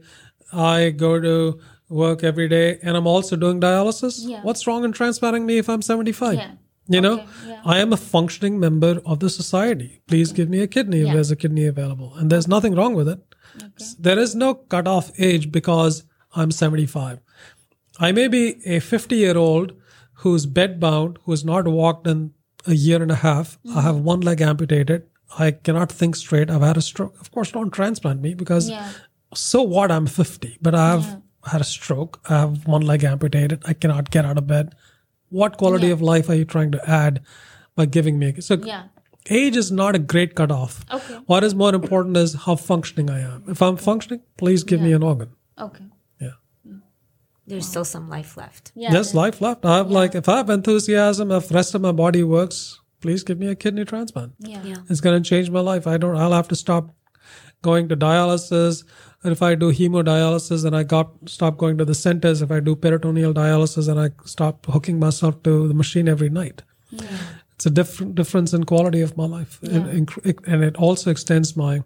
I 0.52 0.90
go 0.90 1.20
to 1.20 1.60
work 1.90 2.24
every 2.24 2.48
day 2.48 2.80
and 2.82 2.98
I'm 2.98 3.08
also 3.08 3.36
doing 3.36 3.60
dialysis, 3.62 4.20
Yeah. 4.22 4.42
what's 4.44 4.68
wrong 4.68 4.84
in 4.84 4.92
transplanting 4.92 5.46
me 5.46 5.58
if 5.58 5.70
I'm 5.70 5.82
75? 5.82 6.36
Yeah. 6.36 6.52
You 6.90 7.02
know, 7.02 7.26
yeah. 7.46 7.62
I 7.66 7.80
am 7.80 7.92
a 7.92 7.98
functioning 7.98 8.60
member 8.60 9.02
of 9.06 9.20
the 9.20 9.30
society. 9.30 10.02
Please 10.08 10.32
give 10.32 10.50
me 10.50 10.62
a 10.62 10.68
kidney 10.68 11.02
if 11.02 11.14
there's 11.14 11.32
a 11.32 11.36
kidney 11.36 11.66
available. 11.66 12.14
And 12.16 12.30
there's 12.30 12.48
nothing 12.48 12.76
wrong 12.76 12.94
with 12.96 13.10
it. 13.10 13.20
There 14.00 14.18
is 14.18 14.36
no 14.36 14.54
cutoff 14.54 15.12
age 15.20 15.52
because 15.52 16.04
I'm 16.34 16.50
75. 16.52 17.20
I 18.00 18.12
may 18.14 18.28
be 18.30 18.62
a 18.66 18.80
50 18.80 19.16
year 19.18 19.38
old 19.38 19.74
who's 20.22 20.46
bedbound, 20.46 21.18
who 21.24 21.32
has 21.32 21.44
not 21.44 21.68
walked 21.68 22.08
in 22.08 22.32
a 22.66 22.74
year 22.74 23.02
and 23.02 23.12
a 23.12 23.16
half. 23.16 23.58
Mm-hmm. 23.66 23.78
I 23.78 23.82
have 23.82 23.98
one 23.98 24.22
leg 24.22 24.40
amputated. 24.42 25.04
I 25.38 25.52
cannot 25.52 25.92
think 25.92 26.16
straight. 26.16 26.50
I've 26.50 26.62
had 26.62 26.78
a 26.78 26.82
stroke. 26.82 27.20
Of 27.20 27.32
course, 27.32 27.52
don't 27.52 27.72
transplant 27.72 28.22
me 28.22 28.34
because 28.34 28.70
Yeah. 28.70 28.90
so 29.34 29.62
what? 29.62 29.92
I'm 29.92 30.08
50, 30.08 30.58
but 30.62 30.74
I 30.76 30.92
have 30.92 31.22
had 31.46 31.62
a 31.62 31.66
stroke. 31.66 32.20
I 32.30 32.40
have 32.40 32.66
one 32.68 32.82
leg 32.82 33.04
amputated. 33.04 33.62
I 33.66 33.74
cannot 33.74 34.10
get 34.12 34.26
out 34.26 34.38
of 34.38 34.48
bed. 34.48 34.74
What 35.30 35.58
quality 35.58 35.88
Yeah. 35.88 35.94
of 35.94 36.02
life 36.02 36.30
are 36.30 36.36
you 36.36 36.46
trying 36.46 36.72
to 36.72 36.90
add 36.90 37.22
by 37.76 37.86
giving 37.86 38.18
me? 38.20 38.34
A, 38.38 38.42
So 38.42 38.56
Yeah. 38.64 38.84
age 39.30 39.58
is 39.58 39.72
not 39.72 39.96
a 39.96 40.00
great 40.00 40.36
cutoff. 40.36 40.86
Okay. 40.92 41.16
What 41.26 41.44
is 41.44 41.54
more 41.54 41.76
important 41.76 42.16
is 42.18 42.34
how 42.46 42.56
functioning 42.56 43.10
I 43.10 43.20
am. 43.20 43.44
If 43.48 43.62
I'm 43.62 43.76
functioning, 43.78 44.22
please 44.38 44.64
give 44.64 44.82
me 44.82 44.94
an 44.94 45.04
organ. 45.04 45.30
Okay. 45.60 45.84
Yeah. 46.22 46.32
There's 47.46 47.68
still 47.68 47.86
some 47.86 48.10
life 48.10 48.38
left. 48.38 48.72
Yeah. 48.76 48.92
There's 48.92 49.14
life 49.14 49.42
left. 49.42 49.66
I 49.66 49.78
have 49.78 49.92
like 49.92 50.16
if 50.16 50.30
I 50.30 50.38
have 50.38 50.50
enthusiasm, 50.50 51.32
if 51.32 51.50
the 51.50 51.56
rest 51.56 51.76
of 51.76 51.82
my 51.82 51.92
body 51.92 52.24
works, 52.24 52.80
please 53.02 53.24
give 53.24 53.40
me 53.40 53.48
a 53.48 53.56
kidney 53.56 53.86
transplant. 53.86 54.34
Yeah. 54.40 54.64
Yeah. 54.64 54.78
It's 54.90 55.02
gonna 55.02 55.22
change 55.22 55.50
my 55.50 55.60
life. 55.60 55.88
I 55.88 55.98
don't 55.98 56.16
I'll 56.16 56.34
have 56.34 56.48
to 56.50 56.56
stop 56.56 56.94
going 57.62 57.90
to 57.90 57.98
dialysis. 57.98 58.84
And 59.24 59.32
if 59.32 59.42
I 59.42 59.56
do 59.56 59.72
hemodialysis 59.72 60.66
and 60.66 60.76
I 60.76 60.84
got 60.84 61.12
stop 61.26 61.58
going 61.58 61.78
to 61.80 61.86
the 61.86 61.96
centers, 61.96 62.42
if 62.42 62.52
I 62.52 62.60
do 62.60 62.76
peritoneal 62.76 63.34
dialysis 63.34 63.90
and 63.90 64.00
I 64.00 64.12
stop 64.26 64.66
hooking 64.68 65.00
myself 65.00 65.42
to 65.44 65.68
the 65.68 65.74
machine 65.74 66.08
every 66.08 66.30
night. 66.30 66.62
Yeah. 66.92 67.18
It's 67.54 67.66
a 67.66 67.72
different 67.72 68.16
difference 68.16 68.54
in 68.54 68.66
quality 68.66 69.02
of 69.02 69.18
my 69.18 69.26
life. 69.26 69.60
And, 69.64 70.10
and 70.46 70.64
it 70.64 70.76
also 70.76 71.10
extends 71.10 71.58
my 71.58 71.82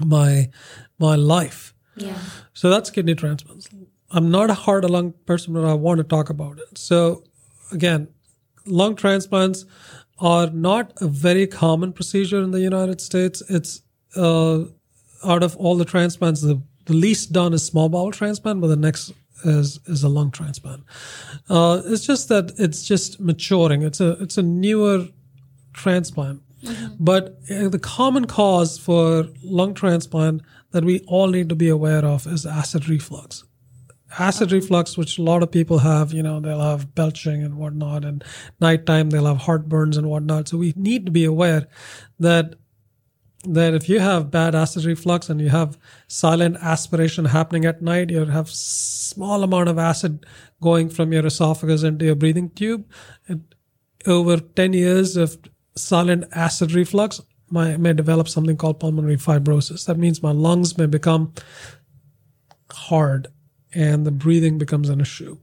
my 0.00 0.50
my 0.98 1.16
life. 1.16 1.74
Yeah. 1.96 2.18
So 2.54 2.70
that's 2.70 2.90
kidney 2.90 3.16
transplants. 3.16 3.68
I'm 4.10 4.30
not 4.30 4.50
a 4.50 4.54
heart 4.54 4.84
or 4.84 4.88
lung 4.88 5.14
person, 5.26 5.52
but 5.52 5.64
I 5.64 5.74
want 5.74 5.98
to 5.98 6.04
talk 6.04 6.30
about 6.30 6.58
it. 6.58 6.78
So 6.78 7.24
again, 7.72 8.08
lung 8.64 8.94
transplants 8.94 9.64
are 10.20 10.50
not 10.50 10.92
a 11.00 11.08
very 11.08 11.46
common 11.46 11.92
procedure 11.92 12.42
in 12.42 12.50
the 12.50 12.60
United 12.60 13.00
States. 13.00 13.42
It's 13.48 13.82
uh, 14.16 14.64
out 15.24 15.42
of 15.42 15.56
all 15.56 15.76
the 15.76 15.84
transplants, 15.84 16.42
the, 16.42 16.60
the 16.86 16.94
least 16.94 17.32
done 17.32 17.52
is 17.52 17.64
small 17.64 17.88
bowel 17.88 18.10
transplant, 18.10 18.60
but 18.60 18.68
the 18.68 18.76
next 18.76 19.12
is 19.44 19.78
is 19.86 20.02
a 20.02 20.08
lung 20.08 20.30
transplant. 20.30 20.82
Uh, 21.48 21.82
it's 21.86 22.04
just 22.04 22.28
that 22.28 22.52
it's 22.58 22.82
just 22.82 23.20
maturing. 23.20 23.82
It's 23.82 24.00
a 24.00 24.12
it's 24.20 24.38
a 24.38 24.42
newer 24.42 25.06
transplant. 25.72 26.42
But 26.98 27.38
uh, 27.50 27.68
the 27.68 27.78
common 27.78 28.26
cause 28.26 28.78
for 28.78 29.28
lung 29.44 29.74
transplant 29.74 30.42
that 30.72 30.84
we 30.84 31.00
all 31.06 31.28
need 31.28 31.48
to 31.48 31.54
be 31.54 31.68
aware 31.68 32.04
of 32.04 32.26
is 32.26 32.44
acid 32.44 32.88
reflux. 32.88 33.44
Acid 34.18 34.52
reflux, 34.52 34.96
which 34.96 35.18
a 35.18 35.22
lot 35.22 35.42
of 35.42 35.50
people 35.50 35.78
have, 35.78 36.12
you 36.12 36.22
know, 36.22 36.40
they'll 36.40 36.60
have 36.60 36.94
belching 36.94 37.42
and 37.42 37.58
whatnot, 37.58 38.04
and 38.04 38.24
nighttime 38.60 39.10
they'll 39.10 39.26
have 39.26 39.38
heartburns 39.38 39.98
and 39.98 40.08
whatnot. 40.08 40.48
So 40.48 40.56
we 40.56 40.72
need 40.76 41.04
to 41.06 41.12
be 41.12 41.24
aware 41.24 41.66
that 42.18 42.54
that 43.44 43.72
if 43.72 43.88
you 43.88 44.00
have 44.00 44.30
bad 44.30 44.54
acid 44.54 44.84
reflux 44.84 45.28
and 45.28 45.40
you 45.40 45.48
have 45.48 45.78
silent 46.08 46.56
aspiration 46.60 47.26
happening 47.26 47.64
at 47.64 47.80
night, 47.80 48.10
you 48.10 48.24
have 48.24 48.50
small 48.50 49.42
amount 49.42 49.68
of 49.68 49.78
acid 49.78 50.26
going 50.60 50.88
from 50.88 51.12
your 51.12 51.24
esophagus 51.24 51.82
into 51.82 52.04
your 52.04 52.16
breathing 52.16 52.50
tube. 52.50 52.84
And 53.28 53.54
over 54.06 54.38
10 54.38 54.72
years 54.72 55.16
of 55.16 55.38
silent 55.76 56.24
acid 56.32 56.72
reflux, 56.72 57.20
my, 57.48 57.76
may 57.76 57.92
develop 57.92 58.28
something 58.28 58.56
called 58.56 58.80
pulmonary 58.80 59.16
fibrosis. 59.16 59.86
That 59.86 59.98
means 59.98 60.22
my 60.22 60.32
lungs 60.32 60.76
may 60.76 60.86
become 60.86 61.32
hard 62.70 63.28
and 63.74 64.06
the 64.06 64.10
breathing 64.10 64.58
becomes 64.58 64.88
an 64.88 65.00
issue. 65.00 65.38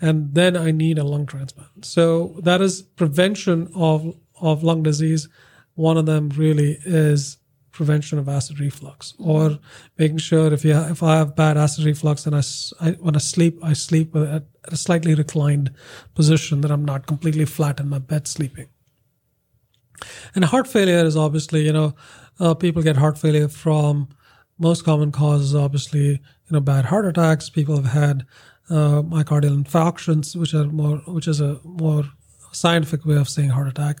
And 0.00 0.34
then 0.34 0.56
I 0.56 0.70
need 0.70 0.98
a 0.98 1.04
lung 1.04 1.26
transplant. 1.26 1.84
So 1.84 2.38
that 2.42 2.60
is 2.60 2.82
prevention 2.82 3.70
of, 3.74 4.16
of 4.40 4.62
lung 4.62 4.82
disease. 4.82 5.28
One 5.74 5.96
of 5.96 6.06
them 6.06 6.30
really 6.30 6.78
is 6.84 7.38
prevention 7.70 8.18
of 8.18 8.28
acid 8.28 8.58
reflux 8.58 9.14
or 9.20 9.60
making 9.96 10.18
sure 10.18 10.52
if 10.52 10.64
you 10.64 10.72
if 10.72 11.00
I 11.00 11.18
have 11.18 11.36
bad 11.36 11.56
acid 11.56 11.84
reflux 11.84 12.26
and 12.26 12.34
I 12.34 12.90
when 12.98 13.14
I 13.14 13.20
sleep 13.20 13.60
I 13.62 13.72
sleep 13.72 14.16
at 14.16 14.46
a 14.64 14.76
slightly 14.76 15.14
reclined 15.14 15.72
position 16.16 16.60
that 16.62 16.72
I'm 16.72 16.84
not 16.84 17.06
completely 17.06 17.44
flat 17.44 17.78
in 17.78 17.88
my 17.88 18.00
bed 18.00 18.26
sleeping 18.26 18.66
And 20.34 20.44
heart 20.44 20.66
failure 20.66 21.04
is 21.04 21.16
obviously, 21.16 21.64
you 21.64 21.72
know, 21.72 21.94
uh, 22.40 22.54
people 22.54 22.82
get 22.82 22.96
heart 22.96 23.18
failure 23.18 23.48
from 23.48 24.08
most 24.58 24.84
common 24.84 25.12
causes, 25.12 25.54
obviously, 25.54 26.20
you 26.48 26.54
know, 26.54 26.60
bad 26.60 26.86
heart 26.86 27.06
attacks. 27.06 27.50
People 27.50 27.76
have 27.76 27.92
had 27.92 28.26
uh, 28.70 29.02
myocardial 29.02 29.62
infarctions, 29.62 30.36
which 30.36 30.54
are 30.54 30.64
more, 30.64 30.98
which 31.06 31.28
is 31.28 31.40
a 31.40 31.60
more 31.64 32.04
scientific 32.52 33.04
way 33.04 33.16
of 33.16 33.28
saying 33.28 33.50
heart 33.50 33.68
attack. 33.68 33.98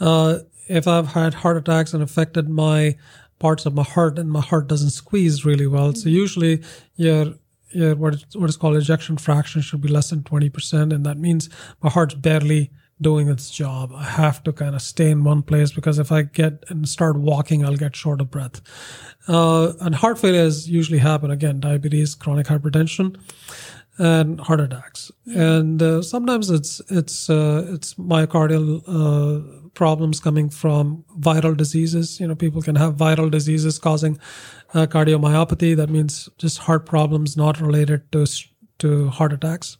Uh, 0.00 0.38
if 0.68 0.88
I've 0.88 1.08
had 1.08 1.34
heart 1.34 1.56
attacks 1.56 1.94
and 1.94 2.02
affected 2.02 2.48
my 2.48 2.96
parts 3.38 3.66
of 3.66 3.74
my 3.74 3.82
heart 3.82 4.18
and 4.18 4.30
my 4.30 4.40
heart 4.40 4.66
doesn't 4.66 4.90
squeeze 4.90 5.44
really 5.44 5.66
well, 5.66 5.94
so 5.94 6.08
usually 6.08 6.62
your 6.96 7.34
your 7.70 7.94
what 7.96 8.14
is, 8.14 8.24
what 8.34 8.48
is 8.48 8.56
called 8.56 8.76
ejection 8.76 9.16
fraction 9.16 9.60
should 9.60 9.80
be 9.80 9.88
less 9.88 10.10
than 10.10 10.22
20%, 10.22 10.94
and 10.94 11.04
that 11.04 11.18
means 11.18 11.48
my 11.82 11.90
heart's 11.90 12.14
barely 12.14 12.70
doing 13.00 13.28
its 13.28 13.50
job. 13.50 13.92
I 13.94 14.04
have 14.04 14.42
to 14.44 14.52
kind 14.52 14.74
of 14.74 14.82
stay 14.82 15.10
in 15.10 15.24
one 15.24 15.42
place 15.42 15.72
because 15.72 15.98
if 15.98 16.12
I 16.12 16.22
get 16.22 16.64
and 16.68 16.88
start 16.88 17.16
walking, 17.16 17.64
I'll 17.64 17.76
get 17.76 17.96
short 17.96 18.20
of 18.20 18.30
breath. 18.30 18.60
Uh, 19.26 19.72
and 19.80 19.94
heart 19.94 20.18
failures 20.18 20.68
usually 20.68 20.98
happen 20.98 21.30
again, 21.30 21.60
diabetes, 21.60 22.14
chronic 22.14 22.46
hypertension, 22.46 23.16
and 23.98 24.40
heart 24.40 24.60
attacks. 24.60 25.10
And 25.26 25.82
uh, 25.82 26.02
sometimes 26.02 26.50
it's 26.50 26.80
it's 26.88 27.30
uh, 27.30 27.66
it's 27.70 27.94
myocardial 27.94 28.82
uh, 28.86 29.68
problems 29.70 30.20
coming 30.20 30.50
from 30.50 31.04
viral 31.18 31.56
diseases. 31.56 32.20
You 32.20 32.28
know, 32.28 32.34
people 32.34 32.62
can 32.62 32.76
have 32.76 32.96
viral 32.96 33.30
diseases 33.30 33.78
causing 33.78 34.18
uh, 34.72 34.86
cardiomyopathy. 34.86 35.76
That 35.76 35.90
means 35.90 36.28
just 36.38 36.58
heart 36.58 36.86
problems 36.86 37.36
not 37.36 37.60
related 37.60 38.10
to 38.12 38.26
to 38.78 39.08
heart 39.08 39.32
attacks. 39.32 39.78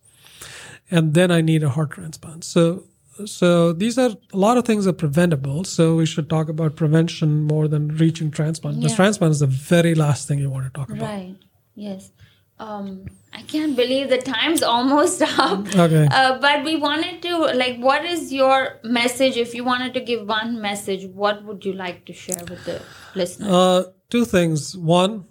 And 0.90 1.14
then 1.14 1.30
I 1.30 1.40
need 1.40 1.62
a 1.62 1.70
heart 1.70 1.92
transplant. 1.92 2.44
So 2.44 2.84
so 3.26 3.72
these 3.72 3.98
are 3.98 4.10
a 4.32 4.36
lot 4.36 4.56
of 4.58 4.64
things 4.64 4.86
are 4.86 4.92
preventable. 4.92 5.64
So 5.64 5.96
we 5.96 6.06
should 6.06 6.28
talk 6.28 6.48
about 6.48 6.76
prevention 6.76 7.42
more 7.44 7.68
than 7.68 7.88
reaching 7.96 8.30
transplant. 8.30 8.78
Because 8.78 8.92
Yeah. 8.92 8.96
transplant 8.96 9.32
is 9.32 9.40
the 9.40 9.46
very 9.46 9.94
last 9.94 10.28
thing 10.28 10.38
you 10.38 10.50
want 10.50 10.64
to 10.66 10.70
talk 10.78 10.90
about. 10.90 11.02
Right. 11.08 11.36
Yes. 11.74 12.10
Um, 12.58 13.06
I 13.32 13.42
can't 13.42 13.74
believe 13.76 14.10
the 14.10 14.18
time's 14.18 14.62
almost 14.62 15.20
up. 15.38 15.66
Okay. 15.74 16.06
Uh, 16.10 16.38
but 16.38 16.64
we 16.64 16.76
wanted 16.76 17.20
to 17.22 17.36
like, 17.62 17.78
what 17.78 18.04
is 18.04 18.32
your 18.32 18.78
message? 18.84 19.36
If 19.36 19.54
you 19.54 19.64
wanted 19.64 19.92
to 19.94 20.00
give 20.00 20.26
one 20.28 20.60
message, 20.60 21.06
what 21.06 21.44
would 21.44 21.64
you 21.64 21.72
like 21.72 22.04
to 22.06 22.12
share 22.12 22.44
with 22.48 22.64
the 22.64 22.80
listeners? 23.14 23.50
Uh, 23.50 23.84
two 24.08 24.24
things. 24.24 24.76
One, 24.76 25.24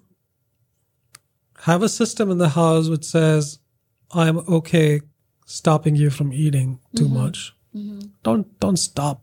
have 1.61 1.81
a 1.81 1.89
system 1.89 2.29
in 2.29 2.37
the 2.39 2.49
house 2.49 2.89
which 2.89 3.05
says, 3.05 3.59
"I'm 4.11 4.37
okay 4.39 5.01
stopping 5.45 5.95
you 5.95 6.09
from 6.09 6.33
eating 6.33 6.79
too 6.95 7.07
much. 7.07 7.53
Mm-hmm. 7.75 7.99
Don't 8.23 8.59
don't 8.59 8.77
stop 8.77 9.21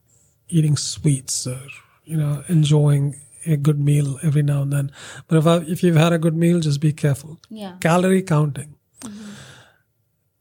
eating 0.49 0.77
sweets 0.77 1.47
or 1.47 1.61
you 2.05 2.17
know 2.17 2.43
enjoying 2.49 3.17
a 3.47 3.57
good 3.57 3.79
meal 3.81 4.19
every 4.23 4.43
now 4.43 4.63
and 4.63 4.73
then. 4.73 4.93
But 5.29 5.39
if 5.39 5.47
I, 5.47 5.57
if 5.59 5.83
you've 5.83 5.97
had 5.97 6.13
a 6.13 6.19
good 6.19 6.37
meal, 6.37 6.61
just 6.61 6.81
be 6.81 6.93
careful. 6.93 7.39
yeah. 7.49 7.77
Calorie 7.81 8.23
counting. 8.23 8.75
Mm-hmm. 9.03 9.31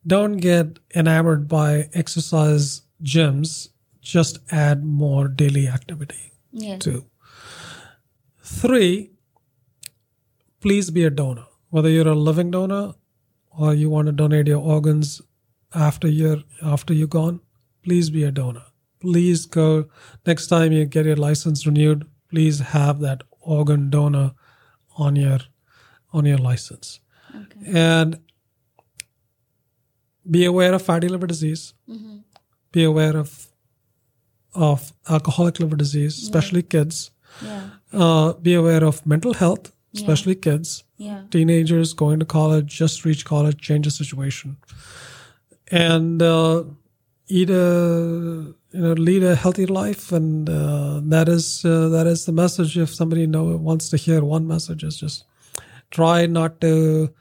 Don't 0.07 0.37
get 0.37 0.79
enamored 0.95 1.47
by 1.47 1.89
exercise 1.93 2.81
gyms. 3.03 3.69
Just 4.01 4.39
add 4.51 4.83
more 4.83 5.27
daily 5.27 5.67
activity. 5.67 6.31
Yes. 6.51 6.79
Two. 6.79 7.05
Three, 8.41 9.11
please 10.61 10.89
be 10.89 11.03
a 11.03 11.09
donor. 11.09 11.45
Whether 11.69 11.89
you're 11.89 12.07
a 12.07 12.15
living 12.15 12.49
donor 12.51 12.95
or 13.51 13.73
you 13.73 13.89
want 13.89 14.07
to 14.07 14.11
donate 14.11 14.47
your 14.47 14.59
organs 14.59 15.21
after 15.73 16.07
you're 16.07 16.43
after 16.63 16.93
you're 16.93 17.07
gone, 17.07 17.41
please 17.89 18.09
be 18.11 18.23
a 18.23 18.31
donor. 18.31 18.65
Please 19.01 19.45
go 19.47 19.85
next 20.25 20.47
time 20.47 20.71
you 20.71 20.85
get 20.85 21.05
your 21.05 21.15
license 21.15 21.65
renewed, 21.65 22.05
please 22.29 22.59
have 22.59 22.99
that 22.99 23.23
organ 23.41 23.89
donor 23.89 24.31
on 24.97 25.15
your 25.15 25.39
on 26.13 26.25
your 26.25 26.37
license. 26.37 26.99
And 27.65 28.19
be 30.29 30.45
aware 30.45 30.73
of 30.73 30.81
fatty 30.81 31.07
liver 31.07 31.27
disease. 31.27 31.73
Be 32.71 32.83
aware 32.83 33.17
of 33.17 33.47
of 34.53 34.93
alcoholic 35.09 35.59
liver 35.59 35.75
disease, 35.75 36.21
especially 36.23 36.63
kids 36.63 37.11
Yeah. 37.41 37.61
uh, 37.93 38.33
be 38.33 38.53
aware 38.55 38.83
of 38.83 39.05
mental 39.05 39.33
health, 39.33 39.71
especially 39.95 40.35
kids, 40.35 40.83
Yeah. 40.97 41.21
teenagers 41.31 41.93
going 41.93 42.19
to 42.19 42.25
college, 42.25 42.67
just 42.83 43.05
reach 43.05 43.23
college, 43.25 43.57
change 43.61 43.85
the 43.85 43.91
situation, 43.91 44.57
and 45.71 46.21
uh, 46.21 46.63
eat 47.29 47.49
a 47.49 48.53
you 48.71 48.81
know 48.81 48.93
lead 48.93 49.23
a 49.23 49.35
healthy 49.35 49.65
life, 49.65 50.11
and 50.11 50.49
uh, 50.49 50.99
that 51.03 51.29
is 51.29 51.63
uh, 51.63 51.89
that 51.89 52.07
is 52.07 52.25
the 52.25 52.31
message. 52.31 52.77
If 52.77 52.93
somebody 52.93 53.25
know 53.27 53.43
wants 53.55 53.89
to 53.89 53.97
hear 53.97 54.23
one 54.23 54.47
message, 54.47 54.83
is 54.83 54.99
just 54.99 55.23
try 55.91 56.25
not 56.25 56.59
to 56.61 57.13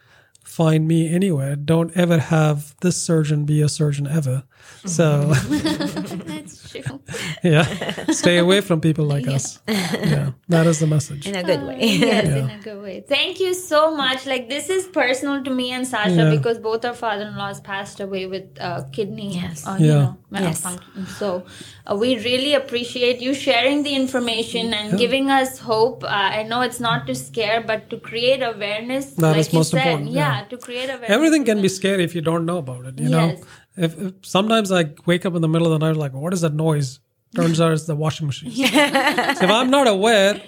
find 0.42 0.88
me 0.88 1.12
anywhere. 1.14 1.56
Don't 1.56 1.94
ever 1.96 2.18
have 2.18 2.74
this 2.80 3.00
surgeon 3.00 3.44
be 3.44 3.60
a 3.60 3.68
surgeon 3.68 4.06
ever. 4.06 4.44
So 4.84 5.32
That's 6.48 6.70
true. 6.70 7.00
yeah, 7.52 8.10
stay 8.12 8.38
away 8.38 8.60
from 8.60 8.80
people 8.80 9.04
like 9.04 9.26
us. 9.28 9.60
Yeah, 9.68 10.32
that 10.48 10.66
is 10.66 10.78
the 10.80 10.86
message. 10.86 11.26
in 11.26 11.36
a 11.36 11.42
good 11.42 11.62
way. 11.66 11.78
yes, 11.80 12.26
in 12.26 12.50
a 12.50 12.58
good 12.62 12.82
way. 12.82 13.04
Thank 13.08 13.40
you 13.40 13.54
so 13.54 13.94
much. 13.94 14.26
Like 14.26 14.48
this 14.48 14.70
is 14.70 14.86
personal 14.86 15.42
to 15.44 15.50
me 15.50 15.70
and 15.72 15.86
Sasha 15.86 16.14
Yeah. 16.14 16.30
because 16.36 16.58
both 16.58 16.84
our 16.84 16.94
father-in-laws 16.94 17.60
passed 17.60 18.00
away 18.00 18.26
with 18.26 18.44
uh, 18.60 18.82
kidney, 18.92 19.34
Yes. 19.40 19.66
uh, 19.66 19.76
you 19.78 19.86
Yeah. 19.86 19.92
know, 19.94 20.16
malfunction. 20.30 21.06
So 21.18 21.44
uh, 21.86 21.96
we 21.96 22.16
really 22.24 22.54
appreciate 22.54 23.20
you 23.20 23.34
sharing 23.34 23.82
the 23.82 23.94
information 23.94 24.72
and 24.74 24.98
giving 24.98 25.30
us 25.30 25.58
hope. 25.58 26.04
Uh, 26.04 26.08
I 26.40 26.42
know 26.44 26.60
it's 26.62 26.80
not 26.80 27.06
to 27.08 27.14
scare, 27.14 27.60
but 27.72 27.88
to 27.90 27.98
create 27.98 28.42
awareness. 28.42 29.06
That 29.14 29.32
like 29.32 29.38
is 29.46 29.52
you 29.52 29.58
most 29.58 29.70
said. 29.70 29.86
important, 29.86 30.10
Yeah, 30.10 30.38
yeah. 30.40 30.44
to 30.52 30.56
create 30.58 30.88
awareness. 30.88 31.10
Everything 31.10 31.44
can 31.44 31.62
be 31.62 31.68
scary 31.68 32.04
if 32.04 32.14
you 32.14 32.20
don't 32.20 32.46
know 32.46 32.58
about 32.58 32.84
it. 32.86 32.98
You 32.98 33.08
Yes. 33.10 33.38
know, 33.40 33.46
if, 33.78 33.98
if 33.98 34.14
sometimes 34.22 34.72
I 34.72 34.90
wake 35.06 35.24
up 35.26 35.34
in 35.34 35.42
the 35.42 35.48
middle 35.48 35.72
of 35.72 35.78
the 35.78 35.86
night 35.86 35.96
like, 35.96 36.12
what 36.12 36.32
is 36.32 36.40
that 36.42 36.54
noise? 36.54 37.00
Turns 37.36 37.60
out 37.60 37.72
it's 37.72 37.84
the 37.84 37.94
washing 37.94 38.26
machine. 38.26 38.50
so 38.52 38.64
if 38.64 39.42
I'm 39.50 39.70
not 39.70 39.86
aware, 39.86 40.40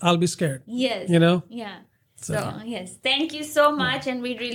I'll 0.00 0.16
be 0.16 0.26
scared. 0.26 0.62
Yes. 0.66 1.08
You 1.10 1.18
know. 1.18 1.42
Yeah. 1.48 1.80
So 2.16 2.60
yes, 2.64 2.96
thank 3.02 3.34
you 3.34 3.42
so 3.42 3.74
much, 3.74 4.06
and 4.06 4.22
we 4.22 4.38
really 4.38 4.50